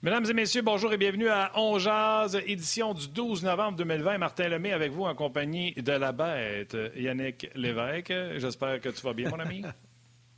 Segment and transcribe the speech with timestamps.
[0.00, 4.18] Mesdames et messieurs, bonjour et bienvenue à On Jazz, édition du 12 novembre 2020.
[4.18, 8.12] Martin Lemay avec vous en compagnie de la bête, Yannick Lévesque.
[8.36, 9.64] J'espère que tu vas bien, mon ami.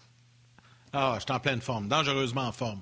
[0.95, 2.81] ah, je suis en pleine forme, dangereusement en forme.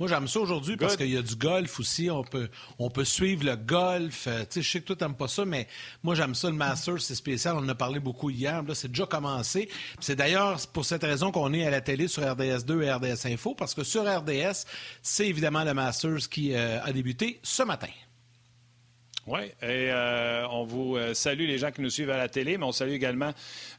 [0.00, 2.10] Moi, j'aime ça aujourd'hui parce qu'il y a du golf aussi.
[2.10, 2.48] On peut,
[2.78, 4.26] on peut suivre le golf.
[4.26, 5.68] Euh, tu sais, je sais que toi, t'aimes pas ça, mais
[6.02, 6.48] moi, j'aime ça.
[6.48, 7.54] Le Masters, c'est spécial.
[7.56, 8.62] On en a parlé beaucoup hier.
[8.62, 9.68] Là, c'est déjà commencé.
[10.00, 13.26] C'est d'ailleurs pour cette raison qu'on est à la télé sur RDS 2 et RDS
[13.26, 14.64] Info, parce que sur RDS,
[15.02, 17.90] c'est évidemment le Masters qui euh, a débuté ce matin.
[19.26, 22.56] Oui, et euh, on vous euh, salue les gens qui nous suivent à la télé,
[22.56, 23.32] mais on salue également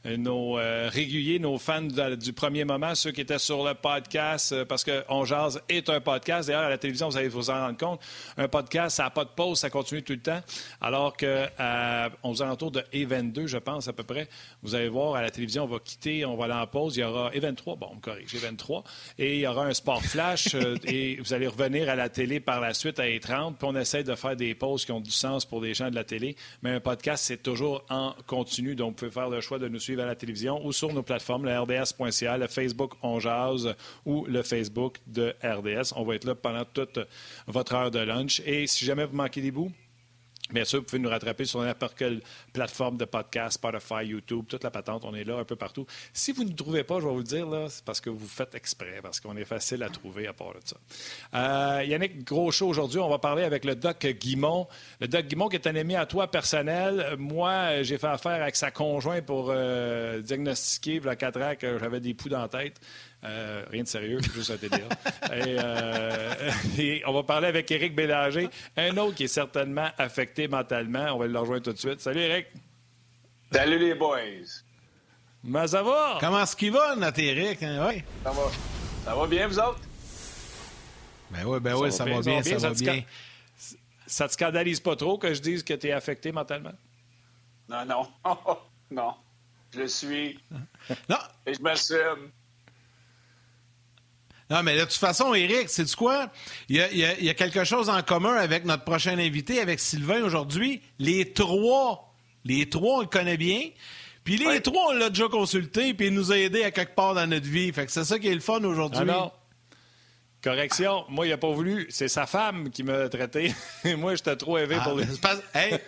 [0.06, 0.52] euh, nos
[0.88, 5.24] réguliers, nos fans du premier moment, ceux qui étaient sur le podcast, parce que On
[5.24, 6.48] Jazz est un podcast.
[6.48, 8.00] D'ailleurs, à la télévision, vous allez vous en rendre compte,
[8.36, 10.40] un podcast, ça n'a pas de pause, ça continue tout le temps,
[10.80, 14.28] alors qu'à 11 alentours de E22, je pense à peu près,
[14.62, 17.00] vous allez voir, à la télévision, on va quitter, on va aller en pause, il
[17.00, 18.84] y aura E23, bon, on me corrige, E23,
[19.18, 22.60] et il y aura un sport flash, et vous allez revenir à la télé par
[22.60, 25.31] la suite à E30, puis on essaie de faire des pauses qui ont du sens
[25.40, 28.74] pour des gens de la télé, mais un podcast, c'est toujours en continu.
[28.74, 31.02] Donc, vous pouvez faire le choix de nous suivre à la télévision ou sur nos
[31.02, 33.74] plateformes, le rds.ca, le Facebook On Jazz
[34.04, 35.92] ou le Facebook de RDS.
[35.96, 36.98] On va être là pendant toute
[37.46, 38.40] votre heure de lunch.
[38.44, 39.72] Et si jamais vous manquez des bouts,
[40.52, 42.20] Bien sûr, vous pouvez nous rattraper sur n'importe quelle
[42.52, 45.86] plateforme de podcast, Spotify, YouTube, toute la patente, on est là un peu partout.
[46.12, 48.54] Si vous ne trouvez pas, je vais vous le dire, c'est parce que vous faites
[48.54, 50.76] exprès, parce qu'on est facile à trouver à part de ça.
[51.34, 54.68] Euh, Yannick, gros show aujourd'hui, on va parler avec le Doc Guimont.
[55.00, 57.16] Le Doc Guimont qui est un ami à toi personnel.
[57.18, 61.54] Moi, j'ai fait affaire avec sa conjointe pour euh, diagnostiquer, il y a quatre ans,
[61.58, 62.80] que j'avais des poux dans la tête.
[63.24, 64.78] Euh, rien de sérieux, juste un TDA.
[65.30, 71.14] Euh, et, on va parler avec Éric Bélanger, un autre qui est certainement affecté mentalement.
[71.14, 72.00] On va le rejoindre tout de suite.
[72.00, 72.48] Salut, Éric.
[73.52, 74.18] Salut, les boys.
[75.44, 76.18] Mais ça va?
[76.20, 77.62] Comment est-ce qu'il va, notre Éric?
[77.62, 77.92] Hein?
[78.24, 78.42] Ça va.
[79.04, 79.80] Ça va bien, vous autres?
[81.30, 83.02] Ben oui, ben oui, ça, va bien, ça, va bien.
[84.06, 86.72] Ça te scandalise pas trop que je dise que tu es affecté mentalement?
[87.68, 88.08] Non, non.
[88.90, 89.14] non.
[89.72, 90.38] Je le suis.
[91.08, 91.16] Non.
[91.46, 92.30] Et je m'assume.
[94.50, 96.30] Non, mais de toute façon, Eric, c'est quoi?
[96.68, 100.82] Il y, a, quelque chose en commun avec notre prochain invité, avec Sylvain aujourd'hui.
[100.98, 102.12] Les trois,
[102.44, 103.70] les trois, on le connaît bien.
[104.24, 107.14] Puis les trois, on l'a déjà consulté, puis il nous a aidé à quelque part
[107.14, 107.72] dans notre vie.
[107.72, 109.00] Fait que c'est ça qui est le fun aujourd'hui.
[109.02, 109.32] Ah non.
[110.44, 111.86] Correction, moi, il n'a pas voulu.
[111.88, 113.54] C'est sa femme qui m'a traité.
[113.96, 115.06] moi, j'étais trop élevé pour lui.
[115.54, 115.78] Hey.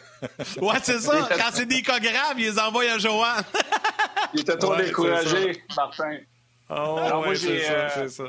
[0.61, 1.29] Ouais, c'est ça.
[1.29, 3.45] Quand c'est des cas graves, ils les envoient à Joanne.
[4.33, 6.19] il était trop découragé, Martin.
[6.71, 7.63] Oh, Alors, moi, j'ai.
[7.95, 8.25] C'est ça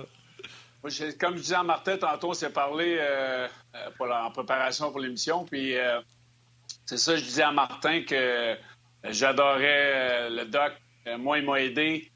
[1.20, 5.46] comme je disais à Martin tantôt, on s'est parlé euh, euh, en préparation pour l'émission.
[5.46, 6.00] Puis euh,
[6.86, 8.56] c'est ça, je disais à Martin que
[9.04, 10.74] j'adorais le doc.
[11.18, 12.12] moi, il m'a aidé.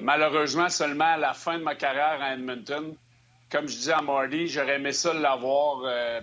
[0.00, 2.94] malheureusement, seulement à la fin de ma carrière à Edmonton,
[3.50, 5.80] comme je disais à Marty, j'aurais aimé ça l'avoir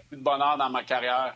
[0.09, 1.35] plus de bonheur dans ma carrière.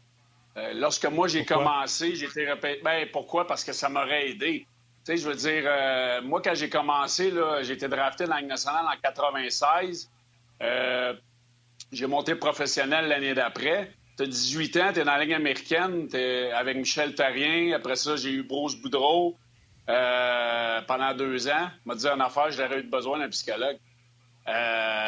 [0.74, 2.82] lorsque moi j'ai commencé, j'ai été répété.
[2.84, 3.48] Ben, pourquoi?
[3.48, 4.68] Parce que ça m'aurait aidé.
[5.06, 8.86] Tu sais, je veux dire, moi, quand j'ai commencé, j'ai été drafté dans la nationale
[8.86, 10.10] en 96.
[10.62, 11.14] Euh,
[11.92, 13.92] j'ai monté professionnel l'année d'après.
[14.18, 17.76] Tu as 18 ans, tu es dans la ligne américaine, tu es avec Michel Tarien.
[17.76, 19.38] Après ça, j'ai eu Bruce Boudreau
[19.90, 21.70] euh, pendant deux ans.
[21.86, 23.78] M'a dit en affaire, j'aurais eu besoin d'un psychologue.
[24.48, 25.06] Euh,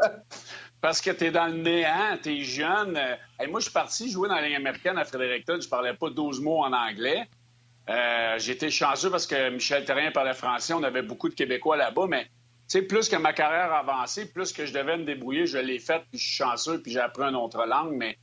[0.80, 2.98] parce que, tu es dans le néant, tu es jeune.
[3.48, 5.58] moi, je suis parti jouer dans la ligne américaine à Fredericton.
[5.60, 7.28] Je parlais pas 12 mots en anglais.
[8.38, 10.72] J'étais chanceux parce que Michel Terrien parlait français.
[10.72, 12.26] On avait beaucoup de Québécois là-bas, mais
[12.68, 15.78] sais, plus que ma carrière a avancé, plus que je devais me débrouiller, je l'ai
[15.78, 17.92] fait, puis je suis chanceux, puis j'ai appris une autre langue.
[17.92, 18.18] Mais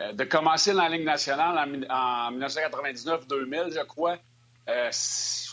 [0.00, 1.56] euh, de commencer dans la Ligue nationale
[1.90, 4.16] en, 1999-2000, je crois,
[4.68, 4.90] euh,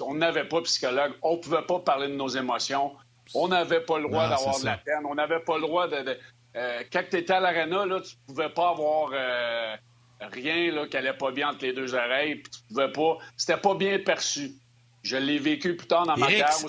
[0.01, 2.93] on n'avait pas de psychologue, on ne pouvait pas parler de nos émotions,
[3.33, 6.17] on n'avait pas le droit d'avoir de la peine, on n'avait pas le droit de...
[6.55, 9.09] Euh, quand tu étais à l'aréna, tu ne pouvais pas avoir
[10.19, 13.17] rien là, qui allait pas bien entre les deux oreilles, puis tu pouvais pas...
[13.37, 14.51] C'était pas bien perçu.
[15.03, 16.67] Je l'ai vécu plus tard dans ma carrière où...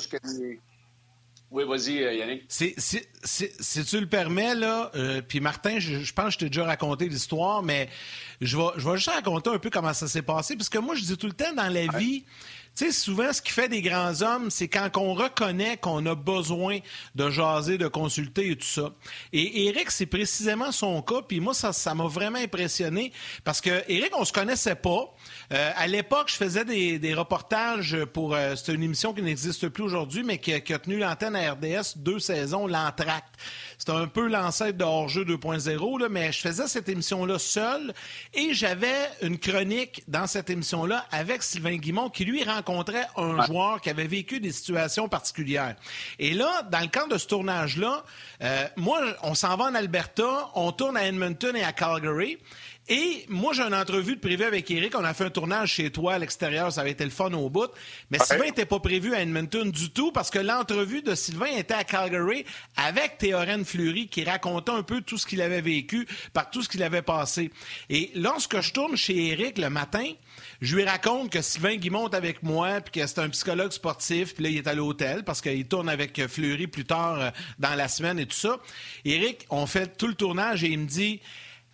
[1.54, 2.42] Oui, vas-y, euh, Yannick.
[2.48, 7.08] si tu le permets, là, euh, puis Martin, je, pense que je t'ai déjà raconté
[7.08, 7.88] l'histoire, mais
[8.40, 10.94] je vais, je vais juste raconter un peu comment ça s'est passé, parce que moi,
[10.94, 12.24] je dis tout le temps dans la vie,
[12.76, 16.16] tu sais, souvent, ce qui fait des grands hommes, c'est quand on reconnaît qu'on a
[16.16, 16.80] besoin
[17.14, 18.90] de jaser, de consulter et tout ça.
[19.32, 21.22] Et Eric, c'est précisément son cas.
[21.22, 23.12] Puis moi, ça, ça m'a vraiment impressionné
[23.44, 25.14] parce que Eric, on se connaissait pas.
[25.52, 28.34] Euh, à l'époque, je faisais des, des reportages pour.
[28.34, 31.52] Euh, c'est une émission qui n'existe plus aujourd'hui, mais qui, qui, a tenu l'antenne à
[31.52, 33.36] RDS deux saisons, l'entracte.
[33.86, 37.92] C'était un peu l'ancêtre de Hors-jeu 2.0, mais je faisais cette émission-là seul
[38.32, 43.82] et j'avais une chronique dans cette émission-là avec Sylvain Guimont qui, lui, rencontrait un joueur
[43.82, 45.76] qui avait vécu des situations particulières.
[46.18, 48.04] Et là, dans le cadre de ce tournage-là,
[48.42, 52.38] euh, moi, on s'en va en Alberta, on tourne à Edmonton et à Calgary.
[52.88, 54.94] Et moi, j'ai une entrevue de prévu avec Eric.
[54.94, 56.70] On a fait un tournage chez toi à l'extérieur.
[56.70, 57.70] Ça avait été le fun au bout.
[58.10, 61.72] Mais Sylvain n'était pas prévu à Edmonton du tout parce que l'entrevue de Sylvain était
[61.72, 62.44] à Calgary
[62.76, 66.68] avec Théorène Fleury qui racontait un peu tout ce qu'il avait vécu par tout ce
[66.68, 67.50] qu'il avait passé.
[67.88, 70.06] Et lorsque je tourne chez Eric le matin,
[70.60, 74.34] je lui raconte que Sylvain Guimont est avec moi, puis que c'est un psychologue sportif,
[74.34, 77.74] puis là, il est à l'hôtel parce qu'il tourne avec Fleury plus tard euh, dans
[77.74, 78.58] la semaine et tout ça.
[79.06, 81.20] Eric, on fait tout le tournage et il me dit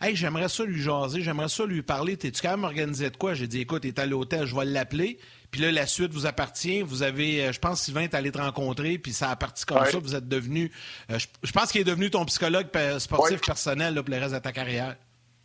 [0.02, 2.16] Hey, j'aimerais ça lui jaser, j'aimerais ça lui parler.
[2.16, 3.34] T'es-tu quand même organisé de quoi?
[3.34, 5.18] J'ai dit, écoute, il est à l'hôtel, je vais l'appeler.
[5.50, 6.80] Puis là, la suite vous appartient.
[6.80, 9.84] Vous avez, euh, je pense, Sylvain est allé te rencontrer, puis ça a parti comme
[9.84, 9.98] ça.
[9.98, 10.72] Vous êtes devenu,
[11.10, 12.68] euh, je, pense qu'il est devenu ton psychologue
[12.98, 14.96] sportif personnel là, pour le reste de ta carrière.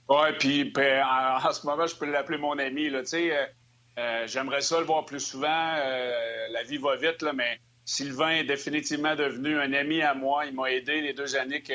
[0.07, 2.89] Oui, puis ben, en, ce moment, je peux l'appeler mon ami.
[2.89, 5.47] Là, euh, j'aimerais ça le voir plus souvent.
[5.47, 10.45] la vie va vite, là, mais Sylvain est définitivement devenu un ami à moi.
[10.45, 11.73] Il m'a aidé les deux années que,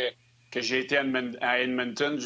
[0.51, 2.19] que j'ai été à Edmonton.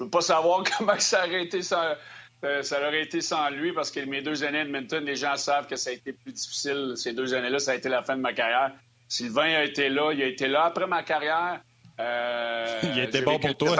[0.00, 1.94] Je veux pas savoir comment ça aurait été sans,
[2.42, 5.36] euh, ça aurait été sans lui parce que mes deux années à Edmonton, les gens
[5.36, 6.94] savent que ça a été plus difficile.
[6.96, 8.72] Ces deux années-là, ça a été la fin de ma carrière.
[9.08, 11.60] Sylvain a été là, il a été là après ma carrière.
[12.00, 13.76] Euh, il était bon pour toi.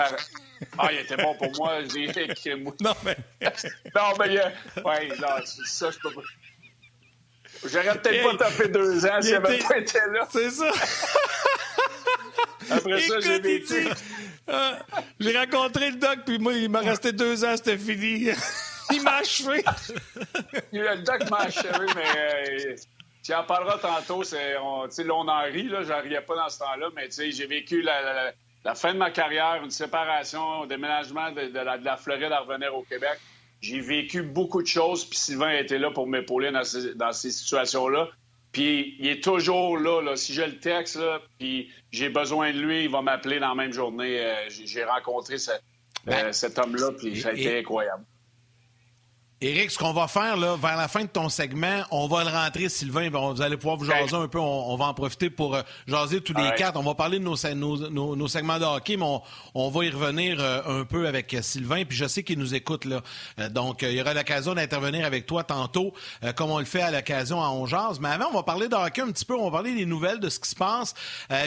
[0.76, 1.78] Ah, il était bon pour moi.
[2.80, 3.16] non, mais.
[3.94, 4.38] non, mais.
[4.38, 5.28] Euh, ouais, non,
[5.64, 6.20] ça, je peux pas.
[7.64, 10.28] J'aurais peut-être pas tapé deux ans s'il n'avait pas été là.
[10.30, 10.70] C'est ça.
[12.70, 13.88] Après ça, j'ai vécu.
[14.50, 14.72] Euh,
[15.20, 18.28] j'ai rencontré le doc, puis moi, il m'a resté deux ans, c'était fini.
[18.92, 19.62] il m'a achevé.
[20.72, 22.76] le doc m'a achevé, mais euh,
[23.22, 24.24] tu en parleras tantôt.
[24.24, 27.46] C'est, on, là, on en rit, là, j'en riais pas dans ce temps-là, mais j'ai
[27.46, 32.32] vécu la, fin de ma carrière, une séparation, un déménagement de, la, de la Floride
[32.32, 33.18] à revenir au Québec.
[33.60, 38.08] J'ai vécu beaucoup de choses, puis Sylvain était là pour m'épauler dans ces situations-là.
[38.52, 40.16] Puis il est toujours là, là.
[40.16, 43.54] Si j'ai le texte, là, puis j'ai besoin de lui, il va m'appeler dans la
[43.54, 44.20] même journée.
[44.20, 45.36] Euh, j'ai rencontré
[46.04, 48.04] ben, euh, cet homme-là, puis ça a été incroyable.
[49.42, 52.30] Éric, ce qu'on va faire là, vers la fin de ton segment, on va le
[52.30, 53.08] rentrer, Sylvain.
[53.08, 54.38] Vous allez pouvoir vous jaser un peu.
[54.38, 56.78] On, va en profiter pour euh, jaser tous les quatre.
[56.78, 57.36] On va parler de nos,
[58.16, 59.06] nos, segments de hockey, mais
[59.54, 61.86] on, va y revenir euh, un peu avec euh, Sylvain.
[61.86, 63.00] Puis je sais qu'il nous écoute là.
[63.48, 65.94] donc, il y aura l'occasion d'intervenir avec toi tantôt,
[66.36, 67.64] comme on le fait à l'occasion à On
[67.98, 69.38] Mais avant, on va parler de hockey un petit peu.
[69.38, 70.92] On va parler des nouvelles, de ce qui se passe.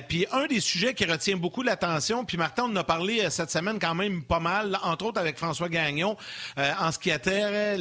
[0.08, 3.52] puis un des sujets qui retient beaucoup l'attention, puis Martin, on en a parlé cette
[3.52, 6.18] semaine quand même pas mal, entre autres avec François Gagnon,
[6.58, 7.20] en ce qui a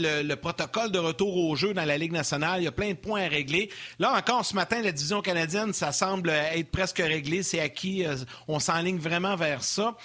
[0.03, 2.61] le, protocole de retour au jeu dans la Ligue nationale.
[2.61, 3.71] Il y a plein de points à régler.
[3.99, 7.43] Là encore, ce matin, la division canadienne, ça semble être presque réglé.
[7.43, 8.05] C'est acquis.
[8.05, 8.17] Euh,
[8.49, 9.97] on s'enligne vraiment vers ça.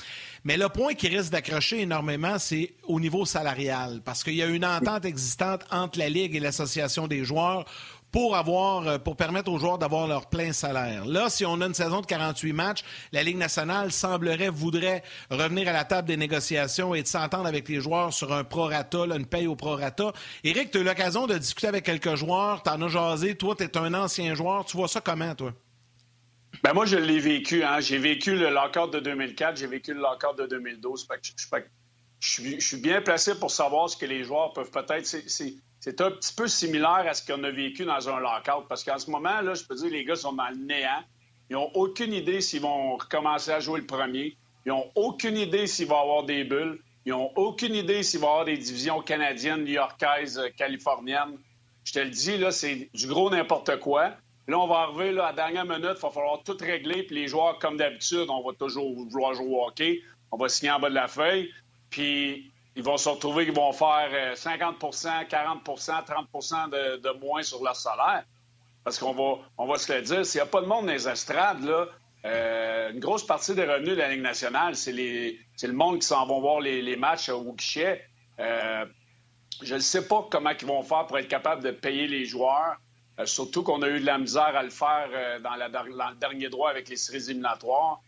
[0.43, 4.45] Mais le point qui risque d'accrocher énormément, c'est au niveau salarial, parce qu'il y a
[4.45, 7.65] une entente existante entre la Ligue et l'Association des joueurs
[8.11, 11.05] pour avoir, euh, pour permettre aux joueurs d'avoir leur plein salaire.
[11.05, 15.67] Là, si on a une saison de 48 matchs, la Ligue nationale semblerait, voudrait revenir
[15.67, 19.25] à la table des négociations et de s'entendre avec les joueurs sur un prorata, une
[19.25, 20.13] paye au prorata.
[20.43, 23.55] Éric, tu as eu l'occasion de discuter avec quelques joueurs, tu en as jasé, toi,
[23.55, 25.53] tu es un ancien joueur, tu vois ça comment, toi?
[26.63, 27.63] Ben moi, je l'ai vécu.
[27.63, 27.79] Hein.
[27.81, 31.07] J'ai vécu le lockout de 2004, j'ai vécu le lockout de 2012.
[32.19, 35.05] je, suis bien placé pour savoir ce que les joueurs peuvent peut-être
[35.85, 38.67] un petit peu similaire à ce qu'on a vécu dans un lockout.
[38.67, 41.03] Parce qu'en ce moment, là, je peux dire, les gars sont dans le néant.
[41.49, 44.35] Ils n'ont aucune idée s'ils vont recommencer à jouer le premier.
[44.65, 46.79] Ils n'ont aucune idée s'il va y avoir des bulles.
[47.05, 51.37] Ils n'ont aucune idée s'il va y avoir des divisions canadiennes, new-yorkaises, euh, californiennes.
[51.85, 54.11] Je te le dis, là, c'est du gros n'importe quoi.
[54.49, 57.03] Là, on va arriver là, à la dernière minute, il va falloir tout régler.
[57.03, 60.01] Puis les joueurs, comme d'habitude, on va toujours vouloir jouer au hockey.
[60.31, 61.49] On va signer en bas de la feuille.
[61.89, 67.75] Puis ils vont se retrouver qu'ils vont faire 50% 40% 30% de, moins sur leur
[67.75, 68.23] salaire.
[68.83, 70.93] Parce qu'on va, on va se le dire, s'il n'y a pas de monde dans
[70.93, 71.87] les estrades, là,
[72.25, 76.25] euh, une grosse partie des revenus de la Ligue nationale, c'est, le monde qui s'en
[76.27, 78.05] vont voir les, matchs au guichet.
[78.39, 78.85] Euh,
[79.63, 82.77] je ne sais pas comment ils vont faire pour être capables de payer les joueurs,
[83.19, 86.49] euh, surtout qu'on a eu de la misère à le faire dans, dans, le dernier
[86.49, 88.01] droit avec les séries éliminatoires.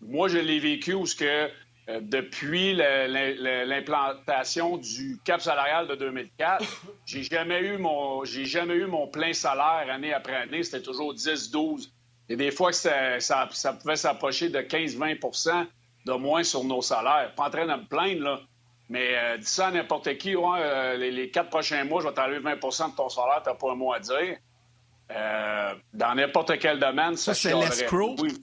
[0.00, 1.50] moi, je l'ai vu où ce que
[1.90, 6.64] euh, depuis l'implantation du cap salarial de 2004,
[7.06, 10.62] j'ai jamais eu mon j'ai jamais eu mon plein salaire année après année.
[10.62, 11.90] C'était toujours 10-12.
[12.30, 15.66] Et des fois, ça, ça, pouvait s'approcher de 15-20%
[16.06, 17.34] de moins sur nos salaires.
[17.36, 18.40] Pas en train de me plaindre, là.
[18.88, 22.38] Mais euh, dis ça à n'importe qui, euh, les, quatre prochains mois, je vais t'enlever
[22.38, 24.38] 20% de ton salaire, t'as pas un mot à dire.
[25.92, 28.16] dans n'importe quel domaine, ça, ça c'est l'escrow?
[28.18, 28.34] Oui,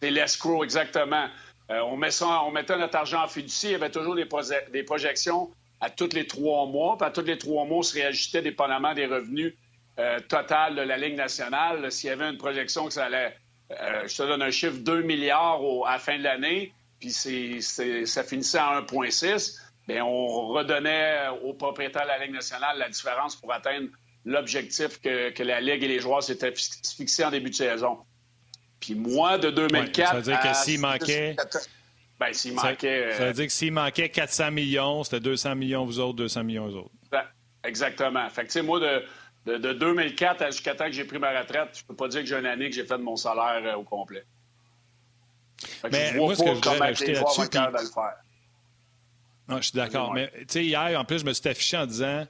[0.00, 1.28] c'est l'escrow, exactement.
[1.70, 5.50] Euh, on, mettait notre argent en fiducie, il y avait toujours des, projections
[5.80, 6.96] à tous les trois mois.
[6.98, 9.54] Puis à tous les trois mois, on se réajustait dépendamment des revenus
[9.98, 11.90] euh, total de la Ligue nationale.
[11.92, 13.36] S'il y avait une projection que ça allait,
[13.70, 18.24] euh, je te donne un chiffre, 2 milliards à la fin de l'année, puis ça
[18.24, 23.52] finissait à 1,6, bien, on redonnait aux propriétaires de la Ligue nationale la différence pour
[23.52, 23.88] atteindre
[24.24, 27.98] l'objectif que, la Ligue et les joueurs s'étaient fixés en début de saison.
[28.80, 30.08] Puis moi, de 2004...
[30.08, 31.36] ça veut dire que s'il manquait...
[32.18, 33.12] Ben, s'il manquait...
[33.12, 36.68] Ça, veut dire que s'il manquait 400 millions, c'était 200 millions vous autres, 200 millions
[36.68, 36.90] eux autres.
[37.10, 37.24] Ben,
[37.64, 38.28] exactement.
[38.28, 41.68] Fait que, tu sais, moi, de, de, 2004 jusqu'à temps que j'ai pris ma retraite,
[41.78, 43.76] je peux pas dire que j'ai une année que j'ai fait de mon salaire euh,
[43.76, 44.24] au complet.
[45.90, 47.42] Mais moi, ce que je voudrais rajouter là-dessus...
[49.48, 50.12] je suis d'accord.
[50.12, 52.26] Mais tu sais, hier, en plus, je me suis affiché en disant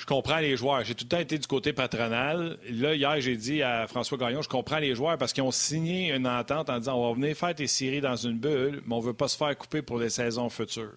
[0.00, 0.82] je comprends les joueurs.
[0.82, 2.56] J'ai tout le temps été du côté patronal.
[2.70, 6.14] Là, hier, j'ai dit à François Gagnon, je comprends les joueurs parce qu'ils ont signé
[6.14, 9.00] une entente en disant on va venir faire tes séries dans une bulle, mais on
[9.00, 10.96] ne veut pas se faire couper pour les saisons futures.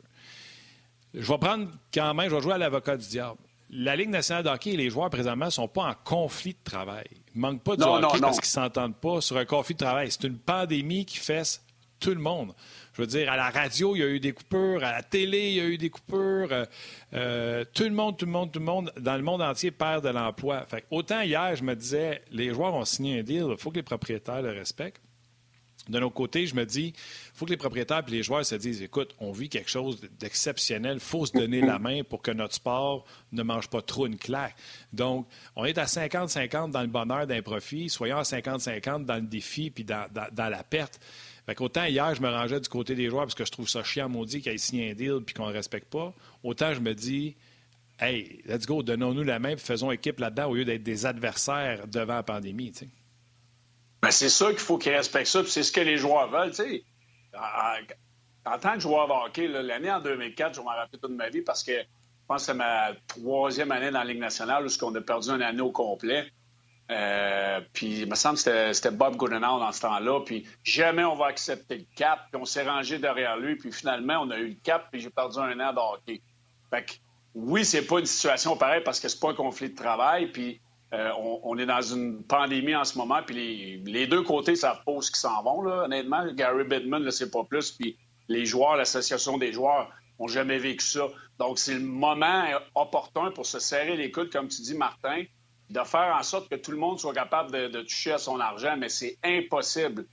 [1.13, 3.37] Je vais prendre quand même, je vais jouer à l'avocat du diable
[3.75, 6.63] la Ligue nationale de hockey et les joueurs présentement ne sont pas en conflit de
[6.63, 7.07] travail.
[7.33, 9.79] Ils ne manquent pas de hockey parce qu'ils ne s'entendent pas sur un conflit de
[9.79, 10.11] travail.
[10.11, 11.63] C'est une pandémie qui fesse
[11.99, 12.53] tout le monde.
[12.93, 15.49] Je veux dire, à la radio, il y a eu des coupures, à la télé,
[15.49, 16.51] il y a eu des coupures.
[16.51, 16.65] Euh,
[17.13, 20.03] euh, tout le monde, tout le monde, tout le monde, dans le monde entier, perd
[20.03, 20.67] de l'emploi.
[20.91, 23.83] autant hier, je me disais, les joueurs ont signé un deal, il faut que les
[23.83, 25.01] propriétaires le respectent.
[25.89, 28.55] De notre côté, je me dis, il faut que les propriétaires et les joueurs se
[28.55, 32.31] disent écoute, on vit quelque chose d'exceptionnel, il faut se donner la main pour que
[32.31, 34.55] notre sport ne mange pas trop une claque.
[34.93, 39.23] Donc, on est à 50-50 dans le bonheur d'un profit, soyons à 50-50 dans le
[39.23, 40.07] défi puis dans,
[40.37, 41.01] la perte.
[41.45, 43.83] Fait qu'autant hier, je me rangeais du côté des joueurs parce que je trouve ça
[43.83, 46.13] chiant maudit qu'ils aient signé un deal puis qu'on ne respecte pas.
[46.41, 47.35] Autant je me dis,
[47.99, 51.87] hey, let's go, donnons-nous la main et faisons équipe là-dedans au lieu d'être des adversaires
[51.87, 52.71] devant la pandémie.
[54.01, 56.53] Ben, c'est sûr qu'il faut qu'ils respectent ça, puis c'est ce que les joueurs veulent.
[58.45, 61.41] En, tant que joueur de hockey, l'année en 2004, je m'en rappelle toute ma vie
[61.41, 64.95] parce que je pense que c'est ma troisième année dans la Ligue nationale où on
[64.95, 66.31] a perdu une année au complet.
[66.91, 70.21] Euh, puis il me semble que c'était Bob Goodenau dans ce temps-là.
[70.25, 72.27] Puis jamais on va accepter le cap.
[72.31, 73.55] Puis on s'est rangé derrière lui.
[73.55, 74.87] Puis finalement, on a eu le cap.
[74.91, 76.21] Puis j'ai perdu un an de hockey.
[76.69, 76.93] Fait que,
[77.35, 80.27] oui, c'est pas une situation pareille parce que c'est pas un conflit de travail.
[80.27, 80.61] Puis
[80.93, 81.09] euh,
[81.43, 85.19] on, est dans une pandémie en ce moment, puis les, deux côtés ça pose qui
[85.19, 86.23] s'en vont, là, honnêtement.
[86.33, 87.97] Gary Bittman ne sait pas plus, puis
[88.27, 91.07] les joueurs, l'association des joueurs, n'ont jamais vécu ça.
[91.39, 92.43] Donc, c'est le moment
[92.75, 95.23] opportun pour se serrer les coudes, comme tu dis, Martin,
[95.69, 98.75] de faire en sorte que tout le monde soit capable de, toucher à son argent,
[98.77, 100.05] mais c'est impossible,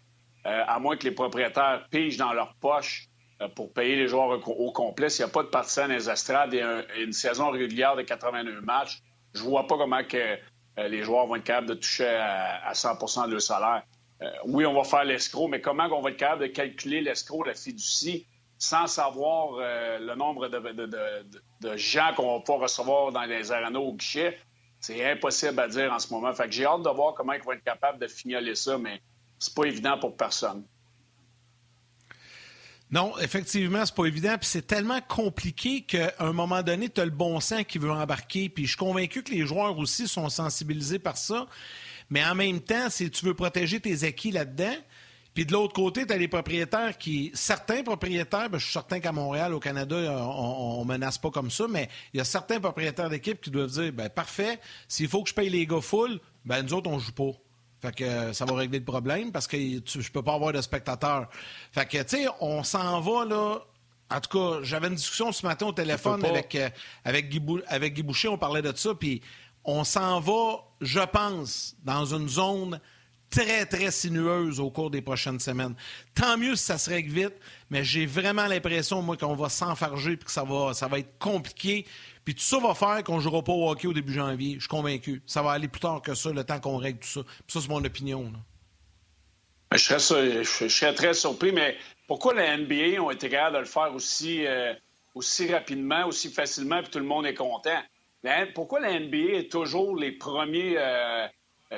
[0.47, 3.09] euh, à moins que les propriétaires pigent dans leur poche
[3.43, 5.09] euh, pour payer les joueurs au, complet.
[5.09, 6.63] S'il n'y a pas de partisans dans les estrades et,
[6.99, 9.03] une saison régulière de 89 matchs,
[9.35, 13.27] je vois pas comment que euh, les joueurs vont être capables de toucher à, 100%
[13.27, 13.83] de leur salaire.
[14.45, 17.55] Oui, on va faire l'escroc, mais comment on va être capable de calculer l'escroc, la
[17.55, 18.27] fiducie,
[18.59, 19.57] sans savoir
[19.99, 24.39] le nombre de, gens qu'on va pouvoir recevoir dans les arénas au guichet?
[24.81, 26.33] C'est impossible à dire en ce moment.
[26.33, 29.01] Fait que j'ai hâte de voir comment ils vont être capables de fignoler ça, mais
[29.39, 30.65] c'est pas évident pour personne.
[32.91, 34.37] Non, effectivement, c'est pas évident.
[34.37, 37.91] Puis c'est tellement compliqué qu'à un moment donné, tu as le bon sens qui veut
[37.91, 38.49] embarquer.
[38.49, 41.47] Puis je suis convaincu que les joueurs aussi sont sensibilisés par ça.
[42.09, 44.75] Mais en même temps, si tu veux protéger tes acquis là-dedans,
[45.35, 47.31] puis de l'autre côté, tu as les propriétaires qui.
[47.35, 51.51] Certains propriétaires, ben, je suis certain qu'à Montréal, au Canada, on, ne menace pas comme
[51.51, 54.59] ça, mais il y a certains propriétaires d'équipe qui doivent dire ben parfait,
[54.89, 57.33] s'il faut que je paye les gars full, ben nous autres, on joue pas.
[57.81, 60.53] Fait que euh, ça va régler le problème parce que tu, je peux pas avoir
[60.53, 61.29] de spectateurs.
[61.73, 63.61] Fait que, tu sais, on s'en va, là.
[64.13, 66.69] En tout cas, j'avais une discussion ce matin au téléphone avec, euh,
[67.05, 69.23] avec, Guy avec Guy Boucher, on parlait de ça, puis
[69.65, 72.81] on s'en va, je pense, dans une zone
[73.31, 75.75] très, très sinueuse au cours des prochaines semaines.
[76.15, 77.35] Tant mieux si ça se règle vite,
[77.71, 81.19] mais j'ai vraiment l'impression, moi, qu'on va s'enfarger et que ça va, ça va être
[81.19, 81.87] compliqué.
[82.25, 84.55] Puis tout ça va faire qu'on ne jouera pas au hockey au début janvier.
[84.55, 85.23] Je suis convaincu.
[85.27, 87.23] Ça va aller plus tard que ça, le temps qu'on règle tout ça.
[87.23, 88.33] Puis ça, c'est mon opinion.
[89.73, 91.77] Je, serais, très surpris, mais
[92.09, 94.75] pourquoi les NBA ont été capables de le faire aussi, euh,
[95.15, 97.81] aussi rapidement, aussi facilement, puis tout le monde est content?
[98.55, 101.27] pourquoi la NBA est toujours les premiers euh,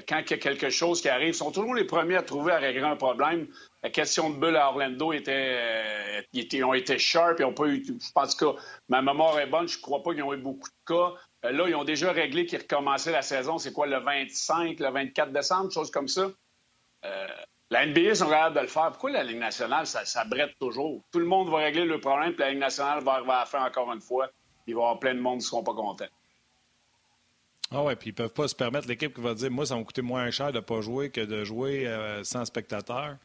[0.09, 2.53] quand il y a quelque chose qui arrive, ils sont toujours les premiers à trouver
[2.53, 3.47] à régler un problème.
[3.83, 7.67] La question de bulle à Orlando était, euh, ils ont été sharp, ils n'ont pas
[7.67, 8.47] eu, je pense que
[8.89, 11.13] ma mémoire est bonne, je ne crois pas qu'ils ont eu beaucoup de cas.
[11.45, 14.91] Euh, là, ils ont déjà réglé qu'ils recommençaient la saison, c'est quoi, le 25, le
[14.91, 16.29] 24 décembre, chose comme ça.
[17.71, 18.91] la NBA sont capables de le faire.
[18.93, 21.03] Pourquoi la Ligue nationale, ça, brette toujours?
[21.13, 23.63] Tout le monde va régler le problème, puis la Ligue nationale va arriver à faire
[23.63, 24.31] encore une fois.
[24.67, 26.07] Il va y avoir plein de monde qui ne seront pas contents.
[27.73, 29.81] Ah ouais, puis ils peuvent pas se permettre, l'équipe qui va dire Moi, ça va
[29.81, 33.17] me coûter moins cher de ne pas jouer que de jouer euh, sans spectateurs.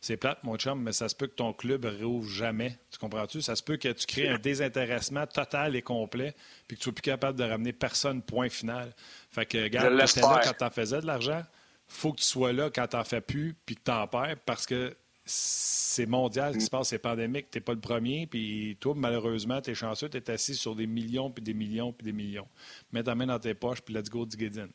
[0.00, 2.78] c'est plate, mon chum, mais ça se peut que ton club réouvre jamais.
[2.90, 3.42] Tu comprends-tu?
[3.42, 6.34] Ça se peut que tu crées un désintéressement total et complet,
[6.66, 8.94] puis que tu sois plus capable de ramener personne, point final.
[9.30, 11.42] Fait que, regarde, tu là quand tu en faisais de l'argent.
[11.86, 14.36] faut que tu sois là quand tu n'en fais plus, puis que tu en perds,
[14.46, 14.94] parce que
[15.30, 17.50] c'est mondial ce qui se passe, c'est pandémique.
[17.50, 20.74] Tu n'es pas le premier, puis toi, malheureusement, tu es chanceux, tu es assis sur
[20.74, 22.48] des millions, puis des millions, puis des millions.
[22.92, 24.68] Mets ta main dans tes poches, puis let's go, Digedin.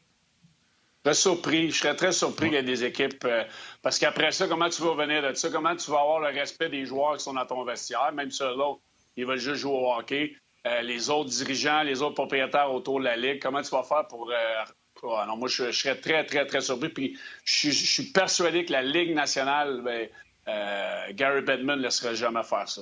[1.04, 1.70] Très surpris.
[1.70, 3.24] Je serais très surpris qu'il y ait des équipes.
[3.26, 3.44] Euh,
[3.84, 5.50] parce qu'après ça, comment tu vas venir de ça?
[5.50, 8.12] Comment tu vas avoir le respect des joueurs qui sont dans ton vestiaire?
[8.12, 8.74] Même ceux-là,
[9.16, 10.36] ils veulent juste jouer au hockey.
[10.66, 14.08] Euh, les autres dirigeants, les autres propriétaires autour de la Ligue, comment tu vas faire
[14.08, 14.32] pour.
[14.32, 16.90] Euh, non, moi, je, serais très, très, très surpris.
[16.90, 20.10] Puis je, suis persuadé que la Ligue nationale,
[20.46, 22.82] ben, Gary Bedman ne laisserait jamais faire ça.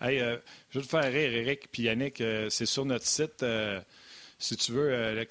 [0.00, 0.18] Hey,
[0.70, 1.70] je vais te faire rire, Eric.
[1.72, 3.42] Puis Yannick, c'est sur notre site
[4.38, 5.24] si tu veux, euh,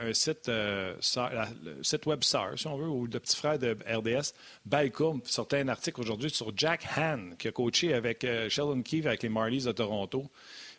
[0.00, 0.94] un site, euh,
[1.82, 4.34] site web SAR, si on veut, ou le petit frère de RDS,
[4.66, 9.06] Balcoum, sortait un article aujourd'hui sur Jack Han, qui a coaché avec euh, Sheldon Keefe
[9.06, 10.30] avec les Marlies de Toronto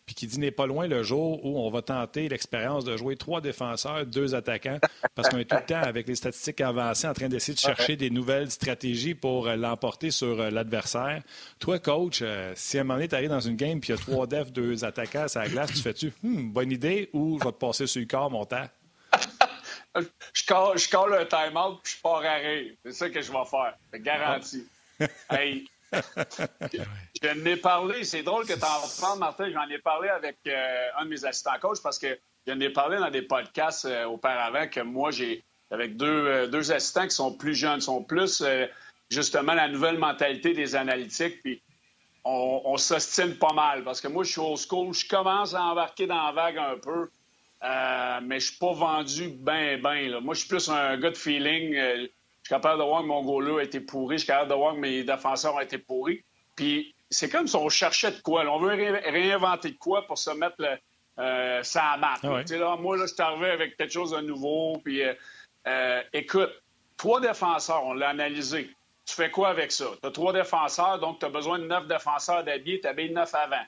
[0.05, 3.15] puis qui dit n'est pas loin le jour où on va tenter l'expérience de jouer
[3.15, 4.79] trois défenseurs, deux attaquants,
[5.15, 7.95] parce qu'on est tout le temps avec les statistiques avancées en train d'essayer de chercher
[7.95, 11.21] des nouvelles stratégies pour euh, l'emporter sur euh, l'adversaire.
[11.59, 13.95] Toi, coach, euh, si à un moment donné, tu arrives dans une game puis il
[13.95, 17.39] y a trois defs, deux attaquants à la glace, tu fais-tu hmm, bonne idée ou
[17.39, 18.67] je vais te passer sur le corps, mon temps?
[19.95, 22.73] je colle, je colle un time-out puis je pars à rire.
[22.83, 23.77] C'est ça que je vais faire.
[23.91, 24.65] C'est garanti.
[25.29, 28.03] hey, je n'en ai parlé.
[28.03, 29.51] C'est drôle que tu en parles, Martin.
[29.51, 32.97] J'en ai parlé avec euh, un de mes assistants coach parce que j'en ai parlé
[32.97, 37.33] dans des podcasts euh, auparavant que moi, j'ai avec deux, euh, deux, assistants qui sont
[37.33, 38.43] plus jeunes, sont plus
[39.09, 41.41] justement la nouvelle mentalité des analytiques.
[41.41, 41.61] Puis
[42.23, 44.93] on, on pas mal parce que moi, je suis au school.
[44.93, 47.09] Je commence à embarquer dans la vague un peu.
[48.23, 50.19] mais je suis pas vendu bien, bien.
[50.19, 52.09] Moi, je suis plus un gars de feeling.
[52.43, 54.17] Je suis capable de voir que mon goaler a été pourri.
[54.17, 56.23] Je suis capable de voir que mes défenseurs ont été pourris.
[56.55, 58.45] Puis c'est comme si on cherchait de quoi.
[58.45, 60.77] on veut réinventer de quoi pour se mettre le,
[61.19, 62.15] euh, ça à map.
[62.23, 64.77] Ah moi, là, je suis arrivé avec quelque chose de nouveau.
[64.83, 65.13] Puis, euh,
[65.67, 66.51] euh, écoute,
[66.97, 68.69] trois défenseurs, on l'a analysé.
[69.05, 69.85] Tu fais quoi avec ça?
[70.01, 72.81] Tu as trois défenseurs, donc tu as besoin de neuf défenseurs d'habillés.
[72.81, 73.63] Tu avais neuf avant.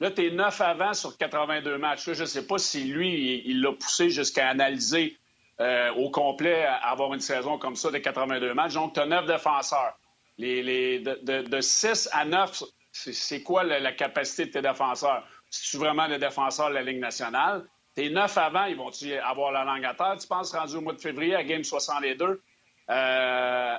[0.00, 2.12] Là, tu es neuf avant sur 82 matchs.
[2.12, 5.16] je ne sais pas si lui, il l'a poussé jusqu'à analyser
[5.60, 8.74] euh, au complet à avoir une saison comme ça de 82 matchs.
[8.74, 9.98] Donc, tu as neuf défenseurs.
[10.38, 15.24] Les, de, 6 à 9, c'est quoi la, capacité de tes défenseurs?
[15.50, 18.90] Si tu es vraiment le défenseur de la Ligue nationale, tes neuf avant, ils vont
[19.22, 20.16] avoir la langue à terre?
[20.18, 22.42] Tu penses, rendu au mois de février, à Game 62,
[22.90, 23.76] euh,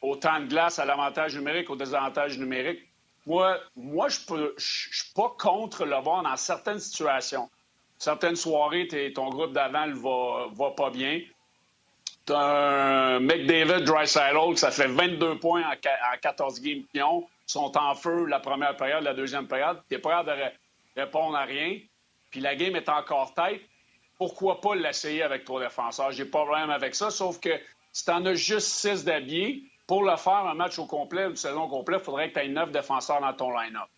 [0.00, 2.80] au temps de glace, à l'avantage numérique, au désavantage numérique?
[3.26, 7.48] Moi, moi je ne suis pas contre le voir dans certaines situations
[8.02, 11.20] certaines soirées, ton groupe d'avant va, va pas bien.
[12.26, 17.28] Tu un McDavid Dreisaitl, ça fait 22 points en, 14 games pions.
[17.46, 19.80] Sont en feu la première période, la deuxième période.
[19.88, 20.32] Tu pas de
[20.96, 21.78] répondre à rien.
[22.30, 23.60] Puis la game est encore tête.
[24.18, 26.10] Pourquoi pas l'essayer avec trois défenseurs?
[26.10, 27.50] J'ai pas de problème avec ça, sauf que
[27.92, 31.36] si tu en as juste six d'habillés, pour le faire un match au complet, une
[31.36, 33.88] saison complète, il faudrait que tu aies neuf défenseurs dans ton line-up.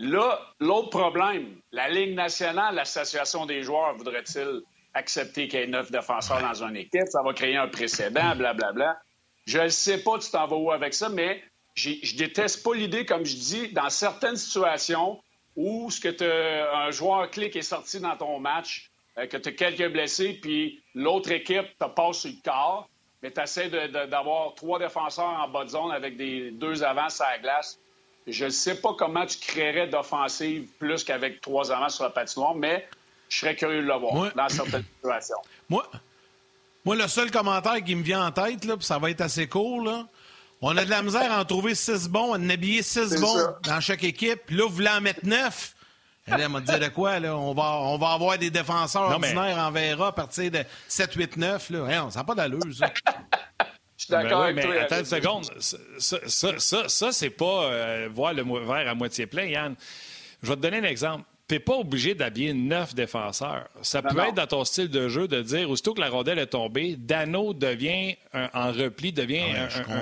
[0.00, 4.62] Là, l'autre problème, la Ligue nationale, l'Association des joueurs, voudrait-il
[4.94, 7.06] accepter qu'il y ait neuf défenseurs dans une équipe?
[7.08, 8.54] Ça va créer un précédent, blablabla.
[8.54, 8.98] Bla, bla.
[9.46, 11.42] Je ne sais pas tu t'en vas où avec ça, mais
[11.74, 15.20] je déteste pas l'idée, comme je dis, dans certaines situations
[15.54, 19.50] où ce que un joueur clé qui est sorti dans ton match, euh, que tu
[19.50, 22.88] as quelques blessés, puis l'autre équipe te passe sur le corps,
[23.22, 27.32] mais tu essaies d'avoir trois défenseurs en bas de zone avec des deux avances à
[27.32, 27.78] la glace.
[28.26, 32.54] Je ne sais pas comment tu créerais d'offensive plus qu'avec trois avants sur la patinoire,
[32.54, 32.88] mais
[33.28, 35.38] je serais curieux de le voir dans certaines situations.
[35.68, 35.88] Moi,
[36.84, 39.82] moi, le seul commentaire qui me vient en tête, là, ça va être assez court,
[39.82, 40.06] là,
[40.62, 43.54] on a de la misère à en trouver six bons, à en habiller six bons
[43.62, 44.40] dans chaque équipe.
[44.46, 45.74] Puis là, vous voulez en mettre neuf?
[46.26, 47.36] Elle m'a dit de quoi, là?
[47.36, 51.36] On va, on va avoir des défenseurs ordinaires en verra à partir de 7, 8,
[51.38, 51.70] 9.
[51.70, 52.10] Là.
[52.10, 52.92] ça n'a pas d'allure, ça.
[54.08, 55.44] Ben d'accord avec mais Attends une seconde.
[55.58, 59.74] Ça, ça, ça, ça c'est pas euh, voir le verre à moitié plein, Yann.
[60.42, 61.24] Je vais te donner un exemple.
[61.48, 63.68] Tu n'es pas obligé d'habiller neuf défenseurs.
[63.82, 66.46] Ça peut être dans ton style de jeu de dire, aussitôt que la rondelle est
[66.46, 69.42] tombée, Dano devient en repli, devient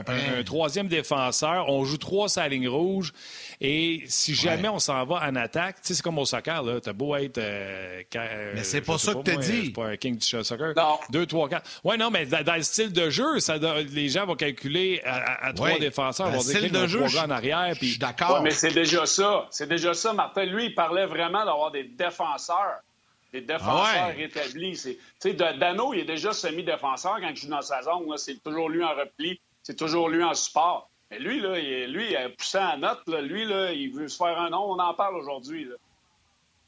[0.06, 1.70] un, troisième défenseur.
[1.70, 3.14] On joue trois sur la ligne rouge.
[3.60, 6.80] Et si jamais on s'en va en attaque, tu sais, c'est comme au soccer, là.
[6.80, 7.38] T'as beau être.
[7.38, 9.66] Euh, euh, mais c'est pas ça que t'as dit.
[9.66, 10.74] C'est pas un king du soccer.
[10.76, 10.98] Non.
[11.10, 11.68] Deux, trois, quatre.
[11.82, 15.78] Ouais, non, mais dans, le style de jeu, ça, les gens vont calculer à, trois
[15.78, 16.30] défenseurs.
[16.30, 17.74] Vont dire de jeu, trois en arrière.
[17.74, 18.42] Je suis d'accord.
[18.42, 19.46] mais c'est déjà ça.
[19.50, 20.44] C'est déjà ça, Martin.
[20.44, 22.80] Lui, il parlait vraiment d'avoir des défenseurs.
[23.32, 24.80] Des défenseurs rétablis.
[24.80, 28.06] Tu sais, Dano, il est déjà semi-défenseur quand il joue dans sa zone.
[28.16, 30.88] C'est toujours lui en repli c'est toujours lui en support.
[31.10, 34.50] Mais lui, là, il, lui, poussant à note, lui, là, il veut se faire un
[34.50, 34.72] nom.
[34.72, 35.64] On en parle aujourd'hui.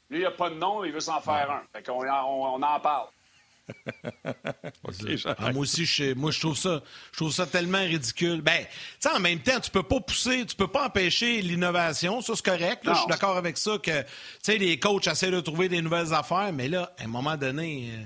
[0.09, 1.63] Lui, il n'a pas de nom, il veut s'en faire un.
[1.73, 3.07] Fait qu'on on en parle.
[5.37, 8.41] Ah, moi aussi, je, moi, je trouve ça, je trouve ça tellement ridicule.
[8.41, 8.65] Ben,
[8.99, 12.21] tu en même temps, tu peux pas pousser, tu peux pas empêcher l'innovation.
[12.21, 12.81] Ça, c'est correct.
[12.83, 14.07] je suis d'accord avec ça que, tu
[14.41, 17.89] sais, les coachs essaient de trouver des nouvelles affaires, mais là, à un moment donné,
[17.91, 18.03] euh,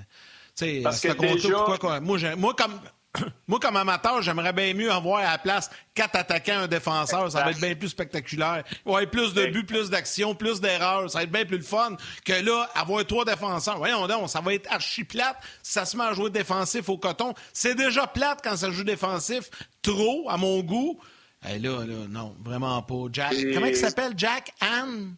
[0.55, 2.79] tu sais, c'est pourquoi, moi, moi, comme,
[3.47, 7.31] Moi, comme amateur, j'aimerais bien mieux avoir à la place quatre attaquants, un défenseur.
[7.31, 8.63] Ça va être bien plus spectaculaire.
[8.85, 11.09] Ouais, plus de buts, plus d'actions, plus d'erreurs.
[11.09, 13.77] Ça va être bien plus le fun que là, avoir trois défenseurs.
[13.77, 16.97] Voyons donc, ça va être archi plate si ça se met à jouer défensif au
[16.97, 17.33] coton.
[17.53, 19.49] C'est déjà plate quand ça joue défensif.
[19.81, 20.99] Trop, à mon goût.
[21.47, 23.05] Et là, là, non, vraiment pas.
[23.11, 23.35] Jack.
[23.53, 24.13] Comment il s'appelle?
[24.17, 25.15] Jack Ann?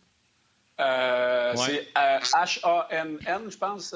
[0.79, 3.95] Euh, C'est H-A-N-N, euh, je pense.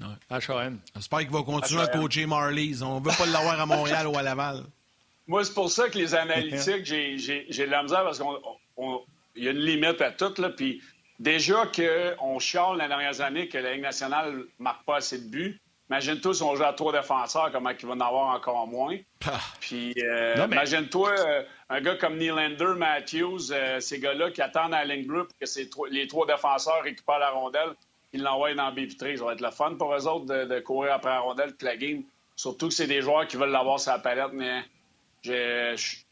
[0.00, 0.76] HAN.
[0.94, 2.82] J'espère qu'il va continuer à coacher Marlies.
[2.82, 4.64] On ne veut pas l'avoir à Montréal ou à Laval.
[5.26, 9.50] Moi, c'est pour ça que les analytiques, j'ai de la misère parce qu'il y a
[9.50, 10.34] une limite à tout.
[10.38, 10.82] Là, puis
[11.18, 15.28] déjà qu'on chiale les dernières années que la Ligue nationale ne marque pas assez de
[15.28, 15.60] buts.
[15.90, 18.96] Imagine-toi si on joue à trois défenseurs, comment il va en avoir encore moins.
[19.26, 19.38] Ah.
[19.60, 24.84] Puis euh, imagine-toi euh, un gars comme Nylander, Matthews, euh, ces gars-là qui attendent à
[24.84, 25.38] la ligne bleue pour
[25.86, 27.74] que les trois défenseurs récupèrent la rondelle
[28.14, 29.16] ils l'envoient dans B3.
[29.18, 31.76] Ça va être le fun pour eux autres de, courir après la rondelle toute la
[31.76, 32.02] game.
[32.36, 34.62] Surtout que c'est des joueurs qui veulent l'avoir sur la palette, mais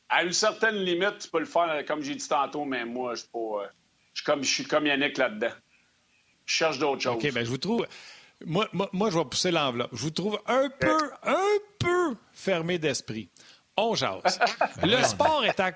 [0.08, 3.22] à une certaine limite, tu peux le faire, comme j'ai dit tantôt, mais moi, je
[4.14, 5.52] suis comme, je suis comme Yannick là-dedans.
[6.44, 7.14] Je cherche d'autres choses.
[7.14, 7.86] OK, bien, je vous trouve.
[8.44, 9.90] Moi, moi, moi, je vais pousser l'enveloppe.
[9.92, 13.28] Je vous trouve un peu, un peu fermé d'esprit
[13.76, 14.38] on jase.
[14.82, 15.70] Le sport est en,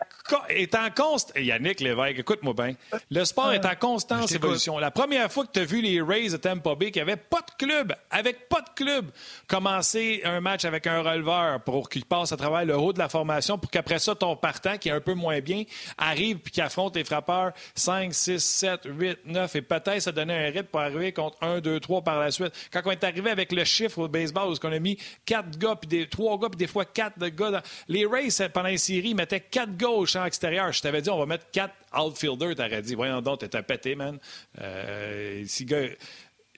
[0.49, 1.37] est en constante...
[1.37, 2.75] Yannick Lévesque, écoute-moi bien.
[3.11, 4.79] Le sport est en constante évolution.
[4.79, 7.41] La première fois que tu as vu les Rays de Tampa Bay qui n'avaient pas
[7.41, 9.11] de club, avec pas de club,
[9.47, 13.09] commencer un match avec un releveur pour qu'il passe à travers le haut de la
[13.09, 15.65] formation pour qu'après ça, ton partant, qui est un peu moins bien,
[15.97, 20.49] arrive puis qu'il affronte les frappeurs 5, 6, 7, 8, 9 et peut-être ça donnait
[20.49, 22.53] un rythme pour arriver contre 1, 2, 3 par la suite.
[22.71, 25.77] Quand on est arrivé avec le chiffre au baseball où on a mis 4 gars,
[25.77, 28.79] puis des 3 gars, puis des fois 4 de gars dans les Rays, pendant les
[28.79, 30.73] séries, mettaient quatre gauches en extérieur.
[30.73, 32.55] Je t'avais dit, on va mettre quatre outfielders.
[32.55, 34.19] T'aurais dit, voyons donc, t'es un pété, man.
[34.61, 35.45] Euh,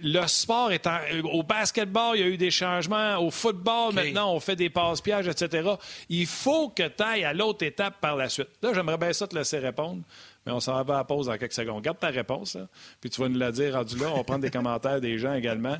[0.00, 0.86] le sport est
[1.24, 3.16] au basketball, il y a eu des changements.
[3.18, 5.70] Au football, maintenant, on fait des passes-pièges, etc.
[6.08, 8.48] Il faut que tu ailles à l'autre étape par la suite.
[8.62, 10.02] Là, j'aimerais bien ça te laisser répondre,
[10.46, 11.82] mais on s'en va à la pause dans quelques secondes.
[11.82, 12.56] Garde ta réponse,
[13.00, 14.10] puis tu vas nous la dire rendu là.
[14.12, 15.78] On va prendre des commentaires des gens également.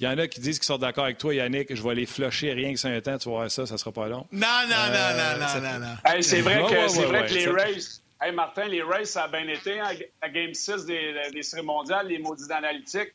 [0.00, 1.74] Il y en a qui disent qu'ils sont d'accord avec toi, Yannick.
[1.74, 3.18] Je vais les flusher rien que c'est un temps.
[3.18, 4.26] Tu vas voir ça, ça sera pas long.
[4.32, 8.02] Non, non, non, euh, non, non, non, c'est vrai que, c'est vrai que les races.
[8.18, 9.78] Hey, Martin, les races, ça a bien été.
[9.78, 9.90] Hein,
[10.22, 13.12] à Game 6 des, des séries mondiales, les maudits d'analytique.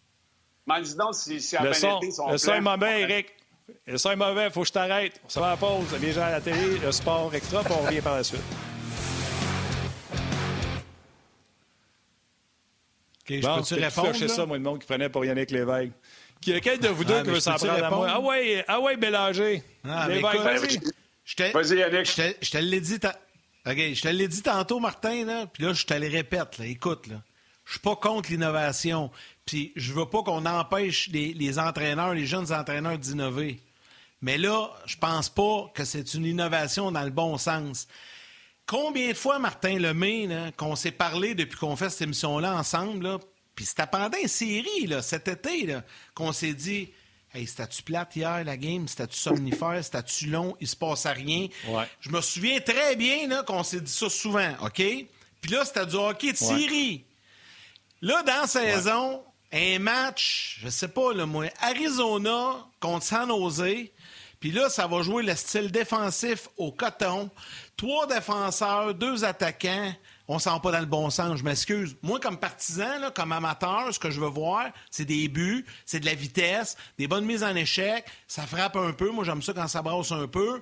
[0.68, 2.08] Mais dis donc si, si a bien été.
[2.32, 3.28] le son est mauvais, Eric.
[3.88, 5.20] Le son est mauvais, il faut que je t'arrête.
[5.26, 6.00] On se va à la pause.
[6.00, 8.42] Les gens à la télé, le sport extra, puis on revient par la suite.
[13.28, 14.30] OK, je peux-tu répondre?
[14.30, 15.94] Ça, moi, le monde qui prenait pour Yannick Lévesque.
[16.48, 18.08] Lequel de vous deux ah, qui veut s'en prendre à moi?
[18.10, 19.64] Ah ouais, ah ouais, Bélanger.
[19.84, 20.80] Ah, vas-y.
[21.52, 22.06] Vas-y, Yannick.
[22.42, 22.98] Je te l'ai dit,
[23.66, 26.58] je te l'ai dit tantôt, Martin, là, puis là, je te le répète.
[26.58, 26.66] Là.
[26.66, 27.22] Écoute, là,
[27.66, 29.12] je suis pas contre l'innovation.
[29.46, 33.60] Puis je veux pas qu'on empêche les, les, entraîneurs, les jeunes entraîneurs d'innover.
[34.22, 37.88] Mais là, je pense pas que c'est une innovation dans le bon sens.
[38.66, 40.28] Combien de fois, Martin Lemay,
[40.58, 43.20] qu'on s'est parlé depuis qu'on fait cette émission-là ensemble, là,
[43.56, 46.90] puis c'était pendant une série, là, cet été, là, qu'on s'est dit
[47.34, 48.88] Hey, c'était-tu plate hier, la game?
[48.88, 49.84] C'était-tu somnifère?
[49.84, 50.56] C'était-tu long?
[50.62, 51.48] Il se passe rien.
[52.00, 54.82] Je me souviens très bien là, qu'on s'est dit ça souvent, OK?
[55.42, 57.04] Puis là, c'était du hockey de série.
[58.02, 63.90] Là, dans la saison, un match, je sais pas, le moi, Arizona contre San Jose.
[64.40, 67.30] Puis là, ça va jouer le style défensif au coton.
[67.76, 69.94] Trois défenseurs, deux attaquants
[70.28, 71.38] on sent pas dans le bon sens.
[71.38, 71.96] Je m'excuse.
[72.02, 76.06] Moi, comme partisan, comme amateur, ce que je veux voir, c'est des buts, c'est de
[76.06, 78.06] la vitesse, des bonnes mises en échec.
[78.28, 79.10] Ça frappe un peu.
[79.12, 80.62] Moi, j'aime ça quand ça brasse un peu.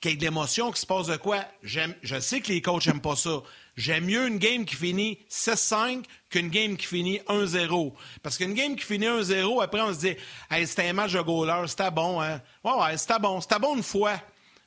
[0.00, 1.38] Qu'il y ait de l'émotion, qu'il se passe de quoi.
[1.62, 3.40] Je sais que les coachs n'aiment pas ça.
[3.78, 7.94] J'aime mieux une game qui finit 6-5 qu'une game qui finit 1-0.
[8.22, 10.16] Parce qu'une game qui finit 1-0, après, on se dit,
[10.50, 12.42] hey, c'était un match de goaler, c'était bon, hein.
[12.62, 13.40] Ouais, ouais, c'était bon.
[13.40, 14.20] C'était bon une fois.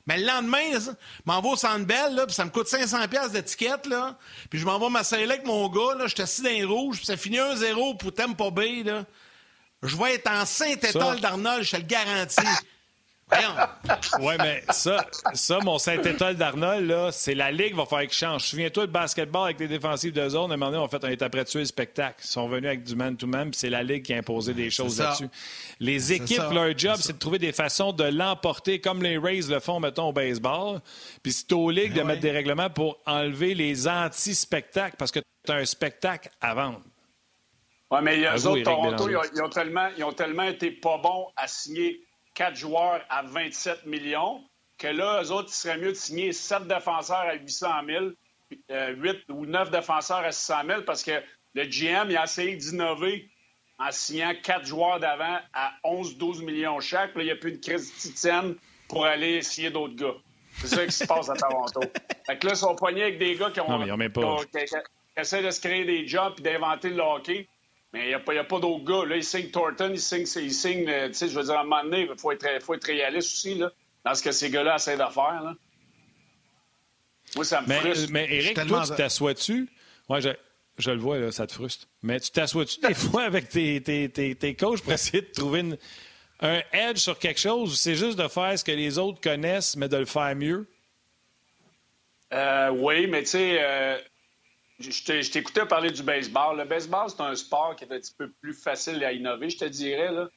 [0.06, 0.90] Mais le lendemain, je
[1.24, 4.16] m'en vais au Centre Bell, là, puis ça me coûte 500 pièces d'étiquette, là.
[4.48, 6.96] Puis je m'en vais m'asseoir avec mon gars, là, je suis assis dans les rouges,
[6.96, 9.04] puis ça finit 1-0 pour Tempo Bay, là.
[9.82, 12.36] Je vais être en Saint-Étoile d'Arnold, je te le garantis.
[14.20, 18.42] Oui, mais ça, ça mon Saint-Étoile d'Arnold, là, c'est la Ligue va faire qu'il change.
[18.42, 21.08] Souviens-toi, le basketball avec les défensifs de zone, à un moment donné, on, fait, on
[21.08, 22.16] est après tuer le spectacle.
[22.22, 24.98] Ils sont venus avec du man-to-man, puis c'est la Ligue qui a imposé des choses
[24.98, 25.28] là-dessus.
[25.78, 29.60] Les équipes, leur job, c'est de trouver des façons de l'emporter, comme les Rays le
[29.60, 30.80] font, mettons, au baseball.
[31.22, 35.52] Puis c'est aux Ligues de mettre des règlements pour enlever les anti-spectacles, parce que tu
[35.52, 36.80] as un spectacle à vendre.
[37.90, 41.48] Oui, mais eux autres, Toronto, ils ont, tellement, ils ont tellement été pas bons à
[41.48, 42.00] signer
[42.34, 44.42] quatre joueurs à 27 millions
[44.78, 48.06] que là, eux autres, il serait mieux de signer sept défenseurs à 800 000,
[48.70, 51.22] euh, 8 ou neuf défenseurs à 600 000 parce que
[51.54, 53.28] le GM, il a essayé d'innover
[53.78, 57.14] en signant quatre joueurs d'avant à 11-12 millions chaque.
[57.14, 58.56] Là, il n'y a plus de crise titienne
[58.88, 60.14] pour aller signer d'autres gars.
[60.58, 61.80] C'est ça qui se passe à Toronto.
[62.26, 63.66] Fait que là, ils sont poignés avec des gars qui ont,
[65.16, 67.48] essaient de se créer des jobs et d'inventer le hockey.
[67.92, 69.04] Mais il n'y a pas, pas d'autres gars.
[69.04, 71.60] Là, il signe Thornton, il signe, il signe euh, tu sais, je veux dire, à
[71.60, 73.72] un moment donné, il faut être, faut être réaliste aussi, là,
[74.04, 75.54] dans ce que ces gars-là essaient de faire, là.
[77.36, 78.10] Moi, ça me mais, frustre.
[78.10, 79.68] Mais Eric, toi, tu t'assois-tu?
[80.08, 80.30] Ouais, je,
[80.78, 81.86] je, le vois, là, ça te frustre.
[82.02, 85.60] Mais tu t'assois-tu des fois avec tes, tes, tes, tes, coachs pour essayer de trouver
[85.60, 85.78] une,
[86.40, 89.76] un edge sur quelque chose ou c'est juste de faire ce que les autres connaissent,
[89.76, 90.68] mais de le faire mieux?
[92.32, 93.98] Euh, oui, mais tu sais, euh,
[94.80, 96.56] je t'écoutais parler du baseball.
[96.56, 99.58] Le baseball, c'est un sport qui est un petit peu plus facile à innover, je
[99.58, 100.10] te dirais.
[100.10, 100.28] Là.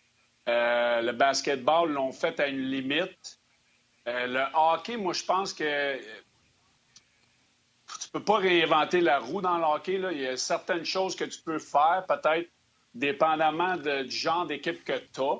[0.49, 3.39] Euh, le basketball l'ont fait à une limite.
[4.07, 5.97] Euh, le hockey, moi, je pense que
[8.01, 10.01] tu peux pas réinventer la roue dans le hockey.
[10.11, 12.49] Il y a certaines choses que tu peux faire, peut-être
[12.93, 15.39] dépendamment du genre d'équipe que tu as.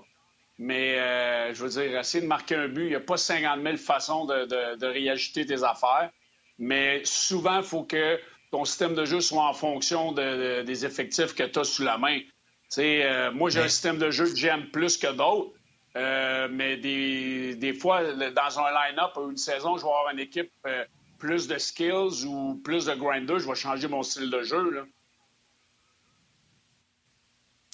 [0.60, 3.62] Mais euh, je veux dire, essayer de marquer un but, il n'y a pas 50
[3.62, 6.10] 000 façons de, de, de réajuster tes affaires.
[6.60, 8.20] Mais souvent, il faut que
[8.54, 12.20] ton système de jeu soit en fonction des effectifs que tu as sous la main.
[12.78, 15.52] Euh, moi, j'ai un système de jeu que j'aime plus que d'autres.
[15.96, 20.52] Euh, mais des, fois, dans un line-up ou une saison, je vais avoir une équipe
[20.68, 20.86] euh,
[21.18, 24.70] plus de skills ou plus de grinder, je vais changer mon style de jeu.
[24.70, 24.82] Là.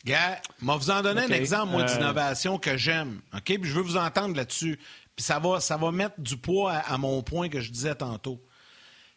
[0.05, 3.19] Gars, moi, vous en donner un exemple, moi, d'innovation que j'aime.
[3.33, 3.43] OK?
[3.43, 4.79] Puis je veux vous entendre là-dessus.
[5.13, 8.41] Puis ça va, ça va mettre du poids à, mon point que je disais tantôt.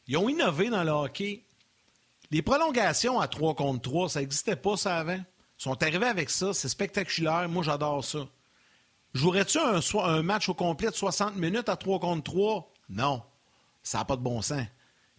[0.08, 1.44] Ils ont innové dans le hockey
[2.32, 5.18] les prolongations à 3 contre 3, ça n'existait pas, ça, avant.
[5.18, 7.48] Ils sont arrivés avec ça, c'est spectaculaire.
[7.48, 8.26] Moi, j'adore ça.
[9.14, 12.72] Jouerais-tu un, un, match au complet de 60 minutes à 3 contre 3?
[12.88, 13.22] Non.
[13.82, 14.64] Ça n'a pas de bon sens.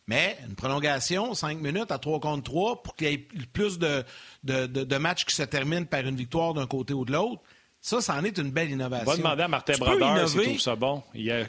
[0.07, 3.17] Mais une prolongation, 5 minutes à 3 contre 3, pour qu'il y ait
[3.53, 4.03] plus de,
[4.43, 7.41] de, matchs qui se terminent par une victoire d'un côté ou de l'autre,
[7.79, 9.07] ça, ça en est une belle innovation.
[9.07, 11.03] On va demander à Martin Brodeur s'il trouve ça bon.
[11.13, 11.45] Il a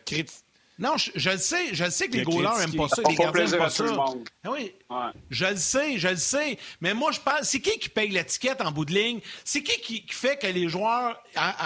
[0.77, 3.45] non, je, le sais, je le sais que les goalers n'aiment pas ça, les gardiens
[3.45, 3.85] n'aiment pas ça.
[4.43, 4.75] Ah oui,
[5.31, 6.59] je le sais, je le sais.
[6.81, 9.21] Mais moi, je pense, c'est qui qui paye l'étiquette en bout de ligne?
[9.45, 11.23] C'est qui, qui fait que les joueurs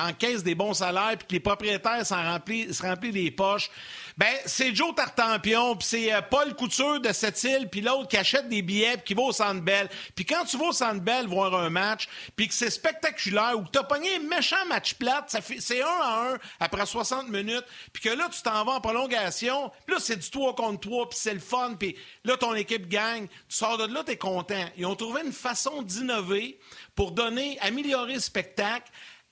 [0.07, 3.71] encaissent des bons salaires puis que les propriétaires s'en remplissent, se remplissent des poches?
[4.19, 8.17] Ben, c'est Joe Tartampion, puis c'est euh, Paul Couture de cette île, puis l'autre qui
[8.17, 9.89] achète des billets, puis qui va au Centre Bell.
[10.17, 13.63] Puis quand tu vas au Centre Bell voir un match, puis que c'est spectaculaire, ou
[13.63, 17.29] que t'as pogné un méchant match plate, ça fait, c'est un à un après 60
[17.29, 20.81] minutes, puis que là, tu t'en vas en prolongation, puis là, c'est du 3 contre
[20.81, 23.29] 3, puis c'est le fun, puis là, ton équipe gagne.
[23.49, 24.65] Tu sors de là, t'es content.
[24.77, 26.59] Ils ont trouvé une façon d'innover
[26.97, 28.91] pour donner, améliorer le spectacle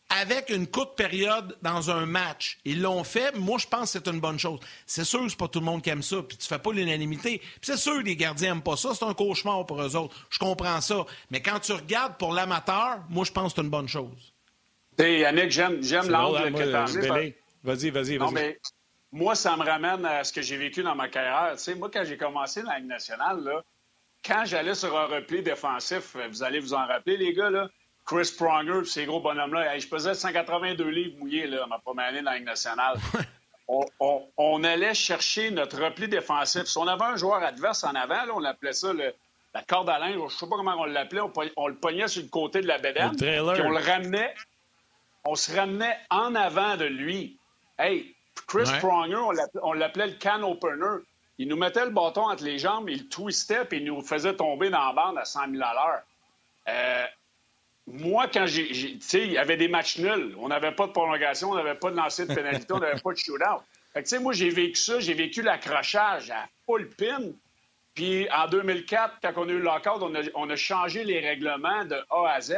[0.09, 2.59] avec une courte période dans un match.
[2.65, 3.35] Ils l'ont fait.
[3.37, 4.61] Moi, je pense que c'est une bonne chose.
[4.87, 6.73] C'est sûr que c'est pas tout le monde qui aime ça, puis tu fais pas
[6.73, 7.39] l'unanimité.
[7.39, 8.95] Puis c'est sûr que les gardiens n'aiment pas ça.
[8.95, 10.15] C'est un cauchemar pour eux autres.
[10.31, 11.05] Je comprends ça.
[11.31, 14.33] Mais quand tu regardes pour l'amateur, moi, je pense que c'est une bonne chose.
[14.99, 17.33] Hey, Yannick, j'aime, j'aime l'angle que tu as
[17.65, 18.33] Vas-y, vas-y, vas-y.
[18.33, 18.61] mais
[19.11, 21.57] moi, ça me ramène à ce que j'ai vécu dans ma carrière.
[21.57, 23.65] Tu sais, moi, quand j'ai commencé dans la Ligue nationale, là,
[24.25, 27.69] quand j'allais sur un repli défensif, vous allez vous en rappeler, les gars, là,
[28.07, 29.79] Chris Pronger, ces gros bonhommes-là.
[29.79, 32.99] je pesais 182 livres mouillés là, ma première année dans la Ligue nationale.
[33.69, 36.65] on, allait chercher notre repli défensif.
[36.65, 39.99] Si on avait un joueur adverse en avant, là, on appelait ça la corde à
[39.99, 40.15] linge.
[40.15, 41.21] Je ne sais pas comment on l'appelait.
[41.57, 43.17] On, le pognait sur le côté de la bédaine.
[43.17, 44.35] Puis on le ramenait.
[45.25, 47.37] On se ramenait en avant de lui.
[47.77, 48.15] Hey,
[48.47, 49.17] Chris Pronger,
[49.63, 51.03] on l'appelait le can opener.
[51.39, 54.71] Il nous mettait le bâton entre les jambes, il twistait, puis il nous faisait tomber
[54.71, 56.03] dans la bande à 100 000 à l'heure.
[56.69, 57.07] Euh,
[57.87, 58.69] moi, quand j'ai.
[58.69, 60.35] Tu sais, il y avait des matchs nuls.
[60.39, 63.13] On n'avait pas de prolongation, on n'avait pas de lancer de pénalité, on n'avait pas
[63.13, 63.63] de shootout.
[63.93, 64.99] Fait que, tu sais, moi, j'ai vécu ça.
[64.99, 67.33] J'ai vécu l'accrochage à full pin.
[67.95, 71.21] Puis en 2004, quand on a eu le lockout, on a, on a changé les
[71.21, 72.55] règlements de A à Z.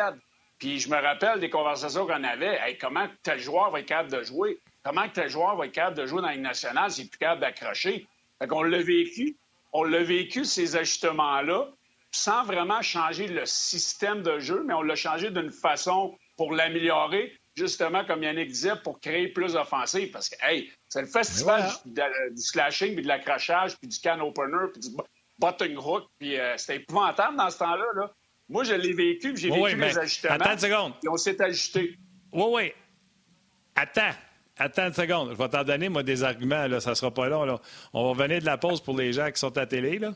[0.59, 2.59] Puis je me rappelle des conversations qu'on avait.
[2.63, 4.59] Hey, comment tel joueur va être capable de jouer?
[4.83, 7.43] Comment tel joueur va être capable de jouer dans une nationale s'il n'est plus capable
[7.43, 8.07] d'accrocher?
[8.41, 9.37] Fait qu'on l'a vécu.
[9.73, 11.69] On l'a vécu, ces ajustements-là
[12.11, 17.33] sans vraiment changer le système de jeu, mais on l'a changé d'une façon pour l'améliorer.
[17.57, 20.13] justement, comme Yannick disait, pour créer plus d'offensives.
[20.13, 22.01] Parce que, hey, c'est le festival du,
[22.41, 24.97] slashing, puis de l'accrochage, puis du can opener, puis du
[25.39, 27.85] butting hook, puis euh, c'était épouvantable dans ce temps-là.
[27.97, 28.13] Là.
[28.49, 30.35] Moi, je l'ai vécu, j'ai vécu les ajustements.
[30.35, 30.93] Attends une seconde.
[31.05, 31.99] Et on s'est ajusté.
[32.33, 32.73] Oui, oui.
[33.75, 34.15] Attends.
[34.57, 35.31] Attends une seconde.
[35.33, 36.67] Je vais t'en donner, moi, des arguments.
[36.67, 36.81] Là.
[36.81, 37.45] Ça sera pas long.
[37.45, 37.61] Là.
[37.93, 39.99] On va venir de la pause pour les gens qui sont à la télé.
[39.99, 40.15] Là.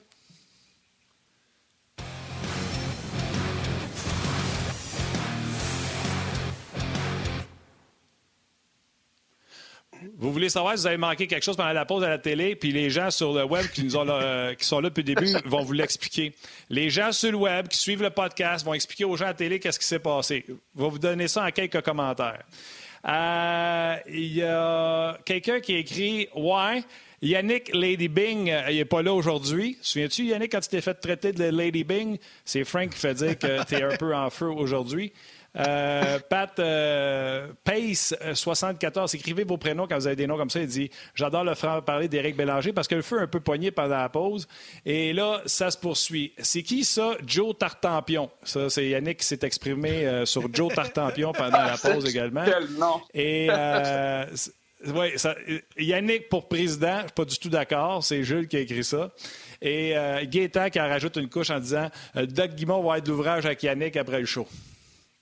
[10.22, 12.54] Vous voulez savoir si vous avez manqué quelque chose pendant la pause à la télé,
[12.54, 15.14] puis les gens sur le web qui, nous ont euh, qui sont là depuis le
[15.16, 16.32] début vont vous l'expliquer.
[16.70, 19.34] Les gens sur le web qui suivent le podcast vont expliquer aux gens à la
[19.34, 20.44] télé qu'est-ce qui s'est passé.
[20.46, 22.44] Je vais vous donner ça en quelques commentaires.
[23.04, 26.84] Euh, il y a quelqu'un qui écrit Ouais.
[27.20, 29.76] Yannick Lady Bing, euh, il n'est pas là aujourd'hui.
[29.80, 33.36] Souviens-tu, Yannick, quand tu t'es fait traiter de Lady Bing, c'est Frank qui fait dire
[33.36, 35.12] que tu es un peu en feu aujourd'hui.
[35.58, 40.60] Euh, Pat euh, Pace 74, écrivez vos prénoms quand vous avez des noms comme ça.
[40.60, 43.40] Il dit J'adore le frère parler d'Éric Bélanger parce que le feu est un peu
[43.40, 44.48] poigné pendant la pause.
[44.86, 46.32] Et là, ça se poursuit.
[46.38, 47.16] C'est qui ça?
[47.26, 48.30] Joe Tartampion.
[48.44, 52.44] Ça, c'est Yannick qui s'est exprimé euh, sur Joe Tartampion pendant la pause également.
[52.44, 53.48] Quel nom Et.
[54.84, 55.10] Oui,
[55.78, 58.02] Yannick pour président, je suis pas du tout d'accord.
[58.02, 59.12] C'est Jules qui a écrit ça.
[59.60, 63.46] Et euh, Gaétan qui en rajoute une couche en disant Doug Guimond va être l'ouvrage
[63.46, 64.46] avec Yannick après le show.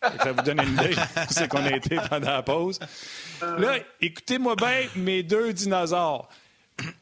[0.03, 0.97] Ça vous donne une idée
[1.31, 2.79] c'est qu'on a été pendant la pause.
[3.43, 6.29] Là, écoutez-moi bien mes deux dinosaures.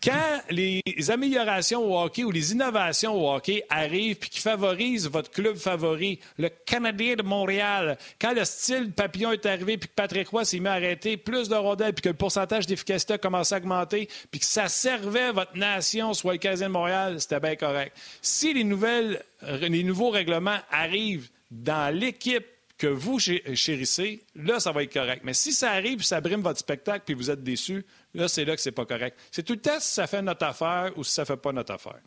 [0.03, 5.31] Quand les améliorations au hockey ou les innovations au hockey arrivent puis qui favorisent votre
[5.31, 10.29] club favori, le Canadien de Montréal, quand le style papillon est arrivé puis que Patrick
[10.29, 13.55] Roy s'est mis à arrêter plus de rondelles puis que le pourcentage d'efficacité a commencé
[13.55, 17.57] à augmenter puis que ça servait votre nation, soit le Canadien de Montréal, c'était bien
[17.57, 17.97] correct.
[18.21, 19.23] Si les, nouvelles,
[19.61, 22.47] les nouveaux règlements arrivent dans l'équipe
[22.79, 25.23] que vous chérissez, là, ça va être correct.
[25.25, 28.55] Mais si ça arrive, ça brime votre spectacle, puis vous êtes déçu, là, c'est là
[28.55, 29.19] que c'est pas correct.
[29.33, 31.75] C'est tout le temps si ça fait notre affaire ou si ça fait pas notre
[31.75, 32.01] affaire.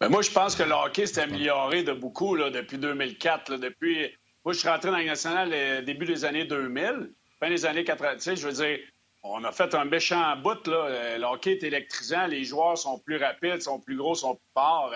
[0.00, 3.56] Ben, moi, je pense que le hockey s'est amélioré de beaucoup là, depuis 2004.
[3.56, 4.10] depuis...
[4.44, 7.10] Moi, je suis rentré dans le national au début des années 2000,
[7.40, 8.34] fin des années 80.
[8.36, 8.78] je veux dire,
[9.24, 10.64] on a fait un méchant bout.
[10.68, 11.18] Là.
[11.18, 14.94] Le hockey est électrisant, les joueurs sont plus rapides, sont plus gros, sont plus forts.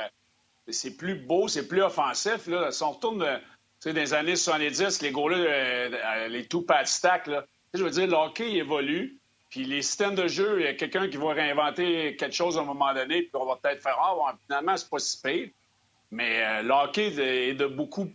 [0.69, 2.47] C'est plus beau, c'est plus offensif.
[2.47, 2.71] Là.
[2.71, 3.40] Si on retourne
[3.85, 7.45] dans les années 70, les gars-là, euh, les tout pad stack, là.
[7.73, 11.09] Je veux dire, le hockey évolue, puis les systèmes de jeu, il y a quelqu'un
[11.09, 14.37] qui va réinventer quelque chose à un moment donné, puis on va peut-être faire Ah,
[14.47, 15.49] finalement, c'est pas si pire.
[16.11, 18.11] Mais euh, est de beaucoup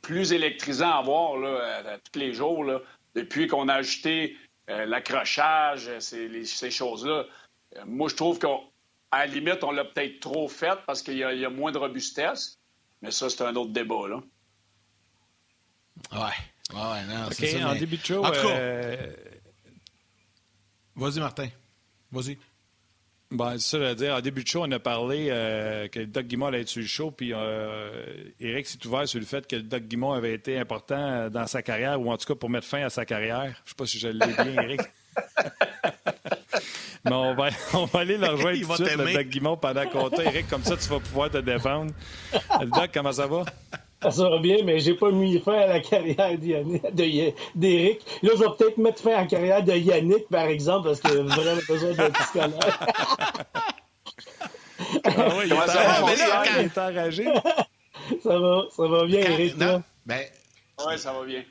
[0.00, 2.80] plus électrisant à voir là, tous les jours, là,
[3.14, 4.36] depuis qu'on a ajouté
[4.70, 7.24] euh, l'accrochage, ces, ces choses-là.
[7.84, 8.60] moi, je trouve qu'à
[9.12, 12.58] la limite, on l'a peut-être trop fait parce qu'il y, y, a moins de robustesse.
[13.02, 14.08] Mais ça, c'est un autre débat.
[14.08, 14.22] Là.
[16.12, 16.18] Ouais.
[16.72, 17.68] Ouais, non, c'est ça.
[17.68, 18.24] En début de show.
[18.24, 18.96] En tout cas, euh...
[20.96, 21.48] Vas-y, Martin.
[22.12, 22.38] Vas-y.
[23.30, 24.14] Ben, c'est ça à dire.
[24.14, 26.86] En début de show, on a parlé euh, que Doug Guimond allait être sur le
[26.86, 28.04] show, puis euh,
[28.38, 32.00] Eric s'est ouvert sur le fait que Doug Guimond avait été important dans sa carrière,
[32.00, 33.42] ou en tout cas pour mettre fin à sa carrière.
[33.42, 34.80] Je ne sais pas si je l'ai bien, Eric.
[37.04, 39.86] Mais on va, on va aller le rejoindre tout de suite, le Doug Guimond, pendant
[39.88, 40.24] qu'on t'a.
[40.24, 41.92] Eric, comme ça, tu vas pouvoir te défendre.
[42.60, 43.44] Doug, comment ça va?
[44.10, 48.04] Ça va bien, mais j'ai pas mis fin à la carrière d'Éric.
[48.22, 51.18] Là, je vais peut-être mettre fin à la carrière de Yannick, par exemple, parce qu'il
[51.18, 52.54] a vraiment besoin d'un psychologue.
[55.04, 57.24] ah oui, il est enragé.
[58.22, 59.56] ça, va, ça va bien, Éric.
[59.56, 60.24] Ben...
[60.86, 61.44] Oui, ça va bien.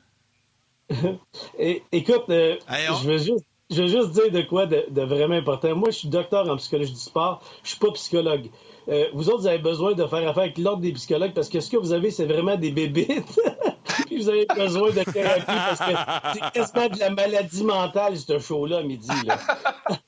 [1.58, 5.34] Et, écoute, euh, je veux juste je veux juste dire de quoi de, de, vraiment
[5.34, 5.74] important.
[5.74, 7.42] Moi, je suis docteur en psychologie du sport.
[7.62, 8.50] Je suis pas psychologue.
[8.88, 11.60] Euh, vous autres, vous avez besoin de faire affaire avec l'ordre des psychologues parce que
[11.60, 13.40] ce que vous avez, c'est vraiment des bébites.
[14.06, 15.94] Puis vous avez besoin de thérapie parce que
[16.34, 19.08] c'est quasiment de la maladie mentale, ce show-là, midi.
[19.24, 19.38] Là.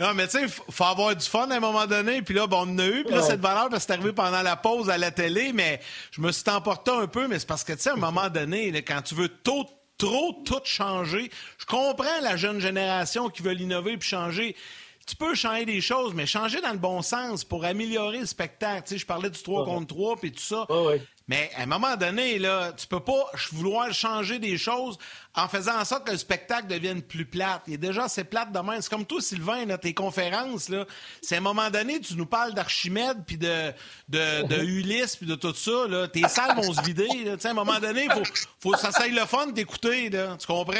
[0.00, 2.22] non, mais tu sais, il faut avoir du fun à un moment donné.
[2.22, 3.04] Puis là, bon, on en a eu.
[3.04, 5.52] Puis là, cette valeur, parce que c'est arrivé pendant la pause à la télé.
[5.52, 5.80] Mais
[6.10, 7.26] je me suis emporté un peu.
[7.26, 9.66] Mais c'est parce que, tu sais, à un moment donné, quand tu veux trop
[10.44, 14.56] tout changer, je comprends la jeune génération qui veut l'innover puis changer
[15.10, 18.82] tu peux changer des choses, mais changer dans le bon sens pour améliorer le spectacle.
[18.86, 20.66] Tu sais, je parlais du 3 contre 3 puis tout ça.
[21.28, 24.98] Mais à un moment donné, là, tu peux pas vouloir changer des choses
[25.36, 27.62] en faisant en sorte que le spectacle devienne plus plate.
[27.68, 28.82] Il est déjà assez plate de même.
[28.82, 30.86] C'est comme toi, Sylvain, là, tes conférences, là.
[31.22, 33.72] C'est à un moment donné, tu nous parles d'Archimède, puis de,
[34.08, 36.08] de, de Ulysse, puis de tout ça, là.
[36.08, 37.36] Tes salles vont se vider, là.
[37.42, 38.22] à un moment donné, faut,
[38.58, 40.36] faut ça soit le fun d'écouter, là.
[40.36, 40.72] Tu comprends?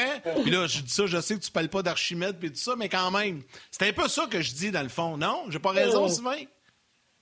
[0.42, 2.74] Puis là, je dis ça, je sais que tu parles pas d'Archimède, puis tout ça,
[2.76, 3.42] mais quand même.
[3.70, 5.44] C'est un peu ça que je dis, dans le fond, non?
[5.48, 6.42] J'ai pas raison, Sylvain?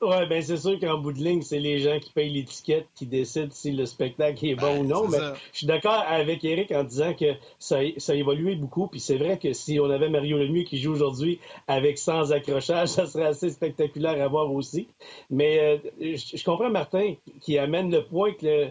[0.01, 3.05] Oui, bien c'est sûr qu'en bout de ligne, c'est les gens qui payent l'étiquette qui
[3.05, 5.09] décident si le spectacle est bon ou non.
[5.09, 5.18] Mais
[5.53, 8.86] je suis d'accord avec Eric en disant que ça, ça a évolué beaucoup.
[8.86, 12.88] Puis c'est vrai que si on avait Mario Lemieux qui joue aujourd'hui avec sans accrochage,
[12.90, 14.86] ça serait assez spectaculaire à voir aussi.
[15.30, 18.68] Mais euh, je, comprends Martin qui amène le point que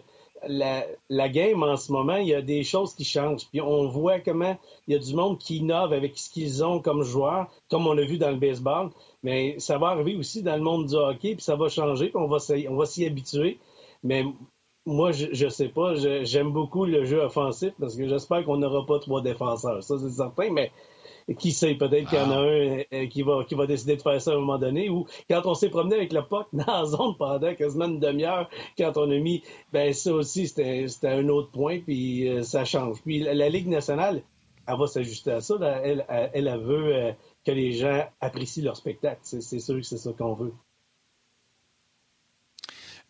[0.47, 3.47] la, la, game en ce moment, il y a des choses qui changent.
[3.49, 4.57] Puis on voit comment
[4.87, 7.97] il y a du monde qui innove avec ce qu'ils ont comme joueurs, comme on
[7.97, 8.89] a vu dans le baseball.
[9.23, 12.17] Mais ça va arriver aussi dans le monde du hockey, puis ça va changer, puis
[12.17, 12.37] on va,
[12.69, 13.59] on va s'y habituer.
[14.03, 14.23] Mais
[14.85, 15.95] moi, je ne sais pas.
[16.23, 19.83] J'aime beaucoup le jeu offensif parce que j'espère qu'on n'aura pas trois défenseurs.
[19.83, 20.71] Ça, c'est certain, mais
[21.35, 22.41] qui sait, peut-être qu'il y en a ah.
[22.41, 24.89] un euh, qui va, qui va décider de faire ça à un moment donné.
[24.89, 28.49] Ou quand on s'est promené avec le POC dans la zone pendant quasiment une demi-heure,
[28.77, 33.01] quand on a mis, ben ça aussi, c'était un autre point, puis euh, ça change.
[33.01, 34.23] Puis la, Ligue nationale,
[34.67, 35.55] elle va s'ajuster à ça.
[35.83, 37.11] Elle, elle, elle, veut euh,
[37.45, 39.19] que les gens apprécient leur spectacle.
[39.23, 40.53] C'est sûr que c'est ça qu'on veut.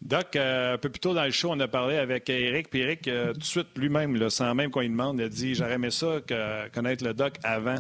[0.02, 2.70] Doc, euh, un peu plus tôt dans le show, on a parlé avec Eric.
[2.70, 5.56] Puis Eric, euh, tout de suite, lui-même, sans même qu'on lui demande, il a dit
[5.56, 6.20] J'aurais aimé ça,
[6.74, 7.78] connaître le Doc avant.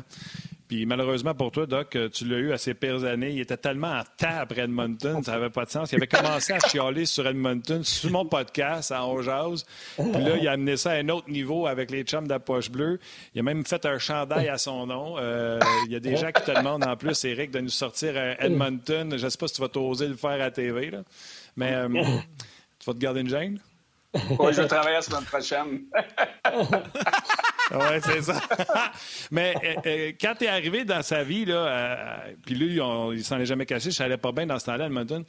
[0.68, 3.32] Puis malheureusement pour toi, Doc, tu l'as eu à ses pires années.
[3.32, 5.92] Il était tellement en après Edmonton, ça n'avait pas de sens.
[5.94, 9.26] Il avait commencé à chialer sur Edmonton, sur mon podcast, à On Puis
[9.98, 12.70] là, il a amené ça à un autre niveau avec les chums de la poche
[12.70, 13.00] bleue.
[13.34, 15.16] Il a même fait un chandail à son nom.
[15.18, 18.18] Euh, il y a des gens qui te demandent en plus, Eric, de nous sortir
[18.18, 19.18] à Edmonton.
[19.18, 21.04] Je ne sais pas si tu vas t'oser le faire à TV, là.
[21.58, 21.88] Mais euh,
[22.80, 23.60] tu vas te garder une gêne?
[24.40, 25.82] Oui, je vais travailler la semaine prochaine.
[27.72, 28.42] oui, c'est ça.
[29.32, 32.80] Mais euh, euh, quand tu es arrivé dans sa vie, là, euh, puis lui,
[33.14, 35.24] il s'en est jamais caché, ça allait pas bien dans ce temps-là, Edmonton.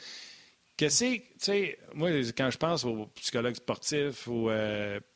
[0.78, 4.48] Qu'est-ce que, tu sais, moi, quand je pense aux psychologues sportifs ou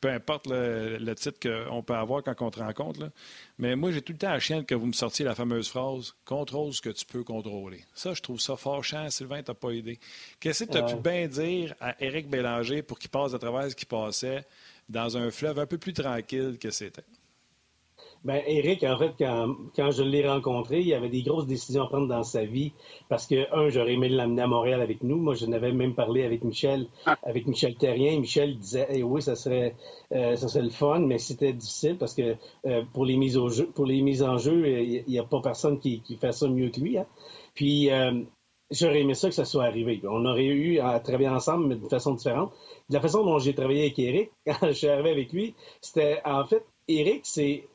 [0.01, 3.09] peu importe le, titre qu'on peut avoir quand on te rencontre,
[3.57, 6.15] mais moi, j'ai tout le temps à chienne que vous me sortiez la fameuse phrase
[6.25, 7.85] «contrôle ce que tu peux contrôler».
[7.95, 9.09] Ça, je trouve ça fort chiant.
[9.09, 10.01] Sylvain, t'as pas aidé.
[10.41, 13.71] Qu'est-ce que tu as pu bien dire à Éric Bélanger pour qu'il passe à travers
[13.71, 14.45] ce qui passait
[14.89, 17.05] dans un fleuve un peu plus tranquille que c'était?
[18.23, 21.83] Ben, Eric, en fait, quand, quand je l'ai rencontré, il y avait des grosses décisions
[21.83, 22.71] à prendre dans sa vie
[23.09, 25.17] parce que, un, j'aurais aimé l'amener à Montréal avec nous.
[25.17, 27.17] Moi, je n'avais même parlé avec Michel, ah.
[27.23, 28.17] avec Michel Terrien.
[28.19, 29.75] Michel disait, eh oui, ça serait,
[30.13, 33.49] euh, ça serait le fun, mais c'était difficile parce que euh, pour les mises au
[33.49, 36.47] jeu, pour les mises en jeu, il n'y a pas personne qui, qui, fait ça
[36.47, 36.97] mieux que lui.
[36.97, 37.05] Hein.
[37.55, 38.23] Puis, euh,
[38.71, 40.01] j'aurais aimé ça que ça soit arrivé.
[40.03, 42.51] On aurait eu à travailler ensemble, mais de façon différente.
[42.89, 46.21] De la façon dont j'ai travaillé avec Eric, quand je suis arrivé avec lui, c'était
[46.25, 47.67] en fait, Eric, c'est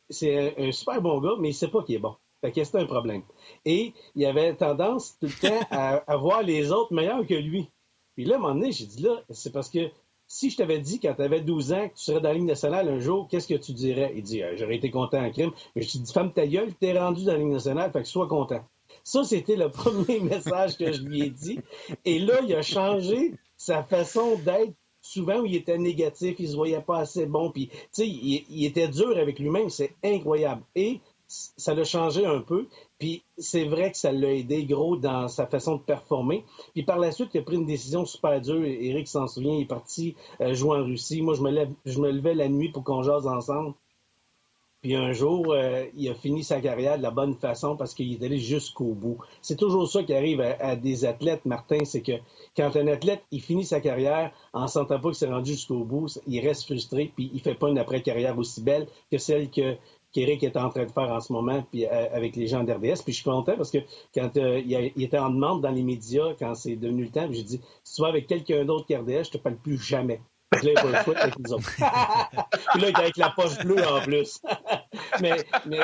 [0.59, 2.15] un, super bon gars, mais il sait pas qu'il est bon.
[2.41, 3.23] Fait que c'est un problème.
[3.65, 7.69] Et il avait tendance tout le temps à, voir les autres meilleurs que lui.
[8.15, 9.91] Puis là, à un moment donné, j'ai dit là, c'est parce que
[10.29, 12.47] si je t'avais dit quand tu avais 12 ans que tu serais dans la ligne
[12.47, 14.13] nationale un jour, qu'est-ce que tu dirais?
[14.15, 15.53] Il dit, j'aurais été content en crime.
[15.75, 18.09] Mais je te dis, femme ta gueule, t'es rendu dans la ligne nationale, fait que
[18.09, 18.65] sois content.
[19.05, 21.59] Ça, c'était le premier message que je lui ai dit.
[22.05, 24.75] Et là, il a changé sa façon d'être
[25.09, 28.89] souvent il était négatif, il se voyait pas assez bon, puis tu sais, il, était
[28.89, 30.63] dur avec lui-même, c'est incroyable.
[30.75, 32.67] Et ça l'a changé un peu,
[32.99, 36.45] puis c'est vrai que ça l'a aidé gros dans sa façon de performer.
[36.75, 38.65] Puis par la suite, il a pris une décision super dure.
[38.65, 41.23] Eric s'en souvient, il est parti euh, jouer en Russie.
[41.23, 43.75] Moi, je me, lève, je me levais la nuit pour qu'on jase ensemble.
[44.81, 48.13] Puis un jour, euh, il a fini sa carrière de la bonne façon parce qu'il
[48.13, 49.19] est allé jusqu'au bout.
[49.43, 52.13] C'est toujours ça qui arrive à, des athlètes, Martin, c'est que
[52.57, 56.07] quand un athlète, il finit sa carrière en sentant pas qu'il s'est rendu jusqu'au bout,
[56.29, 59.77] il reste frustré, puis il fait pas une après-carrière aussi belle que celle que
[60.13, 63.03] qu'Éric est en train de faire en ce moment puis, euh, avec les gens d'RDS.
[63.05, 63.79] Puis je suis content parce que
[64.15, 67.43] quand euh, il, était en demande dans les médias, quand c'est devenu le temps, j'ai
[67.43, 70.21] dit, si tu vas avec quelqu'un d'autre qu'RDS, je te parle plus jamais.
[70.51, 71.71] Puis là, il avec nous autres.
[71.77, 74.41] puis là, il est avec la poche bleue en plus.
[75.21, 75.81] mais, mais,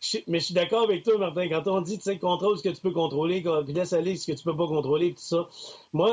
[0.00, 1.48] je, mais je suis d'accord avec toi, Martin.
[1.48, 4.30] Quand on dit, tu sais, contrôle ce que tu peux contrôler, puis laisse aller ce
[4.30, 5.48] que tu peux pas contrôler, tout ça.
[5.92, 6.12] Moi,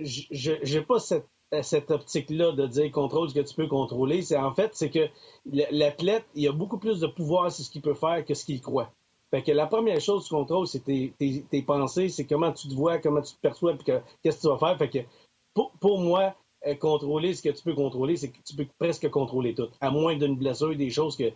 [0.00, 1.28] je n'ai pas cette,
[1.60, 4.22] cette optique-là de dire contrôle ce que tu peux contrôler.
[4.22, 5.08] C'est en fait, c'est que
[5.44, 8.60] l'athlète, il a beaucoup plus de pouvoir sur ce qu'il peut faire que ce qu'il
[8.60, 8.90] croit.
[9.30, 12.68] Fait que la première chose que tu contrôles, c'est tes, tes, pensées, c'est comment tu
[12.68, 14.76] te vois, comment tu te perçois, puis qu'est-ce que tu vas faire.
[14.76, 14.98] Fait que
[15.54, 16.34] pour, pour moi,
[16.78, 20.16] contrôler ce que tu peux contrôler, c'est que tu peux presque contrôler tout, à moins
[20.16, 21.32] d'une blessure, des choses que,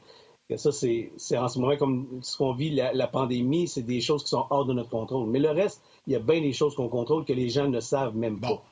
[0.57, 4.31] ça, c'est en ce moment comme ce qu'on vit, la, pandémie, c'est des choses qui
[4.31, 5.29] sont hors de notre contrôle.
[5.29, 7.81] Mais le reste, il y a bien des choses qu'on contrôle que les gens ne
[7.81, 8.63] savent même pas.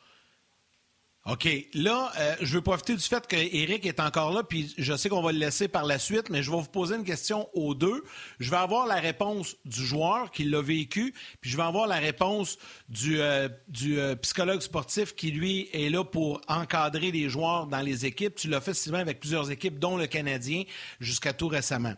[1.26, 1.48] OK.
[1.72, 5.22] Là, euh, je veux profiter du fait qu'Éric est encore là, puis je sais qu'on
[5.22, 8.04] va le laisser par la suite, mais je vais vous poser une question aux deux.
[8.40, 11.96] Je vais avoir la réponse du joueur qui l'a vécu, puis je vais avoir la
[11.96, 12.58] réponse
[12.90, 17.80] du, euh, du euh, psychologue sportif qui, lui, est là pour encadrer les joueurs dans
[17.80, 18.34] les équipes.
[18.34, 20.64] Tu l'as fait, Sylvain, avec plusieurs équipes, dont le Canadien,
[21.00, 21.94] jusqu'à tout récemment.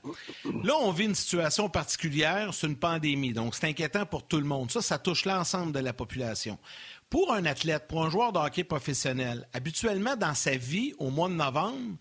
[0.63, 4.45] Là, on vit une situation particulière, c'est une pandémie, donc c'est inquiétant pour tout le
[4.45, 4.71] monde.
[4.71, 6.61] Ça, ça touche l'ensemble de la population.
[7.09, 11.29] Pour un athlète, pour un joueur de hockey professionnel, habituellement dans sa vie, au mois
[11.29, 11.97] de novembre,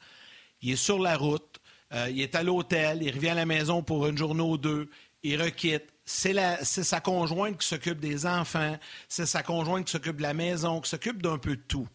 [0.61, 1.59] il est sur la route,
[1.93, 4.89] euh, il est à l'hôtel, il revient à la maison pour une journée ou deux,
[5.23, 5.85] il requitte.
[6.05, 8.77] C'est sa conjointe qui s'occupe des enfants,
[9.09, 11.87] c'est sa conjointe qui s'occupe de la maison, qui s'occupe d'un peu de tout.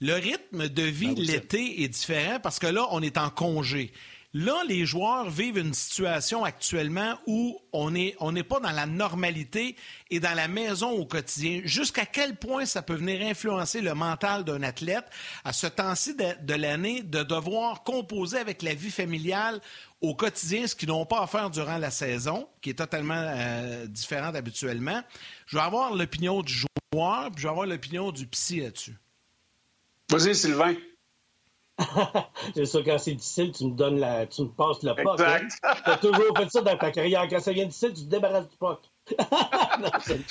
[0.00, 3.92] Le rythme de vie ben l'été est différent parce que là, on est en congé.
[4.36, 9.76] Là, les joueurs vivent une situation actuellement où on n'est pas dans la normalité
[10.10, 11.60] et dans la maison au quotidien.
[11.62, 15.04] Jusqu'à quel point ça peut venir influencer le mental d'un athlète
[15.44, 19.60] à ce temps-ci de, l'année de devoir composer avec la vie familiale
[20.00, 23.86] au quotidien, ce qu'ils n'ont pas à faire durant la saison, qui est totalement euh,
[23.86, 25.00] différente habituellement.
[25.46, 28.96] Je vais avoir l'opinion du joueur, puis je vais avoir l'opinion du psy là-dessus.
[30.10, 30.74] Vas-y, Sylvain.
[32.54, 34.26] C'est ça, quand c'est difficile, tu me donnes la.
[34.26, 35.20] tu me passes le puck.
[35.20, 35.48] Hein.
[35.84, 37.26] Tu as toujours fait ça dans ta carrière.
[37.28, 38.80] Quand ça vient difficile, tu te débarrasses du puck.
[39.80, 40.26] non, c'est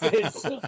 [0.00, 0.60] c'est ça.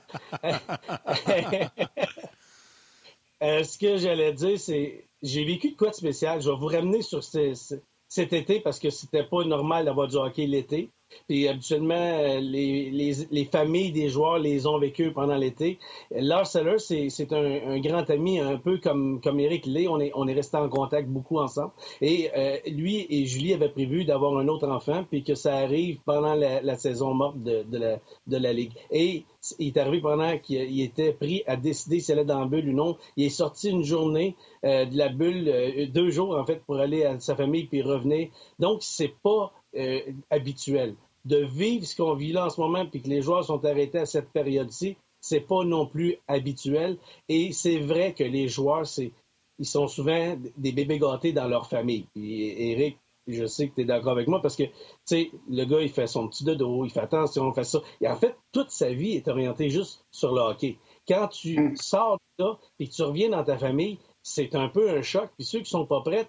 [3.42, 5.04] euh, ce que j'allais dire, c'est.
[5.20, 6.40] J'ai vécu de quoi de spécial.
[6.40, 10.46] Je vais vous ramener sur cet été parce que c'était pas normal d'avoir du hockey
[10.46, 10.90] l'été.
[11.26, 15.78] Puis habituellement, les, les, les, familles des joueurs les ont vécu pendant l'été.
[16.11, 19.88] Lars Seller, c'est un, grand ami, un peu comme, comme Eric Lay.
[19.88, 21.72] On est, on est resté en contact beaucoup ensemble.
[22.00, 25.98] Et euh, lui et Julie avaient prévu d'avoir un autre enfant, puis que ça arrive
[26.04, 28.72] pendant la, la saison morte de, de, la, de la Ligue.
[28.90, 29.24] Et
[29.59, 32.72] il est arrivé pendant qu'il était pris à décider s'il allait dans la bulle ou
[32.72, 32.96] non.
[33.16, 36.78] Il est sorti une journée euh, de la bulle, euh, deux jours en fait, pour
[36.78, 38.28] aller à sa famille puis revenir.
[38.59, 40.00] Donc, c'est pas euh,
[40.30, 40.94] habituel.
[41.24, 43.98] De vivre ce qu'on vit là en ce moment, puis que les joueurs sont arrêtés
[43.98, 46.98] à cette période-ci, c'est pas non plus habituel.
[47.28, 49.12] Et c'est vrai que les joueurs, c'est,
[49.58, 52.06] ils sont souvent des bébés gâtés dans leur famille.
[52.16, 52.98] Et Eric,
[53.28, 54.72] je sais que tu es d'accord avec moi parce que, tu
[55.04, 57.80] sais, le gars, il fait son petit dodo, il fait attention, il fait ça.
[58.00, 60.78] Et en fait, toute sa vie est orientée juste sur le hockey.
[61.06, 61.76] Quand tu mm.
[61.76, 65.30] sors de là et que tu reviens dans ta famille, c'est un peu un choc.
[65.36, 66.26] Puis ceux qui sont pas prêts,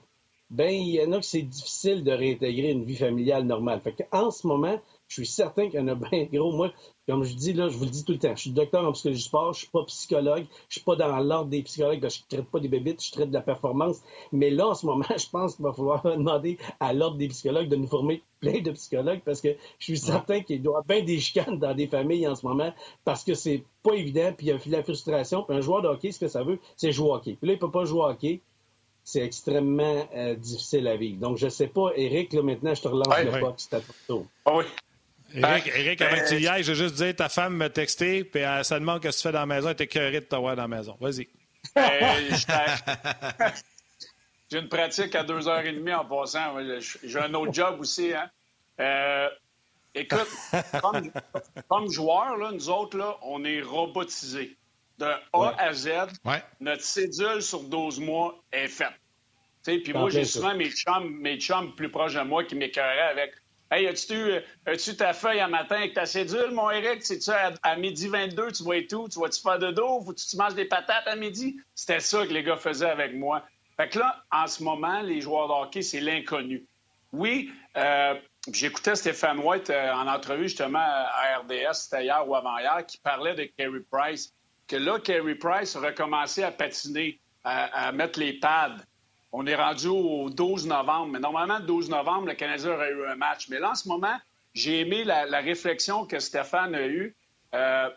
[0.49, 3.81] ben il y en a que c'est difficile de réintégrer une vie familiale normale.
[3.81, 6.51] Fait en ce moment, je suis certain qu'il y en a bien gros.
[6.51, 6.71] Moi,
[7.07, 8.91] comme je dis là, je vous le dis tout le temps, je suis docteur en
[8.91, 12.49] psychologie sport, je suis pas psychologue, je suis pas dans l'ordre des psychologues, je traite
[12.49, 14.01] pas des bébites, je traite de la performance.
[14.31, 17.67] Mais là, en ce moment, je pense qu'il va falloir demander à l'ordre des psychologues
[17.67, 21.19] de nous former plein de psychologues parce que je suis certain qu'il doit bien des
[21.19, 22.73] chicanes dans des familles en ce moment
[23.05, 25.43] parce que c'est pas évident, puis il y a la frustration.
[25.43, 27.37] Puis un joueur de hockey, ce que ça veut, c'est jouer au hockey.
[27.39, 28.41] Puis là, il peut pas jouer au hockey
[29.09, 31.19] c'est extrêmement euh, difficile à vivre.
[31.19, 33.53] Donc, je ne sais pas, Eric, là, maintenant, je te relance le ouais.
[33.57, 34.65] c'est à ton Ah oui.
[35.33, 38.41] Eric, avant que tu y ailles, je veux juste dire, ta femme m'a texté, puis
[38.41, 40.55] elle, ça demande ce que tu fais dans la maison, elle était curée de t'avoir
[40.55, 40.95] dans la maison.
[40.99, 41.27] Vas-y.
[44.51, 46.55] J'ai une pratique à 2h30 en passant.
[47.03, 48.13] J'ai un autre job aussi.
[48.13, 48.29] Hein.
[48.79, 49.27] Euh,
[49.95, 50.27] écoute,
[51.67, 54.55] comme, joueur, là, nous autres, là, on est robotisés
[54.99, 55.89] de A à Z,
[56.59, 58.98] notre cédule sur 12 mois est faite.
[59.77, 63.33] Puis moi, j'ai souvent mes chums, mes chums plus proches de moi qui m'écœuraient avec
[63.71, 64.31] Hey, as-tu,
[64.65, 65.75] as-tu ta feuille à matin?
[65.75, 67.05] Avec ta cédule, mon Eric?
[67.05, 69.07] C'est-tu à, midi 22, tu vois tout?
[69.09, 70.01] Tu vas-tu faire de dos?
[70.03, 71.55] Faut-tu tu manges des patates à midi?
[71.75, 73.43] C'était ça que les gars faisaient avec moi.
[73.77, 76.65] Fait que là, en ce moment, les joueurs de hockey, c'est l'inconnu.
[77.13, 78.15] Oui, euh,
[78.51, 83.35] j'écoutais Stéphane White euh, en entrevue justement à RDS, c'était hier ou avant-hier, qui parlait
[83.35, 84.33] de Carey Price
[84.69, 88.77] que là, Carey Price a recommencé à patiner, à, mettre les pads.
[89.31, 93.05] On est rendu au 12 novembre, mais normalement, le 12 novembre, le Canadien aurait eu
[93.05, 93.47] un match.
[93.49, 94.17] Mais là, en ce moment,
[94.53, 97.15] j'ai aimé la, réflexion que Stéphane a eue,
[97.53, 97.89] euh,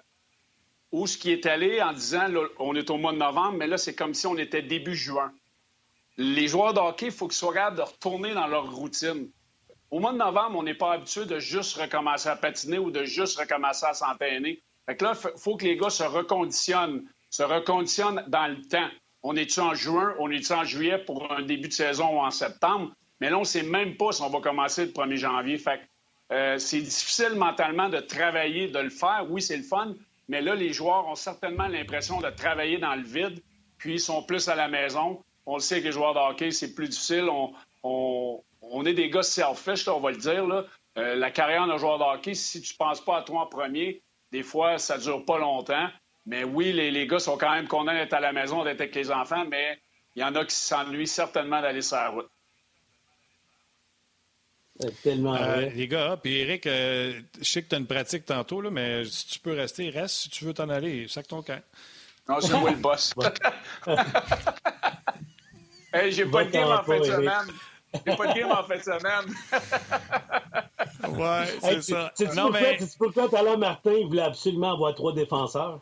[0.91, 2.27] où ce qui est allé en disant,
[2.59, 5.33] on est au mois de novembre, mais là, c'est comme si on était début juin.
[6.19, 9.31] Les joueurs de il faut qu'ils soient capables de retourner dans leur routine.
[9.91, 13.05] Au mois de novembre, on n'est pas habitué de juste recommencer à patiner ou de
[13.05, 14.63] juste recommencer à s'entraîner.
[14.87, 18.89] Fait que là, il faut que les gars se reconditionnent, se reconditionnent dans le temps.
[19.23, 22.31] On est-tu en juin, on est-tu en juillet pour un début de saison ou en
[22.31, 22.93] septembre?
[23.21, 25.59] Mais là, on ne sait même pas si on va commencer le 1er janvier.
[25.59, 25.81] Fait
[26.33, 29.27] euh, c'est difficile mentalement de travailler, de le faire.
[29.29, 29.95] Oui, c'est le fun,
[30.29, 33.43] mais là, les joueurs ont certainement l'impression de travailler dans le vide,
[33.79, 35.23] puis ils sont plus à la maison.
[35.47, 37.29] On sait que les joueurs de hockey, c'est plus difficile.
[37.83, 38.43] On,
[38.87, 40.47] est des gars selfish, on va le dire.
[40.47, 40.65] Là.
[40.99, 43.47] Euh, la carrière d'un joueur de hockey, si tu ne penses pas à toi en
[43.47, 45.89] premier, des fois, ça ne dure pas longtemps.
[46.27, 48.95] Mais oui, les, les, gars sont quand même contents d'être à la maison, d'être avec
[48.95, 49.79] les enfants, mais
[50.15, 52.31] il y en a qui s'ennuient certainement d'aller sur la route.
[55.03, 58.61] Tellement euh, les gars, puis Eric, euh, je sais que tu as une pratique tantôt,
[58.61, 60.17] là, mais si tu peux rester, reste.
[60.17, 61.61] Si tu veux t'en aller, sac ton camp.
[62.29, 63.15] Non, c'est moi le boss.
[65.93, 67.53] hey, j'ai pas de game en fin de semaine.
[67.95, 69.35] J'ai pas de game en fin de semaine.
[71.21, 72.13] ouais, c'est ça.
[72.35, 72.79] Non, mais...
[72.99, 75.81] pourquoi tout à l'heure, Martin, il voulait absolument avoir trois défenseurs?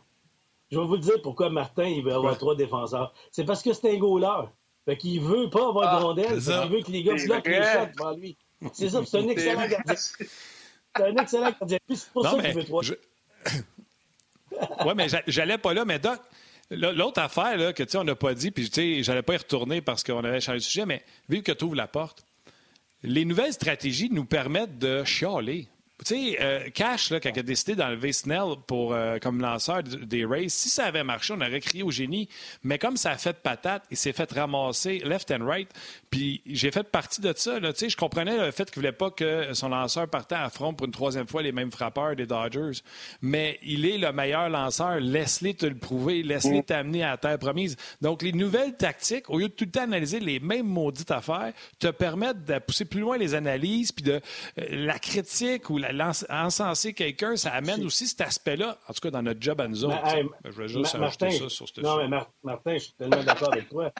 [0.71, 3.13] Je vais vous le dire pourquoi Martin, il veut avoir trois défenseurs.
[3.31, 4.47] C'est parce que c'est un goaler.
[4.85, 6.39] Fait qu'il veut pas avoir de ah, rondelle.
[6.39, 8.37] Il veut que les gars bloquent les shots devant lui.
[8.73, 9.95] C'est ça, c'est un excellent gardien.
[9.95, 11.77] C'est un excellent gardien.
[11.89, 12.83] C'est pour ça qu'il veut trois.
[14.85, 16.19] oui, mais j'allais pas là, mais Doc,
[16.69, 19.81] l'autre affaire là, que on n'a pas dit, puis tu sais, j'allais pas y retourner
[19.81, 22.23] parce qu'on avait changé de sujet, mais vu que tu ouvres la porte,
[23.03, 25.67] les nouvelles stratégies nous permettent de chialer.
[26.05, 29.83] Tu sais, euh, Cash, là, quand il a décidé d'enlever Snell pour, euh, comme lanceur
[29.83, 32.27] des races, si ça avait marché, on aurait crié au génie.
[32.63, 35.69] Mais comme ça a fait patate, il s'est fait ramasser left and right.
[36.09, 37.59] Puis j'ai fait partie de ça.
[37.59, 40.73] Là, je comprenais le fait qu'il ne voulait pas que son lanceur partait à front
[40.73, 42.81] pour une troisième fois les mêmes frappeurs des Dodgers.
[43.21, 44.99] Mais il est le meilleur lanceur.
[44.99, 46.23] Laisse-les te le prouver.
[46.23, 46.63] Laisse-les mm.
[46.63, 47.77] t'amener à la terre promise.
[48.01, 51.53] Donc, les nouvelles tactiques, au lieu de tout le temps analyser les mêmes maudites affaires,
[51.77, 55.90] te permettent de pousser plus loin les analyses, puis de euh, la critique ou la
[56.29, 59.85] encenser quelqu'un, ça amène aussi cet aspect-là, en tout cas dans notre job à nous
[59.85, 60.01] autres.
[60.03, 62.07] Ben, je vais juste Martin, ça sur ce Non, mais
[62.43, 63.91] Martin, je suis tellement d'accord avec toi.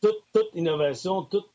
[0.00, 1.50] Toute, innovation, toute,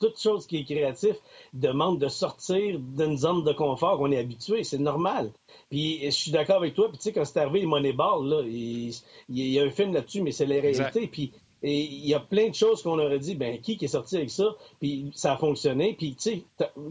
[0.00, 1.14] toute chose qui est créative
[1.52, 4.64] demande de sortir d'une zone de confort qu'on est habitué.
[4.64, 5.30] C'est normal.
[5.70, 6.88] Puis je suis d'accord avec toi.
[6.88, 8.90] Puis tu sais, quand c'est arrivé Moneyball, là, il,
[9.28, 11.06] il, y a un film là-dessus, mais c'est la réalité.
[11.06, 13.88] Puis et il y a plein de choses qu'on aurait dit, ben qui, qui est
[13.88, 15.94] sorti avec ça, puis ça a fonctionné.
[15.98, 16.44] Puis tu sais,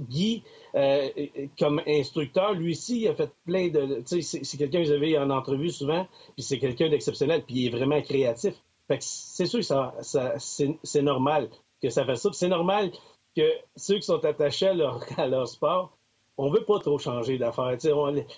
[0.09, 0.43] Guy,
[0.75, 1.09] euh,
[1.57, 4.01] comme instructeur, lui aussi, il a fait plein de.
[4.07, 6.05] Tu sais, c'est quelqu'un que j'avais en entrevue souvent,
[6.35, 8.53] puis c'est quelqu'un d'exceptionnel, puis il est vraiment créatif.
[8.87, 9.93] Fait que c'est sûr que ça,
[10.37, 11.49] c'est normal
[11.81, 12.29] que ça fasse ça.
[12.33, 12.91] c'est normal
[13.35, 13.43] que
[13.75, 15.97] ceux qui sont attachés à leur, à leur sport,
[16.37, 17.77] on veut pas trop changer d'affaires.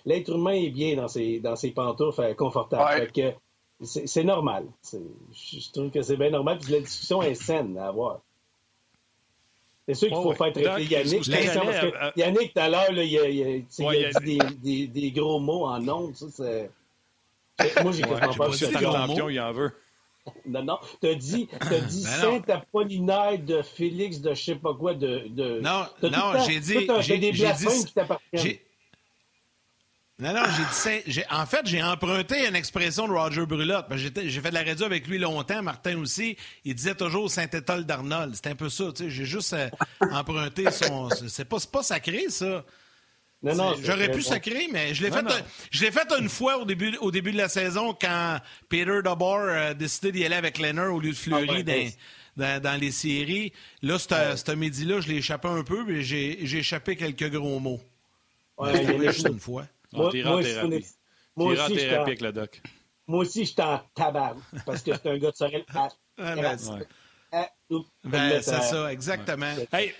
[0.05, 3.07] L'être humain est bien dans ses, dans ses pantoufles confortables.
[3.07, 3.37] Fait que,
[3.81, 4.65] c'est normal.
[4.83, 6.59] Je trouve que c'est bien normal.
[6.59, 8.21] Puis la discussion est saine à avoir.
[9.87, 11.17] C'est sûr qu'il faut faire traiter Yannick.
[11.17, 15.65] parce que Yannick, tout à l'heure, il, a, il a dit des, des, gros mots
[15.65, 16.13] en ondes.
[17.83, 19.71] moi, j'ai quasiment pas Si le champion, il en veut.
[20.45, 20.77] Non, non.
[21.01, 24.93] T'as dit, as dit Saint-Apollinaire de Félix de je sais pas quoi.
[24.93, 25.59] De, de...
[25.61, 26.87] Non, non, j'ai dit.
[26.99, 28.57] J'ai des blasphèmes qui t'appartiennent.
[30.19, 30.43] Non, non,
[30.83, 33.85] j'ai dit En fait, j'ai emprunté une expression de Roger Brulotte.
[33.95, 36.35] J'ai fait de la radio avec lui longtemps, Martin aussi.
[36.65, 38.35] Il disait toujours Saint-Étoile d'Arnold.
[38.35, 39.09] C'est un peu ça, tu sais.
[39.09, 39.69] J'ai juste euh,
[40.11, 41.09] emprunté son.
[41.09, 42.65] C'est pas, pas sacré, ça.
[43.41, 43.75] Non, non.
[43.81, 45.25] J'aurais pu sacrer, mais je l'ai fait,
[45.71, 49.49] je l'ai fait une fois au début, au début de la saison quand Peter DeBoer
[49.49, 51.63] a décidé d'y aller avec Leonard au lieu de Fleury
[52.41, 53.53] ah, dans, les séries.
[53.81, 57.79] Là, ce midi-là, je l'ai échappé un peu, mais j'ai échappé quelques gros mots.
[58.57, 59.65] Ouais, juste une fois.
[59.93, 60.85] On moi, en thérapie.
[61.35, 62.61] Moi aussi, thérapie avec le doc.
[63.07, 64.35] Moi aussi, j'étais en tabac
[64.65, 65.65] parce que c'est un gars de Sorel.
[67.31, 69.53] Ah, ben, ben, c'est ça, exactement.
[69.71, 69.93] Hey,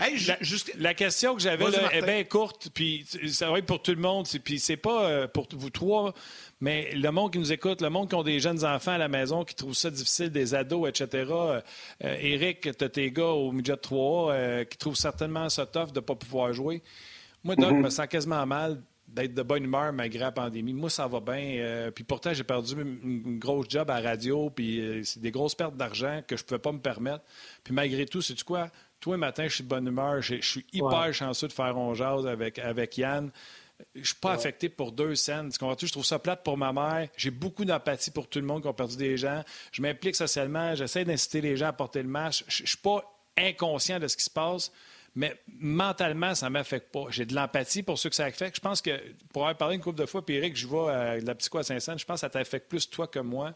[0.00, 0.72] Hey, juste...
[0.78, 4.28] La question que j'avais est bien courte, puis ça va être pour tout le monde,
[4.44, 6.14] puis c'est pas euh, pour vous trois,
[6.60, 9.08] mais le monde qui nous écoute, le monde qui ont des jeunes enfants à la
[9.08, 11.26] maison, qui trouvent ça difficile, des ados, etc.
[11.32, 11.60] Euh,
[12.00, 15.98] Eric, tu as tes gars au midget 3 euh, qui trouvent certainement ça tough de
[15.98, 16.80] ne pas pouvoir jouer.
[17.42, 20.74] Moi, Doc, je me sens quasiment mal d'être de bonne humeur malgré la pandémie.
[20.74, 21.56] Moi, ça va bien.
[21.58, 25.30] Euh, puis pourtant, j'ai perdu une, grosse job à la radio, puis euh, c'est des
[25.30, 27.24] grosses pertes d'argent que je ne pouvais pas me permettre.
[27.64, 28.70] Puis malgré tout, sais-tu quoi?
[29.00, 30.20] Toi, matin, je suis de bonne humeur.
[30.20, 33.30] Je suis hyper chanceux de faire jazz avec, avec Yann.
[33.94, 35.50] Je ne suis pas affecté pour deux scènes.
[35.52, 37.08] Je trouve ça plate pour ma mère.
[37.16, 39.44] J'ai beaucoup d'empathie pour tout le monde qui a perdu des gens.
[39.70, 40.74] Je m'implique socialement.
[40.74, 42.44] J'essaie d'inciter les gens à porter le masque.
[42.48, 43.04] Je ne suis pas
[43.36, 44.72] inconscient de ce qui se passe.
[45.18, 47.06] Mais mentalement, ça ne m'affecte pas.
[47.10, 48.54] J'ai de l'empathie pour ceux que ça affecte.
[48.54, 48.92] Je pense que,
[49.32, 51.64] pour avoir parlé une couple de fois, puis Eric, je vois à la psycho à
[51.64, 53.52] Saint-Saëns, je pense que ça t'affecte plus toi que moi.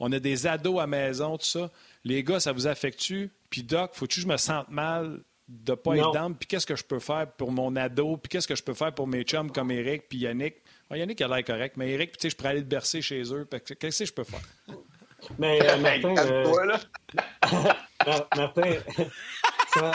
[0.00, 1.70] On a des ados à maison, tout ça.
[2.04, 3.30] Les gars, ça vous affecte-tu?
[3.48, 6.30] Puis Doc, faut-tu que je me sente mal de ne pas être dans?
[6.34, 8.18] Puis qu'est-ce que je peux faire pour mon ado?
[8.18, 10.56] Puis qu'est-ce que je peux faire pour mes chums comme Eric puis Yannick?
[10.90, 13.48] Yannick a l'air correct, mais Eric, tu sais, je pourrais aller te bercer chez eux.
[13.80, 14.42] Qu'est-ce que je peux faire?
[15.38, 16.76] Mais euh, Martin, euh...
[18.36, 18.72] Martin,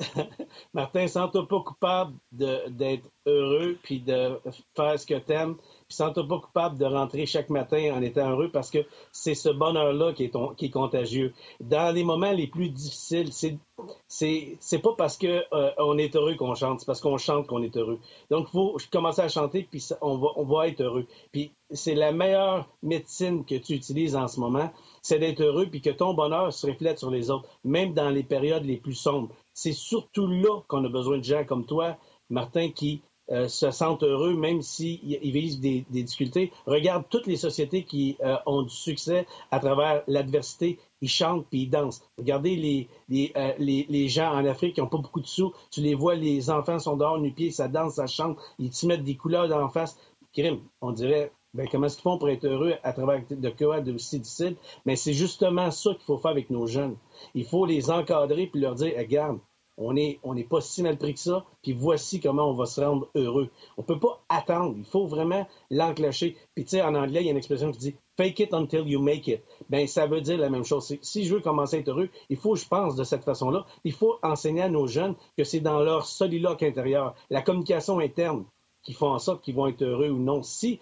[0.74, 4.40] Martin, sens-toi pas coupable d'être heureux puis de
[4.74, 5.56] faire ce que t'aimes
[5.90, 8.78] puis sens-toi pas coupable de rentrer chaque matin en étant heureux parce que
[9.10, 11.34] c'est ce bonheur-là qui est, qui est contagieux.
[11.58, 16.54] Dans les moments les plus difficiles, c'est pas parce que euh, on est heureux qu'on
[16.54, 17.98] chante, c'est parce qu'on chante qu'on est heureux.
[18.30, 21.06] Donc faut commencer à chanter puis on va on va être heureux.
[21.32, 24.70] Puis c'est la meilleure médecine que tu utilises en ce moment,
[25.02, 28.22] c'est d'être heureux puis que ton bonheur se reflète sur les autres, même dans les
[28.22, 29.34] périodes les plus sombres.
[29.54, 31.96] C'est surtout là qu'on a besoin de gens comme toi,
[32.28, 36.52] Martin, qui euh, se sentent heureux même s'ils vivent des, difficultés.
[36.66, 40.80] Regarde toutes les sociétés qui euh, ont du succès à travers l'adversité.
[41.00, 42.02] Ils chantent puis ils dansent.
[42.18, 45.52] Regardez les, les, euh, les, les, gens en Afrique qui n'ont pas beaucoup de sous.
[45.70, 48.36] Tu les vois, les enfants sont dehors nu pied, ça danse, ça chante.
[48.58, 49.96] Ils te mettent des couleurs d'en face.
[50.32, 53.80] Crime, on dirait ben, comment est-ce qu'ils font pour être heureux à travers de quoi
[53.80, 54.56] de aussi difficile?
[54.86, 56.96] Mais c'est justement ça qu'il faut faire avec nos jeunes.
[57.34, 59.38] Il faut les encadrer puis leur dire, regarde,
[59.80, 62.80] on n'est on pas si mal pris que ça, puis voici comment on va se
[62.80, 63.48] rendre heureux.
[63.78, 66.36] On ne peut pas attendre, il faut vraiment l'enclencher.
[66.54, 68.86] Puis tu sais, en anglais, il y a une expression qui dit fake it until
[68.86, 69.42] you make it.
[69.70, 70.94] Ben ça veut dire la même chose.
[71.00, 73.92] Si je veux commencer à être heureux, il faut, je pense, de cette façon-là, il
[73.92, 78.44] faut enseigner à nos jeunes que c'est dans leur soliloque intérieur, la communication interne
[78.82, 80.42] qui font en sorte qu'ils vont être heureux ou non.
[80.42, 80.80] Si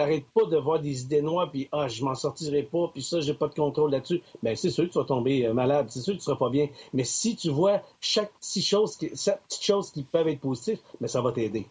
[0.00, 3.20] t'arrêtes pas de voir des idées noires, puis ah, je m'en sortirai pas, puis ça,
[3.20, 6.00] j'ai pas de contrôle là-dessus, bien, c'est sûr que tu vas tomber euh, malade, c'est
[6.00, 6.68] sûr que tu seras pas bien.
[6.94, 10.78] Mais si tu vois chaque petite chose qui, chaque petite chose qui peut être positive,
[10.98, 11.66] bien, ça va t'aider.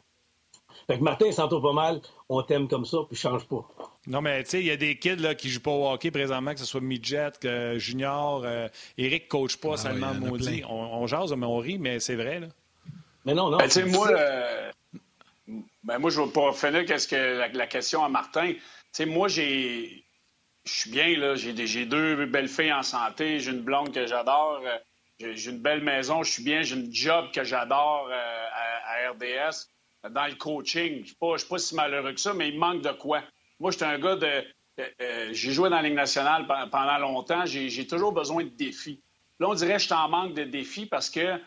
[0.86, 3.68] Fait que Martin, s'entoure pas mal, on t'aime comme ça, puis change pas.
[4.06, 6.12] Non, mais tu sais, il y a des kids là, qui jouent pas au hockey
[6.12, 8.44] présentement, que ce soit midget, que junior.
[8.46, 8.68] Euh,
[8.98, 10.64] Eric coach pas ah, seulement maudit.
[10.70, 12.40] On, on, jase, mais on rit, mais c'est vrai.
[12.40, 12.48] Là.
[13.26, 13.58] Mais non, non.
[13.58, 14.72] Ben, tu sais, moi, euh,
[15.84, 18.54] ben moi, je vais pas finir qu'est-ce que la, question à Martin.
[18.54, 18.62] Tu
[18.92, 20.06] sais, moi, j'ai.
[20.66, 21.36] Je suis bien, là.
[21.36, 23.40] J'ai deux belles filles en santé.
[23.40, 24.62] J'ai une blonde que j'adore.
[24.66, 26.22] Euh, j'ai une belle maison.
[26.24, 26.62] Je suis bien.
[26.64, 29.68] J'ai une job que j'adore euh, à, RDS.
[30.10, 30.96] Dans le coaching.
[30.96, 33.22] Je ne suis, pas si malheureux que ça, mais il manque de quoi.
[33.60, 34.44] Moi, j'étais un gars de.
[35.02, 37.46] Euh, j'ai joué dans la Ligue nationale pendant longtemps.
[37.46, 39.02] J'ai toujours besoin de défis.
[39.40, 41.40] Là, on dirait que je suis en manque de défis parce que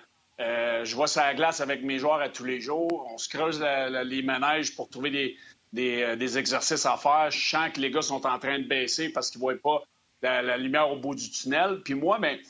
[0.42, 3.08] euh, je vois ça à la glace avec mes joueurs à tous les jours.
[3.12, 5.36] On se creuse les manèges pour trouver
[5.78, 7.30] euh, des, exercices à faire.
[7.30, 9.84] Je sens que les gars sont en train de baisser parce qu'ils ne voient pas
[10.22, 11.80] la, lumière au bout du tunnel.
[11.84, 12.40] Puis moi, mais,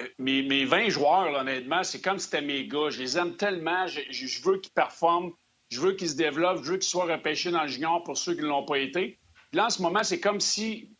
[0.00, 2.90] euh, mes, 20 joueurs, honnêtement, c'est comme si c'était mes gars.
[2.90, 3.86] Je les aime tellement.
[3.86, 5.32] Je, veux qu'ils performent.
[5.70, 6.62] Je veux qu'ils se développent.
[6.62, 9.18] Je veux qu'ils soient repêchés dans le junior pour ceux qui ne l'ont pas été.
[9.50, 10.90] Puis là, en ce moment, c'est comme si,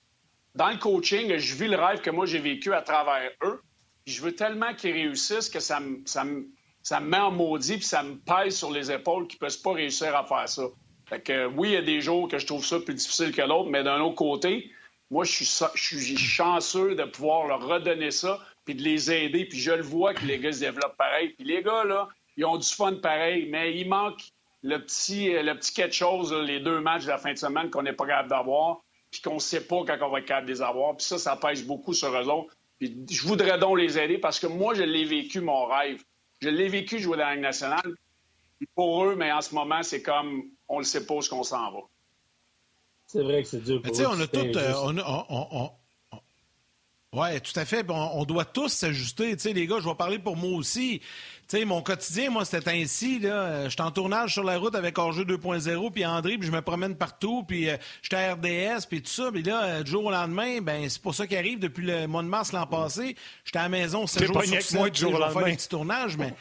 [0.57, 3.61] dans le coaching, je vis le rêve que moi, j'ai vécu à travers eux
[4.07, 6.49] je veux tellement qu'ils réussissent que ça me,
[7.01, 10.17] met en maudit puis ça me pèse sur les épaules qu'ils ne peuvent pas réussir
[10.17, 10.63] à faire ça.
[11.07, 13.43] Fait que, oui, il y a des jours que je trouve ça plus difficile que
[13.43, 14.71] l'autre, mais d'un autre côté,
[15.11, 19.45] moi, je suis, je suis chanceux de pouvoir leur redonner ça puis de les aider.
[19.45, 21.31] Puis je le vois que les gars se développent pareil.
[21.31, 24.21] Puis les gars, là, ils ont du fun pareil, mais il manque
[24.63, 27.83] le petit, le petit quelque chose, les deux matchs de la fin de semaine qu'on
[27.83, 28.83] n'est pas capable d'avoir,
[29.13, 30.97] puis qu'on ne sait pas quand on va être capable de les avoir.
[30.97, 34.47] Puis ça, ça pèse beaucoup sur eux autres je voudrais donc les aider parce que
[34.47, 36.03] moi, je l'ai vécu, mon rêve.
[36.41, 37.95] Je l'ai vécu jouer dans la Ligue nationale.
[38.74, 41.70] pour eux, mais en ce moment, c'est comme on ne sait pas où qu'on s'en
[41.72, 41.81] va.
[43.07, 44.07] C'est vrai que c'est dur pour eux.
[44.07, 44.39] On a tout.
[44.41, 45.68] Euh,
[47.12, 47.87] oui, tout à fait.
[47.89, 49.35] on doit tous s'ajuster.
[49.37, 51.01] Tu sais, les gars, je vais parler pour moi aussi.
[51.49, 53.21] Tu sais, mon quotidien, moi, c'était ainsi.
[53.21, 53.67] Là.
[53.67, 56.61] Je suis en tournage sur la route avec Orgeux 2.0, puis André, puis je me
[56.61, 59.31] promène partout, puis euh, j'étais à RDS, puis tout ça.
[59.31, 62.09] Puis là, euh, du jour au lendemain, ben c'est pour ça qui arrive depuis le
[62.09, 63.15] mois de mars l'an passé.
[63.45, 64.73] J'étais à la maison 7 jours sur 7.
[64.73, 65.41] Moi, du jour au lendemain.
[65.41, 66.35] faire des petits tournages, mais...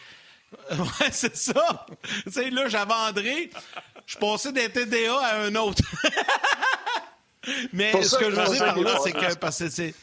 [0.71, 1.85] ouais, c'est ça.
[2.23, 3.51] tu sais, là, j'avais André.
[4.07, 5.83] Je passais d'un TDA à un autre.
[7.73, 9.35] mais ce que je veux dire par là, c'est que...
[9.35, 9.93] Parce que c'est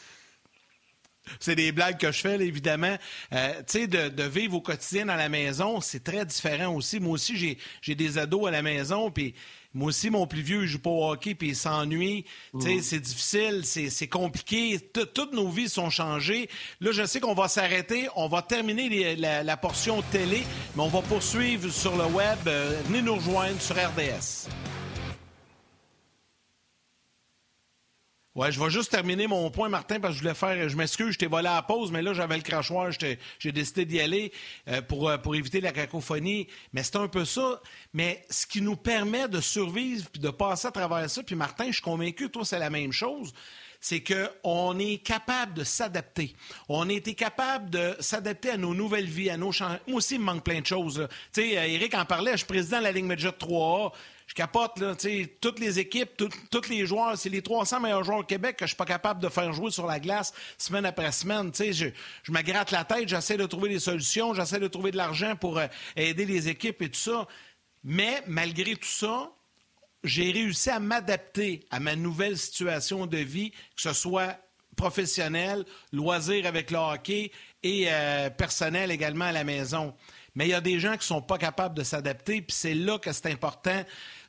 [1.41, 2.97] c'est des blagues que je fais, évidemment.
[3.33, 7.01] Euh, tu sais, de, vivre au quotidien dans la maison, c'est très différent aussi.
[7.01, 9.35] Moi aussi, j'ai des ados à la maison, puis
[9.75, 12.25] moi aussi, mon plus vieux, il joue pas au hockey, puis il s'ennuie.
[12.61, 12.83] Tu sais, mm.
[12.83, 14.79] c'est difficile, c'est compliqué.
[15.15, 16.49] Toutes nos vies sont changées.
[16.81, 18.09] Là, je sais qu'on va s'arrêter.
[18.17, 20.43] On va terminer la, portion télé,
[20.77, 22.39] mais on va poursuivre sur le web.
[22.47, 24.49] Euh, venez nous rejoindre sur RDS.
[28.35, 30.67] Ouais, je vais juste terminer mon point, Martin, parce que je voulais faire.
[30.67, 33.85] Je m'excuse, je t'ai volé à la pause, mais là, j'avais le crachoir, j'ai décidé
[33.85, 34.33] d'y aller
[34.69, 36.49] euh, pour, euh, pour éviter la cacophonie.
[36.73, 37.61] Mais c'est un peu ça.
[37.93, 41.67] Mais ce qui nous permet de survivre puis de passer à travers ça, puis Martin,
[41.67, 43.35] je suis convaincu, toi, c'est la même chose
[43.85, 46.37] c'est qu'on est capable de s'adapter.
[46.69, 49.81] On a été capable de s'adapter à nos nouvelles vies, à nos changements.
[49.89, 51.09] Moi aussi, il me manque plein de choses.
[51.33, 53.93] Tu sais, Eric en parlait, je suis président de la Ligue Major 3A
[54.33, 54.95] je capote, là,
[55.43, 56.11] toutes les équipes,
[56.51, 59.21] tous les joueurs, c'est les 300 meilleurs joueurs au Québec que je suis pas capable
[59.23, 61.51] de faire jouer sur la glace semaine après semaine.
[61.55, 61.89] Je,
[62.23, 65.37] je me gratte la tête, j'essaie de trouver des solutions, j'essaie de trouver de l'argent
[65.37, 65.67] pour euh,
[65.97, 67.29] aider les équipes et tout ça.
[67.85, 69.31] Mais malgré tout ça,
[70.03, 74.39] j'ai réussi à m'adapter à ma nouvelle situation de vie, que ce soit
[74.77, 79.95] professionnel, loisir avec le hockey et euh, personnel également à la maison.
[80.35, 82.73] Mais il y a des gens qui ne sont pas capables de s'adapter, puis c'est
[82.73, 83.85] là que c'est important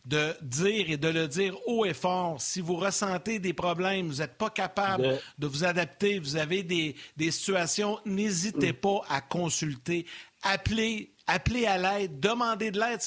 [0.06, 2.41] de dire et de le dire haut et fort.
[2.41, 5.47] Si vous ressentez des problèmes, vous n'êtes pas capable de...
[5.47, 8.76] vous adapter, vous avez des, des situations, n'hésitez mm.
[8.76, 10.06] pas à consulter.
[10.41, 13.00] Appelez appelez à l'aide, demandez de l'aide.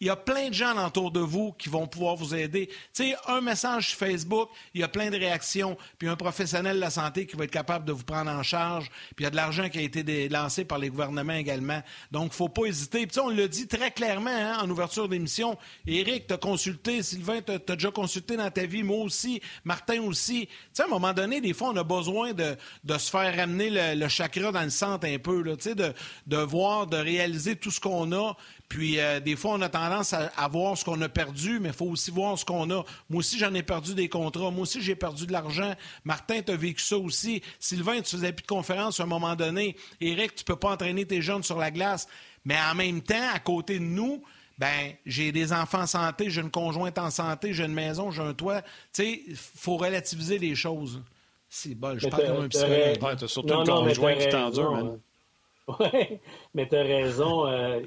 [0.00, 2.68] Il y a plein de gens autour de vous qui vont pouvoir vous aider.
[2.92, 6.76] Tu sais, un message sur Facebook, il y a plein de réactions, puis un professionnel
[6.76, 9.26] de la santé qui va être capable de vous prendre en charge, puis il y
[9.26, 11.82] a de l'argent qui a été lancé par les gouvernements également.
[12.10, 13.06] Donc, il ne faut pas hésiter.
[13.06, 15.56] Puis on le dit très clairement hein, en ouverture d'émission.
[15.86, 20.46] Éric, t'as consulté, Sylvain, t'as as déjà consulté dans ta vie, moi aussi, Martin aussi.
[20.46, 22.56] Tu sais, à un moment donné, des fois, on a besoin de,
[22.98, 26.96] se faire ramener le, chakra dans le centre un peu, tu sais, de voir, de
[26.96, 28.36] réaliser tout ce qu'on a.
[28.68, 31.74] Puis euh, des fois, on a tendance à, voir ce qu'on a perdu, mais il
[31.74, 32.84] faut aussi voir ce qu'on a.
[33.10, 34.50] Moi aussi, j'en ai perdu des contrats.
[34.50, 35.74] Moi aussi, j'ai perdu de l'argent.
[36.04, 37.42] Martin, tu as vécu ça aussi.
[37.58, 39.76] Sylvain, tu faisais plus de conférences à un moment donné.
[40.00, 42.08] Éric, tu peux pas entraîner tes jeunes sur la glace.
[42.44, 44.22] Mais en même temps, à côté de nous,
[44.58, 48.22] ben j'ai des enfants en santé, j'ai une conjointe en santé, j'ai une maison, j'ai
[48.22, 48.62] un toit.
[48.62, 51.00] Tu sais, il faut relativiser les choses.
[51.48, 53.02] C'est bon, je parle comme un psychologue.
[53.02, 54.98] Ouais, surtout une conjointe qui t'endure,
[55.68, 56.20] Oui,
[56.54, 57.80] mais tu as raison, euh,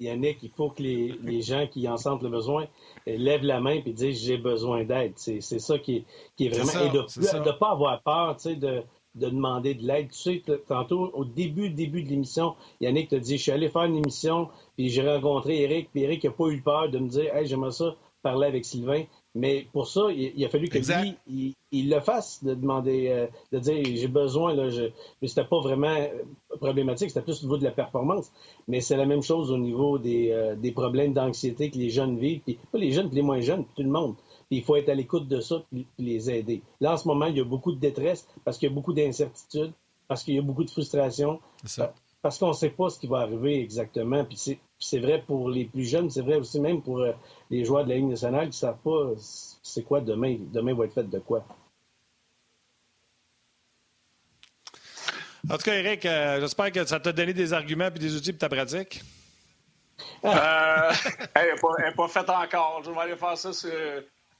[0.00, 0.42] Yannick.
[0.42, 2.66] Il faut que les, gens qui en sentent le besoin
[3.06, 5.12] euh, lèvent la main et disent j'ai besoin d'aide.
[5.16, 6.04] C'est ça qui
[6.38, 6.86] est, est vraiment.
[6.86, 8.82] et de ne pas avoir peur de,
[9.14, 10.10] de demander de l'aide.
[10.10, 13.84] Tu sais, tantôt, au début, début de l'émission, Yannick t'a dit je suis allé faire
[13.84, 17.34] une émission, puis j'ai rencontré Eric, puis Eric n'a pas eu peur de me dire
[17.34, 19.04] hey, j'aimerais ça parler avec Sylvain.
[19.38, 23.60] Mais pour ça, il, a fallu que lui, il, le fasse, de demander, euh, de
[23.60, 24.52] dire j'ai besoin.
[24.52, 24.90] Là, je...
[25.22, 26.08] Mais c'était pas vraiment euh,
[26.56, 28.32] problématique, c'était plus au niveau de la performance.
[28.66, 32.18] Mais c'est la même chose au niveau des, euh, des problèmes d'anxiété que les jeunes
[32.18, 34.16] vivent, puis pas les jeunes, puis les moins jeunes, puis tout le monde.
[34.48, 36.62] Puis il faut être à l'écoute de ça, puis, les aider.
[36.80, 38.92] Là, en ce moment, il y a beaucoup de détresse parce qu'il y a beaucoup
[38.92, 39.72] d'incertitudes,
[40.08, 41.38] parce qu'il y a beaucoup de frustration.
[42.20, 44.24] Parce qu'on ne sait pas ce qui va arriver exactement.
[44.24, 47.04] Puis c'est vrai pour les plus jeunes, c'est vrai aussi même pour
[47.50, 49.12] les joueurs de la Ligue nationale qui ne savent pas
[49.62, 50.36] c'est quoi demain.
[50.52, 51.44] Demain va être fait de quoi.
[55.50, 58.32] En tout cas, Eric, euh, j'espère que ça t'a donné des arguments et des outils
[58.32, 59.02] pour ta pratique.
[60.24, 60.92] Euh,
[61.34, 62.82] elle n'est pas, faite encore.
[62.84, 63.50] Je vais aller faire ça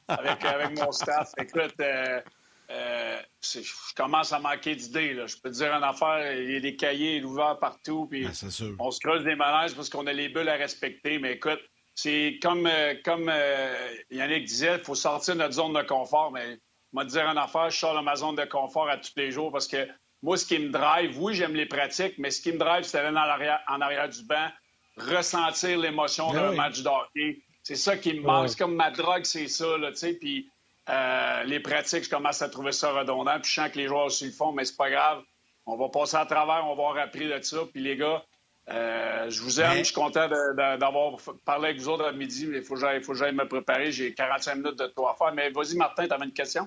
[0.08, 1.32] avec, avec, mon staff.
[1.38, 2.20] Écoute, euh,
[2.68, 5.14] je commence à manquer d'idées.
[5.26, 8.06] Je peux te dire une affaire, il y a des cahiers ouverts partout.
[8.10, 11.18] Puis ben, on se creuse des malaises parce qu'on a les bulles à respecter.
[11.18, 11.60] Mais écoute,
[11.94, 16.30] c'est comme, euh, comme euh, Yannick disait, il faut sortir de notre zone de confort.
[16.30, 16.58] Mais
[16.92, 19.50] moi, dire une affaire, je sors de ma zone de confort à tous les jours
[19.50, 19.88] parce que
[20.22, 22.98] moi, ce qui me drive, oui, j'aime les pratiques, mais ce qui me drive, c'est
[22.98, 24.48] aller en arrière, en arrière du banc,
[24.96, 27.42] ressentir l'émotion ben d'un match de hockey.
[27.62, 28.48] C'est ça qui me manque.
[28.48, 30.14] C'est comme ma drogue, c'est ça, tu sais.
[30.14, 30.50] Puis
[30.88, 33.38] euh, les pratiques, je commence à trouver ça redondant.
[33.40, 35.22] Puis je sens que les joueurs aussi le font, mais c'est pas grave.
[35.66, 37.58] On va passer à travers, on va avoir appris de ça.
[37.72, 38.24] Puis les gars,
[38.70, 42.58] euh, je vous aime, je suis content d'avoir parlé avec vous autres à midi, mais
[42.58, 43.92] il faut que j'aille me préparer.
[43.92, 45.32] J'ai 45 minutes de toi à faire.
[45.34, 46.66] Mais vas-y, Martin, tu avais une question?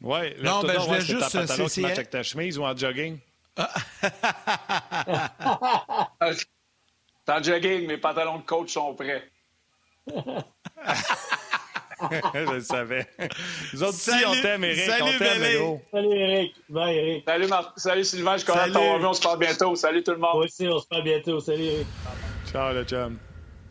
[0.00, 1.30] Oui, non, ben, je voulais juste.
[1.30, 3.18] Ta pantalon qui avec ta chemise ou en jogging?
[7.28, 9.28] en jogging, mes pantalons de coach sont prêts.
[12.34, 13.06] je le savais.
[13.72, 14.80] Nous autres aussi, on t'aime, Eric.
[14.80, 15.80] Salut, on t'aime, Vélo.
[15.92, 16.54] Salut, Eric.
[16.68, 17.24] Bye, Eric.
[17.26, 18.32] Salut, Mar Salut Sylvain.
[18.34, 19.74] Je suis content de On se parle bientôt.
[19.74, 20.30] Salut, tout le monde.
[20.34, 21.40] Moi aussi, on se parle bientôt.
[21.40, 21.86] Salut, Eric.
[22.52, 23.18] Ciao, le chum.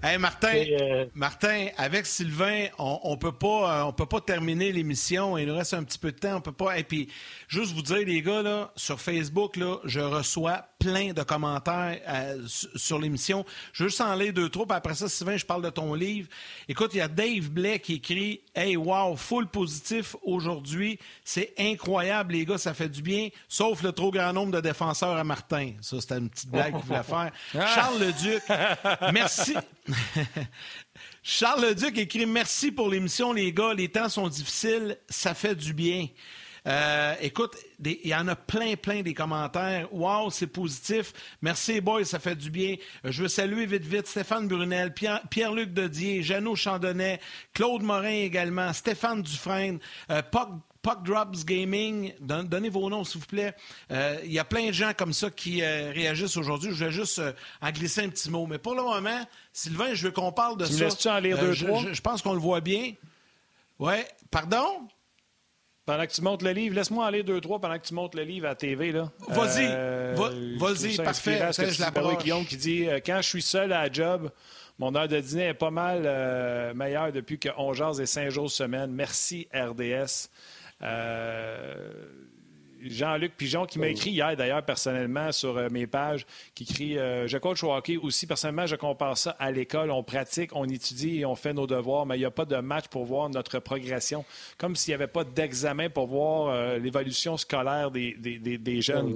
[0.03, 4.71] Hey Martin, euh, Martin, avec Sylvain, on, on peut pas, euh, on peut pas terminer
[4.71, 5.39] l'émission.
[5.39, 6.35] Il nous reste un petit peu de temps.
[6.35, 6.77] On peut pas.
[6.77, 7.09] Et puis,
[7.47, 12.45] juste vous dire, les gars, là, sur Facebook, là, je reçois plein de commentaires euh,
[12.47, 13.45] sur l'émission.
[13.73, 14.67] Je veux juste en lire deux, trois.
[14.67, 16.27] Puis après ça, Sylvain, je parle de ton livre.
[16.67, 20.99] Écoute, il y a Dave Blais qui écrit Hey, wow, full positif aujourd'hui.
[21.23, 23.29] C'est incroyable, les gars, ça fait du bien.
[23.47, 25.73] Sauf le trop grand nombre de défenseurs à Martin.
[25.81, 27.31] Ça, c'était une petite blague qu'il voulait faire.
[27.53, 28.43] Charles Leduc,
[29.13, 29.55] merci.
[31.23, 33.73] Charles Leduc écrit Merci pour l'émission, les gars.
[33.73, 36.07] Les temps sont difficiles, ça fait du bien.
[36.67, 39.87] Euh, écoute, il y en a plein, plein des commentaires.
[39.93, 41.13] Wow, c'est positif.
[41.41, 42.75] Merci, boys, ça fait du bien.
[43.05, 47.21] Euh, je veux saluer vite, vite Stéphane Brunel, Pierre-Luc Dodier, Jeannot Chandonnet,
[47.53, 49.79] Claude Morin également, Stéphane Dufresne,
[50.11, 53.53] euh, Puck Drops Gaming, donnez vos noms, s'il vous plaît.
[54.23, 56.71] Il y a plein de gens comme ça qui réagissent aujourd'hui.
[56.73, 57.21] Je vais juste
[57.61, 58.47] en glisser un petit mot.
[58.47, 59.19] Mais pour le moment,
[59.51, 60.87] Sylvain, je veux qu'on parle de tu ça.
[60.87, 62.93] tu en lire deux, je, je, pense qu'on le voit bien.
[63.79, 64.07] Ouais.
[64.31, 64.87] Pardon?
[65.87, 68.23] Pendant que tu montes le livre, laisse-moi aller deux, trois pendant que tu montes le
[68.23, 68.91] livre à la TV.
[68.91, 70.13] Vas-y, euh,
[70.59, 71.41] vas-y, parfait.
[71.53, 72.17] C'est la parole.
[72.17, 74.29] qui dit euh, Quand je suis seul à la job,
[74.79, 78.29] Mon heure de dîner est pas mal euh, meilleure depuis que 11 jours et 5
[78.29, 78.91] jours semaine.
[78.91, 80.29] Merci, RDS.
[80.81, 82.05] Euh,
[82.81, 86.25] Jean-Luc Pigeon qui m'a écrit hier d'ailleurs personnellement sur euh, mes pages,
[86.55, 88.27] qui écrit Je coach au hockey aussi.
[88.27, 89.91] Personnellement, je compare ça à l'école.
[89.91, 92.57] On pratique, on étudie et on fait nos devoirs, mais il n'y a pas de
[92.57, 94.25] match pour voir notre progression.
[94.57, 99.15] Comme s'il n'y avait pas d'examen pour voir l'évolution scolaire des, des, jeunes.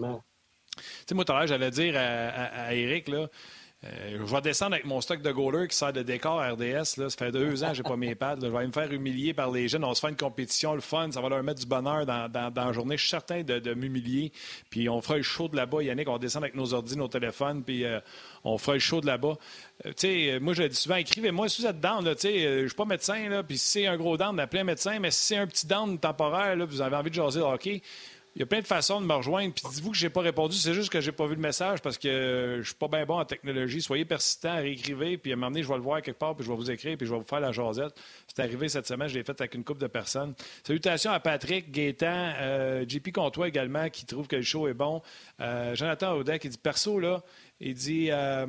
[0.78, 3.28] Tu sais, moi, tout à l'heure, j'allais dire à, Eric, là,
[3.84, 6.84] euh, je vais descendre avec mon stock de goalers qui sert de décor RDS.
[6.84, 8.38] Ça fait deux ans que je n'ai pas mes pads.
[8.40, 9.84] Je vais me faire humilier par les jeunes.
[9.84, 11.12] On se fait une compétition, le fun.
[11.12, 12.96] Ça va leur mettre du bonheur dans, la journée.
[12.96, 14.32] Je suis certain de, m'humilier.
[14.70, 15.82] Puis on fera le show de là-bas.
[15.82, 17.64] Yannick, on va descendre avec nos ordi, nos téléphones.
[17.64, 18.00] Puis euh,
[18.44, 19.38] on fera le show de là-bas.
[19.88, 22.06] Euh, sais, moi, je dis souvent, écrivez-moi si vous êtes down.
[22.06, 23.44] Je ne suis pas médecin.
[23.48, 25.00] Puis si c'est un gros down, appelez un médecin.
[25.00, 27.82] Mais si c'est un petit down temporaire, vous avez envie de jaser de hockey,
[28.36, 29.54] il y a plein de façons de me rejoindre.
[29.54, 31.82] Puis dites-vous que je n'ai pas répondu, c'est juste que j'ai pas vu le message
[31.82, 33.82] parce que je suis pas bien bon en technologie.
[33.82, 36.46] Soyez persistant, réécrivez, puis à un moment donné, je vais le voir quelque part, puis
[36.46, 37.94] je vais vous écrire, puis je vais vous faire la jasette.
[38.28, 40.34] C'est arrivé cette semaine, je l'ai fait avec une couple de personnes.
[40.64, 45.02] Salutations à Patrick, Gaétan, euh, JP Comtois également, qui trouve que le show est bon.
[45.42, 47.22] Euh, Jonathan Audet qui dit perso, là,
[47.60, 48.48] il dit, euh,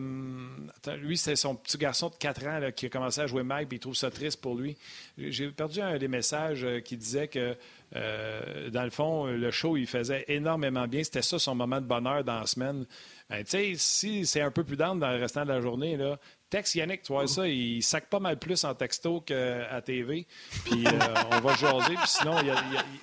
[1.01, 3.77] lui, c'est son petit garçon de 4 ans qui a commencé à jouer Mike, puis
[3.77, 4.79] il trouve ça triste pour lui.
[5.19, 7.57] J'ai perdu un des messages qui disait que
[7.95, 11.05] euh, dans le fond, le show, il faisait énormément bien.
[11.05, 12.87] C'était ça son moment de bonheur dans la semaine.
[13.29, 16.19] Ben, si c'est un peu plus down dans le restant de la journée, là,
[16.51, 20.27] texte Yannick, tu vois ça, il sac pas mal plus en texto qu'à TV.
[20.65, 20.91] Puis euh,
[21.33, 22.37] on va jaser, puis sinon,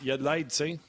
[0.02, 0.80] il y a, de l'aide, tu sais.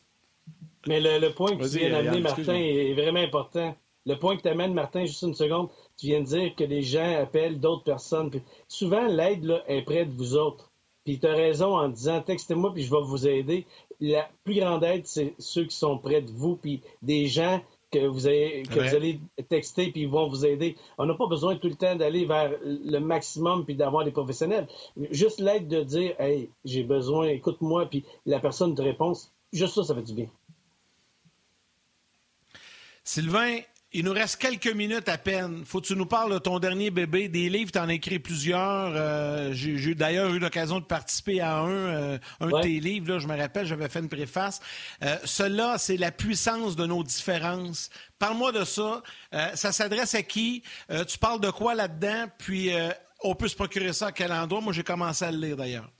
[0.86, 3.76] Mais le, point que tu viens d'amener, Martin, est vraiment important.
[4.06, 6.82] Le point que tu amènes, Martin, juste une seconde, tu viens de dire que les
[6.82, 8.30] gens appellent d'autres personnes.
[8.66, 10.70] souvent, l'aide est près de vous autres.
[11.04, 13.66] Puis tu as raison en disant textez-moi puis je vais vous aider
[14.00, 18.06] la plus grande aide, c'est ceux qui sont près de vous, puis des gens que
[18.06, 20.76] vous, avez, que vous allez texter puis ils vont vous aider.
[20.96, 24.68] On n'a pas besoin tout le temps d'aller vers le maximum puis d'avoir des professionnels.
[25.10, 29.12] Juste l'aide de dire Hey, j'ai besoin, écoute-moi, puis la personne te répond.
[29.52, 30.28] Juste ça, ça fait du bien.
[33.02, 33.58] Sylvain,
[33.92, 35.64] il nous reste quelques minutes à peine.
[35.64, 37.28] Faut que tu nous parles de ton dernier bébé.
[37.28, 38.92] Des livres, tu en as écrit plusieurs.
[38.94, 43.12] Euh, j'ai d'ailleurs eu l'occasion de participer à un, euh, un de tes livres.
[43.12, 44.60] Là, je me rappelle, j'avais fait une préface.
[45.02, 47.90] Euh, cela, c'est la puissance de nos différences.
[48.18, 49.02] Parle-moi de ça.
[49.54, 50.62] ça s'adresse à qui?
[51.08, 52.26] tu parles de quoi là-dedans?
[52.38, 52.70] Puis,
[53.22, 54.60] on peut se procurer ça à quel endroit?
[54.60, 55.90] Moi, j'ai commencé à le lire d'ailleurs.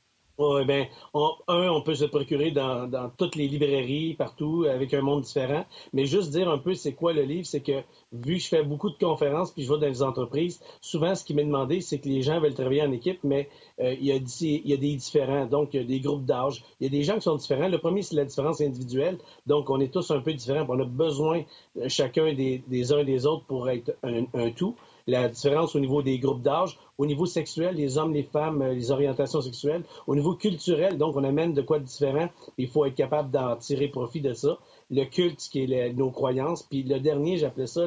[0.42, 5.20] Oui, bien, un, on peut se procurer dans, toutes les librairies, partout, avec un monde
[5.20, 5.66] différent.
[5.92, 8.62] Mais juste dire un peu c'est quoi le livre, c'est que vu que je fais
[8.62, 11.98] beaucoup de conférences puis je vais dans les entreprises, souvent ce qui m'est demandé, c'est
[11.98, 14.78] que les gens veulent travailler en équipe, mais euh, il, y a, il, y a,
[14.78, 15.44] des différents.
[15.44, 16.64] Donc, il y a des groupes d'âge.
[16.80, 17.68] Il y a des gens qui sont différents.
[17.68, 19.18] Le premier, c'est la différence individuelle.
[19.46, 20.64] Donc, on est tous un peu différents.
[20.70, 21.42] On a besoin
[21.76, 24.74] euh, chacun des, uns et des autres pour être un tout
[25.06, 28.74] la différence au niveau des groupes d'âge, au niveau sexuel, les hommes, les femmes, euh,
[28.74, 32.28] les orientations sexuelles, au niveau culturel, donc on amène de quoi de différent,
[32.58, 34.58] il faut être capable d'en tirer profit de ça.
[34.90, 37.86] Le culte, qui est nos croyances, puis le dernier, j'appelais ça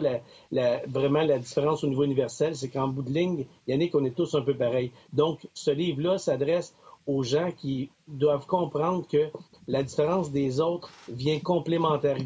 [0.88, 4.34] vraiment la différence au niveau universel, c'est qu'en bout de ligne, Yannick, on est tous
[4.36, 4.91] un peu pareils.
[5.11, 9.30] Donc, ce livre-là s'adresse aux gens qui doivent comprendre que
[9.68, 12.18] la différence des autres vient complémentaire,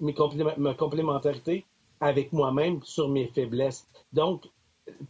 [0.00, 1.64] ma complémentarité
[2.00, 3.86] avec moi-même sur mes faiblesses.
[4.12, 4.44] Donc,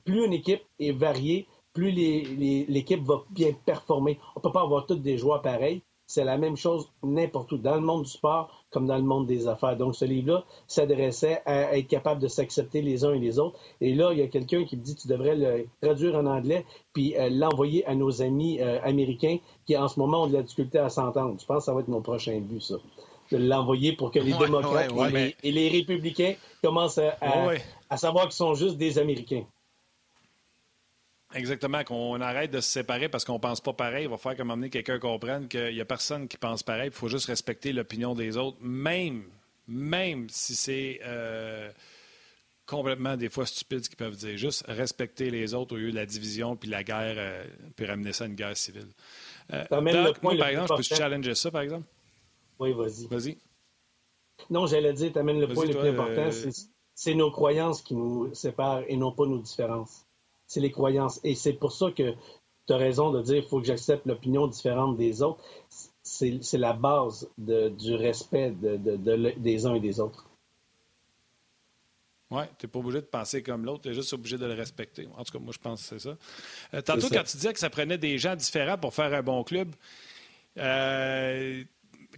[0.05, 4.19] plus une équipe est variée, plus l'équipe va bien performer.
[4.35, 5.83] On ne peut pas avoir tous des joueurs pareils.
[6.09, 9.27] C'est la même chose n'importe où, dans le monde du sport comme dans le monde
[9.27, 9.77] des affaires.
[9.77, 13.59] Donc, ce livre-là s'adressait à être capable de s'accepter les uns et les autres.
[13.81, 16.65] Et là, il y a quelqu'un qui me dit tu devrais le traduire en anglais
[16.93, 20.43] puis euh, l'envoyer à nos amis euh, américains qui, en ce moment, ont de la
[20.43, 21.37] difficulté à s'entendre.
[21.41, 22.77] Je pense que ça va être mon prochain but, ça
[23.31, 24.91] de l'envoyer pour que les démocrates
[25.43, 29.45] et, les, républicains commencent à, savoir qu'ils sont juste des Américains.
[31.35, 34.05] Exactement, qu'on arrête de se séparer parce qu'on ne pense pas pareil.
[34.05, 36.63] Il va falloir qu'à un moment donné, quelqu'un comprenne qu'il n'y a personne qui pense
[36.63, 36.87] pareil.
[36.87, 39.25] Il faut juste respecter l'opinion des autres, même,
[39.67, 41.71] même si c'est euh,
[42.65, 44.37] complètement des fois stupide ce qu'ils peuvent dire.
[44.37, 48.13] Juste respecter les autres au lieu de la division puis la guerre, euh, puis ramener
[48.13, 48.89] ça à une guerre civile.
[49.53, 49.65] Euh,
[50.23, 51.87] moi, par exemple, je peux challenger ça, par exemple?
[52.59, 53.07] Oui, vas-y.
[53.09, 53.39] Vas-y.
[54.51, 56.51] Non, j'allais dire, tu amènes le point le plus important, euh,
[56.95, 60.07] c'est nos croyances qui nous séparent et non pas nos différences.
[60.47, 61.21] C'est les croyances.
[61.25, 62.15] Et c'est pour ça que
[62.67, 65.43] tu as raison de dire qu'il faut que j'accepte l'opinion différente des autres.
[66.03, 70.27] C'est la base du respect des uns et des autres.
[72.31, 74.55] Oui, tu n'es pas obligé de penser comme l'autre, tu es juste obligé de le
[74.55, 75.09] respecter.
[75.17, 76.17] En tout cas, moi, je pense que c'est ça.
[76.75, 79.45] Euh, tantôt, quand tu disais que ça prenait des gens différents pour faire un bon
[79.45, 79.69] club,
[80.59, 81.63] euh,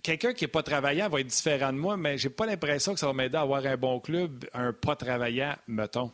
[0.02, 3.00] quelqu'un qui n'est pas travaillant va être différent de moi, mais j'ai pas l'impression que
[3.00, 6.10] ça va m'aider à avoir un bon club, un pas travaillant, mettons.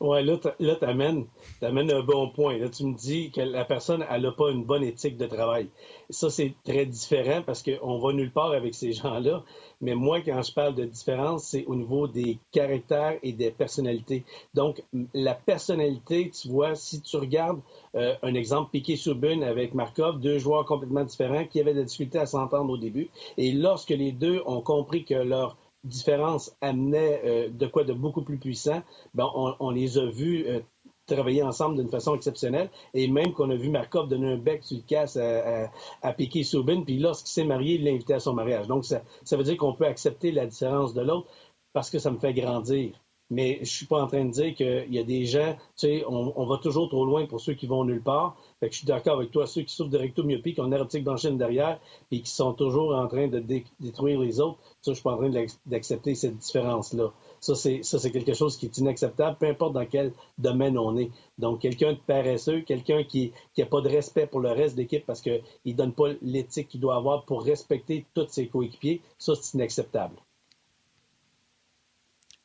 [0.00, 1.26] Oui, là, tu amènes,
[1.60, 2.56] un bon point.
[2.58, 5.68] Là, tu me dis que la personne, elle n'a pas une bonne éthique de travail.
[6.08, 9.42] Ça, c'est très différent parce qu'on va nulle part avec ces gens-là.
[9.80, 14.24] Mais moi, quand je parle de différence, c'est au niveau des caractères et des personnalités.
[14.54, 14.84] Donc,
[15.14, 17.60] la personnalité, tu vois, si tu regardes
[17.96, 22.20] euh, un exemple, Piqué Subin avec Markov, deux joueurs complètement différents qui avaient des difficultés
[22.20, 23.10] à s'entendre au début.
[23.36, 28.22] Et lorsque les deux ont compris que leur différence amenait euh, de quoi de beaucoup
[28.22, 28.82] plus puissant,
[29.14, 30.60] ben, on, les a vus euh,
[31.06, 32.70] travailler ensemble d'une façon exceptionnelle.
[32.94, 35.70] Et même qu'on a vu Markov donner un bec sur le casse à,
[36.02, 38.66] à, Piquet Soubin, puis lorsqu'il s'est marié, il l'a invité à son mariage.
[38.68, 41.28] Donc, ça, ça veut dire qu'on peut accepter la différence de l'autre
[41.72, 42.92] parce que ça me fait grandir.
[43.30, 46.04] Mais je suis pas en train de dire qu'il y a des gens, tu sais,
[46.06, 48.36] on, va toujours trop loin pour ceux qui vont nulle part.
[48.62, 51.02] Que je suis d'accord avec toi, ceux qui souffrent de rectomyopie, qui ont une érotique
[51.02, 51.80] d'enchaîne derrière,
[52.12, 53.40] et qui sont toujours en train de
[53.80, 57.12] détruire les autres, ça, je suis pas en train d'accepter cette différence-là.
[57.40, 61.10] Ça, c'est quelque chose qui est inacceptable, peu importe dans quel domaine on est.
[61.38, 65.04] Donc, quelqu'un de paresseux, quelqu'un qui n'a pas de respect pour le reste de l'équipe
[65.04, 69.34] parce qu'il ne donne pas l'éthique qu'il doit avoir pour respecter tous ses coéquipiers, ça,
[69.34, 70.14] c'est inacceptable.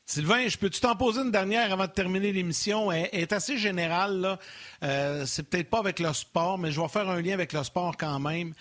[0.10, 2.94] Sylvain, je peux-tu t'en poser une dernière avant de terminer l'émission?
[2.94, 4.22] Elle est assez générale.
[4.22, 4.40] Là.
[4.82, 7.62] Euh, c'est peut-être pas avec le sport, mais je vais faire un lien avec le
[7.66, 8.54] sport quand même.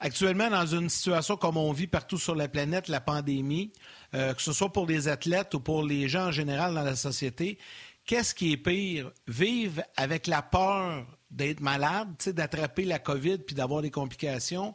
[0.00, 3.72] Actuellement, dans une situation comme on vit partout sur la planète, la pandémie,
[4.14, 6.96] euh, que ce soit pour les athlètes ou pour les gens en général dans la
[6.96, 7.56] société,
[8.04, 9.12] qu'est-ce qui est pire?
[9.28, 14.74] Vivre avec la peur d'être malade, d'attraper la COVID puis d'avoir des complications,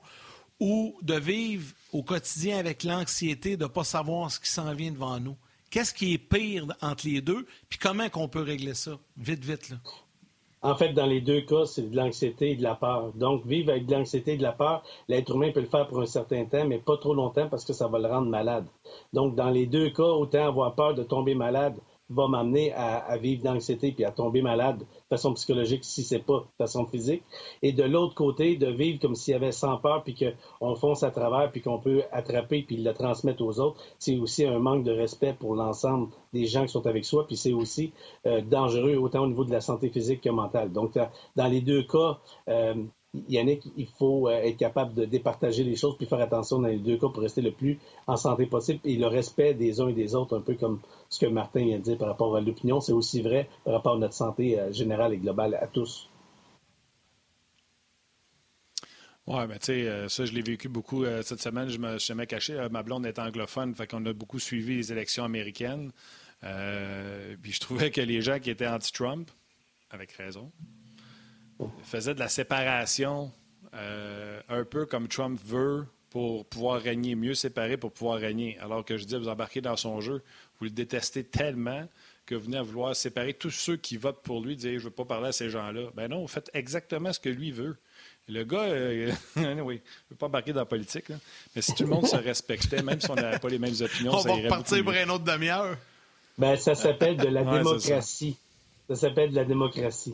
[0.61, 4.91] ou de vivre au quotidien avec l'anxiété de ne pas savoir ce qui s'en vient
[4.91, 5.35] devant nous?
[5.73, 7.47] Qu'est-ce qui est pire entre les deux?
[7.67, 8.99] Puis comment qu'on peut régler ça?
[9.17, 9.77] Vite, vite, là.
[10.61, 13.11] En fait, dans les deux cas, c'est de l'anxiété et de la peur.
[13.15, 15.99] Donc, vivre avec de l'anxiété et de la peur, l'être humain peut le faire pour
[15.99, 18.67] un certain temps, mais pas trop longtemps parce que ça va le rendre malade.
[19.13, 21.75] Donc, dans les deux cas, autant avoir peur de tomber malade
[22.07, 26.39] va m'amener à, vivre d'anxiété puis à tomber malade de façon psychologique si c'est pas
[26.39, 27.23] de façon physique.
[27.61, 31.03] Et de l'autre côté, de vivre comme s'il y avait sans peur puis qu'on fonce
[31.03, 34.83] à travers puis qu'on peut attraper puis le transmettre aux autres, c'est aussi un manque
[34.83, 37.93] de respect pour l'ensemble des gens qui sont avec soi puis c'est aussi
[38.25, 40.71] euh, dangereux autant au niveau de la santé physique que mentale.
[40.71, 40.97] Donc,
[41.35, 42.75] dans les deux cas, euh,
[43.29, 46.79] Yannick, il faut euh, être capable de départager les choses puis faire attention dans les
[46.79, 49.93] deux cas pour rester le plus en santé possible et le respect des uns et
[49.93, 52.81] des autres, un peu comme ce que Martin vient de dire par rapport à l'opinion,
[52.81, 56.09] c'est aussi vrai par rapport à notre santé euh, générale et globale à tous.
[59.27, 61.69] Oui, mais tu sais, euh, ça, je l'ai vécu beaucoup cette semaine.
[61.69, 62.67] Je me suis jamais caché.
[62.71, 65.91] ma blonde est anglophone, fait qu'on a beaucoup suivi les élections américaines.
[66.41, 69.29] puis je trouvais que les gens qui étaient anti-Trump,
[69.91, 70.51] avec raison,
[71.83, 73.31] faisait de la séparation
[73.75, 78.57] euh, un peu comme Trump veut pour pouvoir régner, mieux séparé pour pouvoir régner.
[78.59, 80.21] Alors que je dis, vous embarquez dans son jeu,
[80.59, 81.87] vous le détestez tellement
[82.25, 84.83] que vous venez à vouloir séparer tous ceux qui votent pour lui, dire je ne
[84.83, 85.89] veux pas parler à ces gens-là.
[85.95, 87.77] Ben non, vous faites exactement ce que lui veut.
[88.29, 91.05] Le gars, euh, oui, je ne veux pas embarquer dans la politique,
[91.55, 94.13] mais si tout le monde se respectait, même si on n'avait pas les mêmes opinions,
[94.13, 95.75] on ça va repartir pour une autre demi-heure.
[96.37, 98.37] Ben, ça s'appelle de la démocratie.
[98.87, 100.13] Ça, ça s'appelle de la démocratie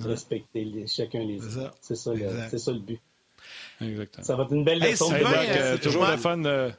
[0.00, 1.74] respecter chacun les autres.
[1.80, 3.00] C'est ça, le, ça le but.
[3.80, 4.24] Exactement.
[4.24, 5.12] Ça va être une belle leçon.
[5.14, 6.44] Hey, euh, toujours le fun.
[6.44, 6.70] Euh...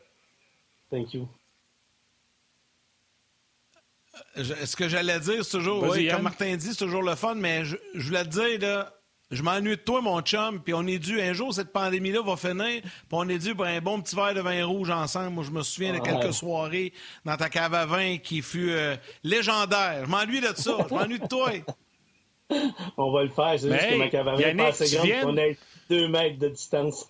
[0.90, 1.28] Thank you.
[4.36, 7.66] Ce que j'allais dire, c'est toujours, oui, comme Martin dit, c'est toujours le fun, mais
[7.66, 8.94] je, je voulais te dire, là,
[9.32, 12.36] je m'ennuie de toi, mon chum, puis on est dû, un jour, cette pandémie-là va
[12.36, 15.30] finir, puis on est dû pour un bon petit verre de vin rouge ensemble.
[15.30, 16.94] Moi, je me souviens de quelques soirées
[17.26, 20.04] dans ta cave à vin qui fut euh, légendaire.
[20.06, 21.52] Je m'ennuie de ça, je m'ennuie de toi.
[22.98, 23.56] on va le faire.
[23.58, 25.22] C'est juste que ma cavalerie est pas assez grande viens...
[25.24, 25.58] qu'on ait
[25.90, 27.08] deux mètres de distance.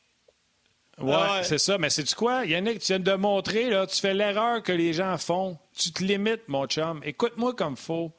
[1.00, 1.78] ouais, c'est ça.
[1.78, 2.44] Mais c'est-tu quoi?
[2.44, 5.58] Yannick, tu viens de montrer, là, tu fais l'erreur que les gens font.
[5.76, 7.00] Tu te limites, mon chum.
[7.04, 8.12] Écoute-moi comme faut.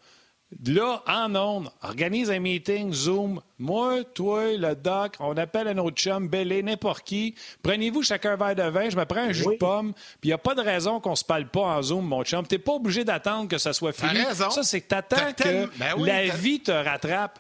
[0.66, 3.42] Là, en ondes, organise un meeting, Zoom.
[3.60, 7.36] Moi, toi, le doc, on appelle un autre chum, Bellé, n'importe qui.
[7.62, 10.28] Prenez-vous chacun un verre de vin, je me prends un jus de pomme, puis il
[10.30, 12.46] n'y a pas de raison qu'on se parle pas en Zoom, mon chum.
[12.46, 14.20] T'es pas obligé d'attendre que ça soit fini.
[14.34, 17.40] Ça, c'est que t'attends que ben la vie te rattrape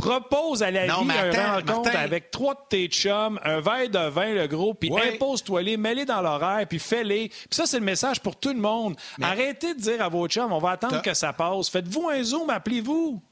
[0.00, 4.34] propose à la vie un rencontre avec trois de tes chums, un verre de vin,
[4.34, 7.28] le gros, puis impose-toi les, mets-les dans l'horaire, puis fais-les.
[7.28, 8.96] Puis ça, c'est le message pour tout le monde.
[9.20, 11.68] Arrêtez de dire à vos chums, on va attendre que ça passe.
[11.68, 13.22] Faites-vous un Zoom, appelez-vous.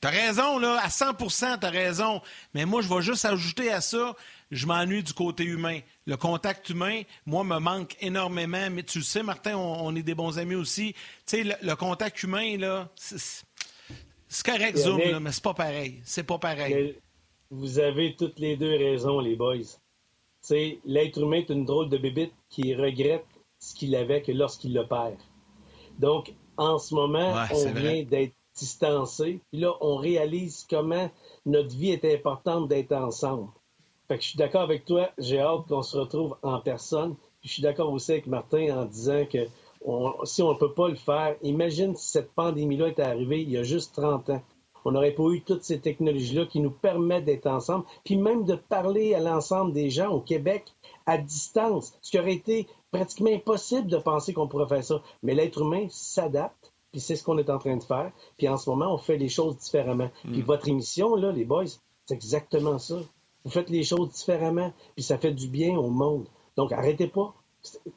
[0.00, 2.22] T'as raison, là, à 100% t'as raison.
[2.54, 4.14] Mais moi, je vais juste ajouter à ça,
[4.50, 5.80] je m'ennuie du côté humain.
[6.06, 8.70] Le contact humain, moi, me manque énormément.
[8.70, 10.94] Mais tu le sais, Martin, on, est des bons amis aussi.
[10.94, 12.88] Tu sais, le, le, contact humain, là,
[14.30, 16.00] c'est correct, Zoom, mais c'est pas pareil.
[16.04, 16.96] C'est pas pareil.
[17.50, 19.56] Vous avez toutes les deux raisons, les boys.
[20.84, 23.26] L'être humain est une drôle de bébite qui regrette
[23.58, 25.16] ce qu'il avait que lorsqu'il le perd.
[25.98, 29.40] Donc, en ce moment, on vient d'être distancé.
[29.50, 31.10] Puis là, on réalise comment
[31.44, 33.48] notre vie est importante d'être ensemble.
[34.06, 35.10] Fait que je suis d'accord avec toi.
[35.18, 37.16] J'ai hâte qu'on se retrouve en personne.
[37.40, 39.46] Puis je suis d'accord aussi avec Martin en disant que
[40.24, 43.56] si on ne peut pas le faire, imagine si cette pandémie-là était arrivée il y
[43.56, 44.42] a juste 30 ans.
[44.84, 48.54] On n'aurait pas eu toutes ces technologies-là qui nous permettent d'être ensemble, puis même de
[48.54, 50.64] parler à l'ensemble des gens au Québec
[51.06, 55.02] à distance, ce qui aurait été pratiquement impossible de penser qu'on pourrait faire ça.
[55.22, 58.10] Mais l'être humain s'adapte, puis c'est ce qu'on est en train de faire.
[58.36, 60.10] Puis en ce moment, on fait les choses différemment.
[60.22, 60.46] Puis mm.
[60.46, 61.66] votre émission, là, les boys,
[62.06, 62.98] c'est exactement ça.
[63.44, 66.26] Vous faites les choses différemment, puis ça fait du bien au monde.
[66.56, 67.34] Donc arrêtez pas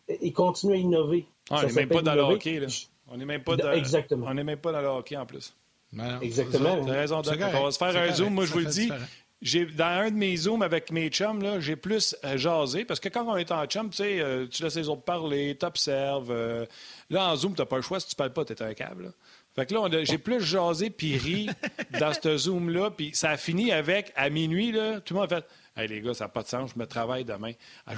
[0.08, 1.26] et continuez à innover.
[1.54, 2.68] Ah, on n'est même pas dans le hockey, là.
[3.08, 3.72] On n'est même pas dans...
[3.72, 4.28] Exactement.
[4.30, 5.54] On n'est même pas dans le hockey en plus.
[6.22, 6.84] Exactement.
[6.84, 8.90] Tu as raison, On va se faire un zoom, moi je vous le dis
[9.76, 12.86] dans un de mes zooms avec mes chums, j'ai plus euh, jasé.
[12.86, 15.56] Parce que quand on est en chum, tu sais, euh, tu laisses les autres parler,
[15.60, 16.32] tu observes.
[16.32, 16.66] Euh.
[17.10, 18.00] là, en zoom, tu n'as pas le choix.
[18.00, 19.12] Si tu ne parles pas, tu es un câble.
[19.56, 21.50] Fait que là, j'ai plus jasé puis ri
[22.00, 22.92] dans ce zoom-là.
[22.92, 26.02] Puis ça a fini avec, à minuit, là, tout le monde a fait Hey, les
[26.02, 27.54] gars, ça n'a pas de sens, je me travaille demain.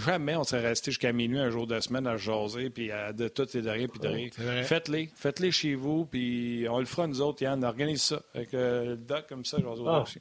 [0.05, 3.27] jamais on serait resté jusqu'à minuit un jour de semaine à jaser, puis à de
[3.27, 4.63] tout et de rien, puis de rien.
[4.63, 7.63] Faites-les, faites-les chez vous, puis on le fera nous autres, Yann.
[7.63, 10.01] Organise ça avec le doc comme ça, jaser ah.
[10.01, 10.19] aussi.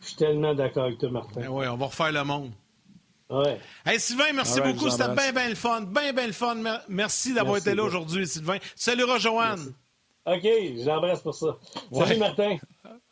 [0.00, 1.40] Je suis tellement d'accord avec toi, Martin.
[1.40, 2.52] Ben oui, on va refaire le monde.
[3.30, 3.58] Ouais.
[3.84, 4.88] Hey, Sylvain, merci beaucoup.
[4.90, 5.82] C'était bien, bien le fun.
[5.82, 6.56] Bien, bien le fun.
[6.88, 8.58] Merci d'avoir été là aujourd'hui, Sylvain.
[8.74, 9.74] Salut, Joanne.
[10.34, 10.48] OK,
[10.84, 11.56] j'embrasse pour ça.
[11.92, 12.56] Salut, Martin.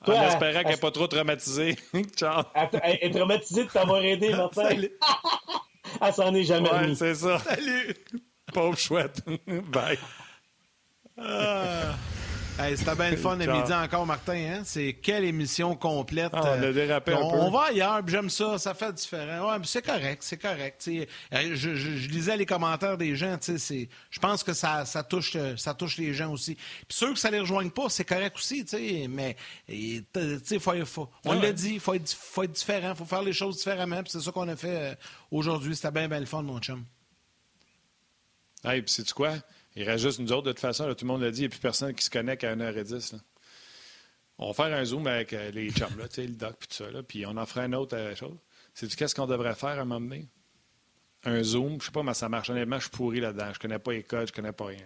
[0.06, 1.76] en espérant qu'elle n'est pas trop traumatisée.
[2.16, 2.42] Ciao.
[2.54, 4.68] Elle est traumatisée de t'avoir aidé, Martin.
[6.00, 7.38] elle s'en est jamais ouais, c'est ça.
[7.38, 7.94] Salut.
[8.52, 9.22] Pauvre chouette.
[9.46, 9.98] Bye.
[11.18, 11.94] Ah.
[12.58, 14.32] Hey, C'était bien le fun à midi encore, Martin.
[14.32, 14.62] Hein?
[14.64, 16.30] C'est quelle émission complète.
[16.32, 17.22] Ah, on a dérapé un peu.
[17.22, 19.52] On va ailleurs, j'aime ça, ça fait différent.
[19.52, 20.88] Ouais, c'est correct, c'est correct.
[20.88, 21.04] Euh,
[21.54, 23.36] je, je, lisais les commentaires des gens.
[23.46, 26.54] Je pense que ça, ça, touche, ça touche les gens aussi.
[26.54, 28.64] Puis ceux que ça les rejoigne pas, c'est correct aussi.
[29.10, 29.36] Mais
[30.58, 33.34] faut, faut, on l'a dit, il faut être, faut être différent, il faut faire les
[33.34, 34.00] choses différemment.
[34.06, 34.94] c'est ça qu'on a fait euh,
[35.30, 35.76] aujourd'hui.
[35.76, 36.84] C'était bien, bien le fun, mon chum.
[38.64, 39.34] Hey, puis c'est quoi?
[39.76, 41.46] Il reste juste nous autres, de toute façon, tout le monde l'a dit, il n'y
[41.46, 43.20] a plus personne qui se connecte à 1h10.
[44.38, 46.90] On va faire un zoom avec euh, les chums, là, le doc, puis tout ça,
[46.90, 48.36] là, puis on en fera un autre euh, chose.
[48.72, 50.26] C'est qu'est-ce qu'on devrait faire à un moment donné?
[51.24, 52.50] Un zoom, je ne sais pas comment ça marche.
[52.50, 53.46] Honnêtement, je suis pourri là-dedans.
[53.46, 54.84] Je ne connais pas les codes, je ne connais pas rien.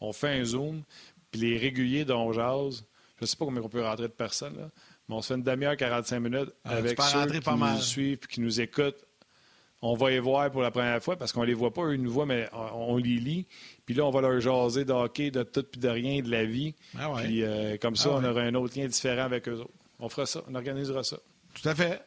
[0.00, 0.82] On fait un zoom,
[1.30, 2.84] puis les réguliers dont jase,
[3.16, 4.70] je ne sais pas combien on peut rentrer de personnes, là,
[5.08, 8.40] mais on se fait une demi-heure, 45 minutes ah, avec ceux qui nous suivent qui
[8.40, 9.04] nous écoutent
[9.82, 12.10] on va les voir pour la première fois parce qu'on les voit pas, eux nous
[12.10, 13.46] voient, mais on, les lit.
[13.84, 16.44] Puis là, on va leur jaser de hockey, de tout puis de rien, de la
[16.44, 16.74] vie.
[16.98, 19.74] Ah puis euh, comme ça, ah on aura un autre lien différent avec eux autres.
[19.98, 21.18] On fera ça, on organisera ça.
[21.60, 22.00] Tout à fait.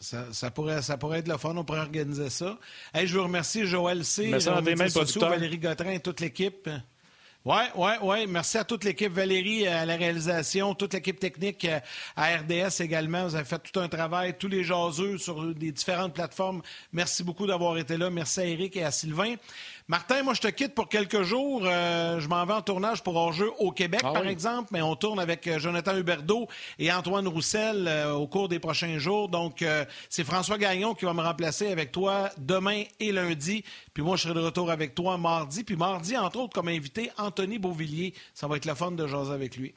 [0.00, 2.58] Ça, pourrait, ça pourrait être le fun, on pourrait organiser ça.
[2.92, 4.26] je vous remercie Joël C.
[4.28, 6.68] Merci à Valérie Gautrin et toute l'équipe.
[7.46, 8.26] Oui, oui, oui.
[8.28, 9.10] Merci à toute l'équipe.
[9.10, 11.80] Valérie à la réalisation, toute l'équipe technique euh,
[12.14, 13.26] à RDS également.
[13.26, 16.60] Vous avez fait tout un travail, tous les jaseux sur les différentes plateformes.
[16.92, 18.10] Merci beaucoup d'avoir été là.
[18.10, 19.36] Merci à Eric et à Sylvain.
[19.90, 21.62] Martin, moi, je te quitte pour quelques jours.
[21.64, 24.94] Euh, je m'en vais en tournage pour Hors-jeu au Québec, ah par exemple, mais on
[24.94, 26.46] tourne avec euh, Jonathan Huberdeau
[26.78, 29.28] et Antoine Roussel euh, au cours des prochains jours.
[29.28, 29.64] Donc,
[30.08, 33.64] c'est François Gagnon qui va me remplacer avec toi demain et lundi.
[33.92, 35.64] Puis moi, je serai de retour avec toi mardi.
[35.64, 38.14] Puis mardi, entre autres, comme invité, Anthony Beauvillier.
[38.32, 39.74] Ça va être la fun de jaser avec lui.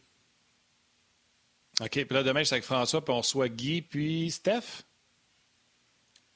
[1.81, 1.90] OK.
[1.90, 4.84] Puis là, demain, je suis avec François, puis on reçoit Guy, puis Steph?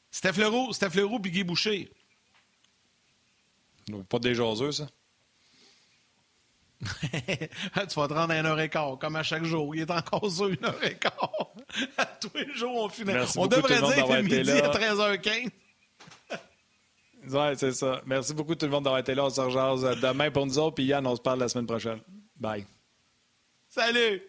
[0.10, 1.92] Steph Leroux, Steph Leroux, puis Guy Boucher.
[4.10, 4.88] Pas des jaseux, ça?
[6.82, 9.74] tu vas te rendre à une heure et quart, comme à chaque jour.
[9.76, 11.54] Il est encore sur une heure et quart.
[11.98, 13.14] à tous les jours, on finit.
[13.36, 15.50] on devrait dire que midi à 13h15.
[17.30, 18.02] oui, c'est ça.
[18.06, 19.26] Merci beaucoup tout le monde d'avoir été là.
[19.26, 20.76] On se rejase demain pour nous autres.
[20.76, 22.00] Puis Yann, on se parle la semaine prochaine.
[22.40, 22.66] Bye.
[23.70, 24.22] Salut!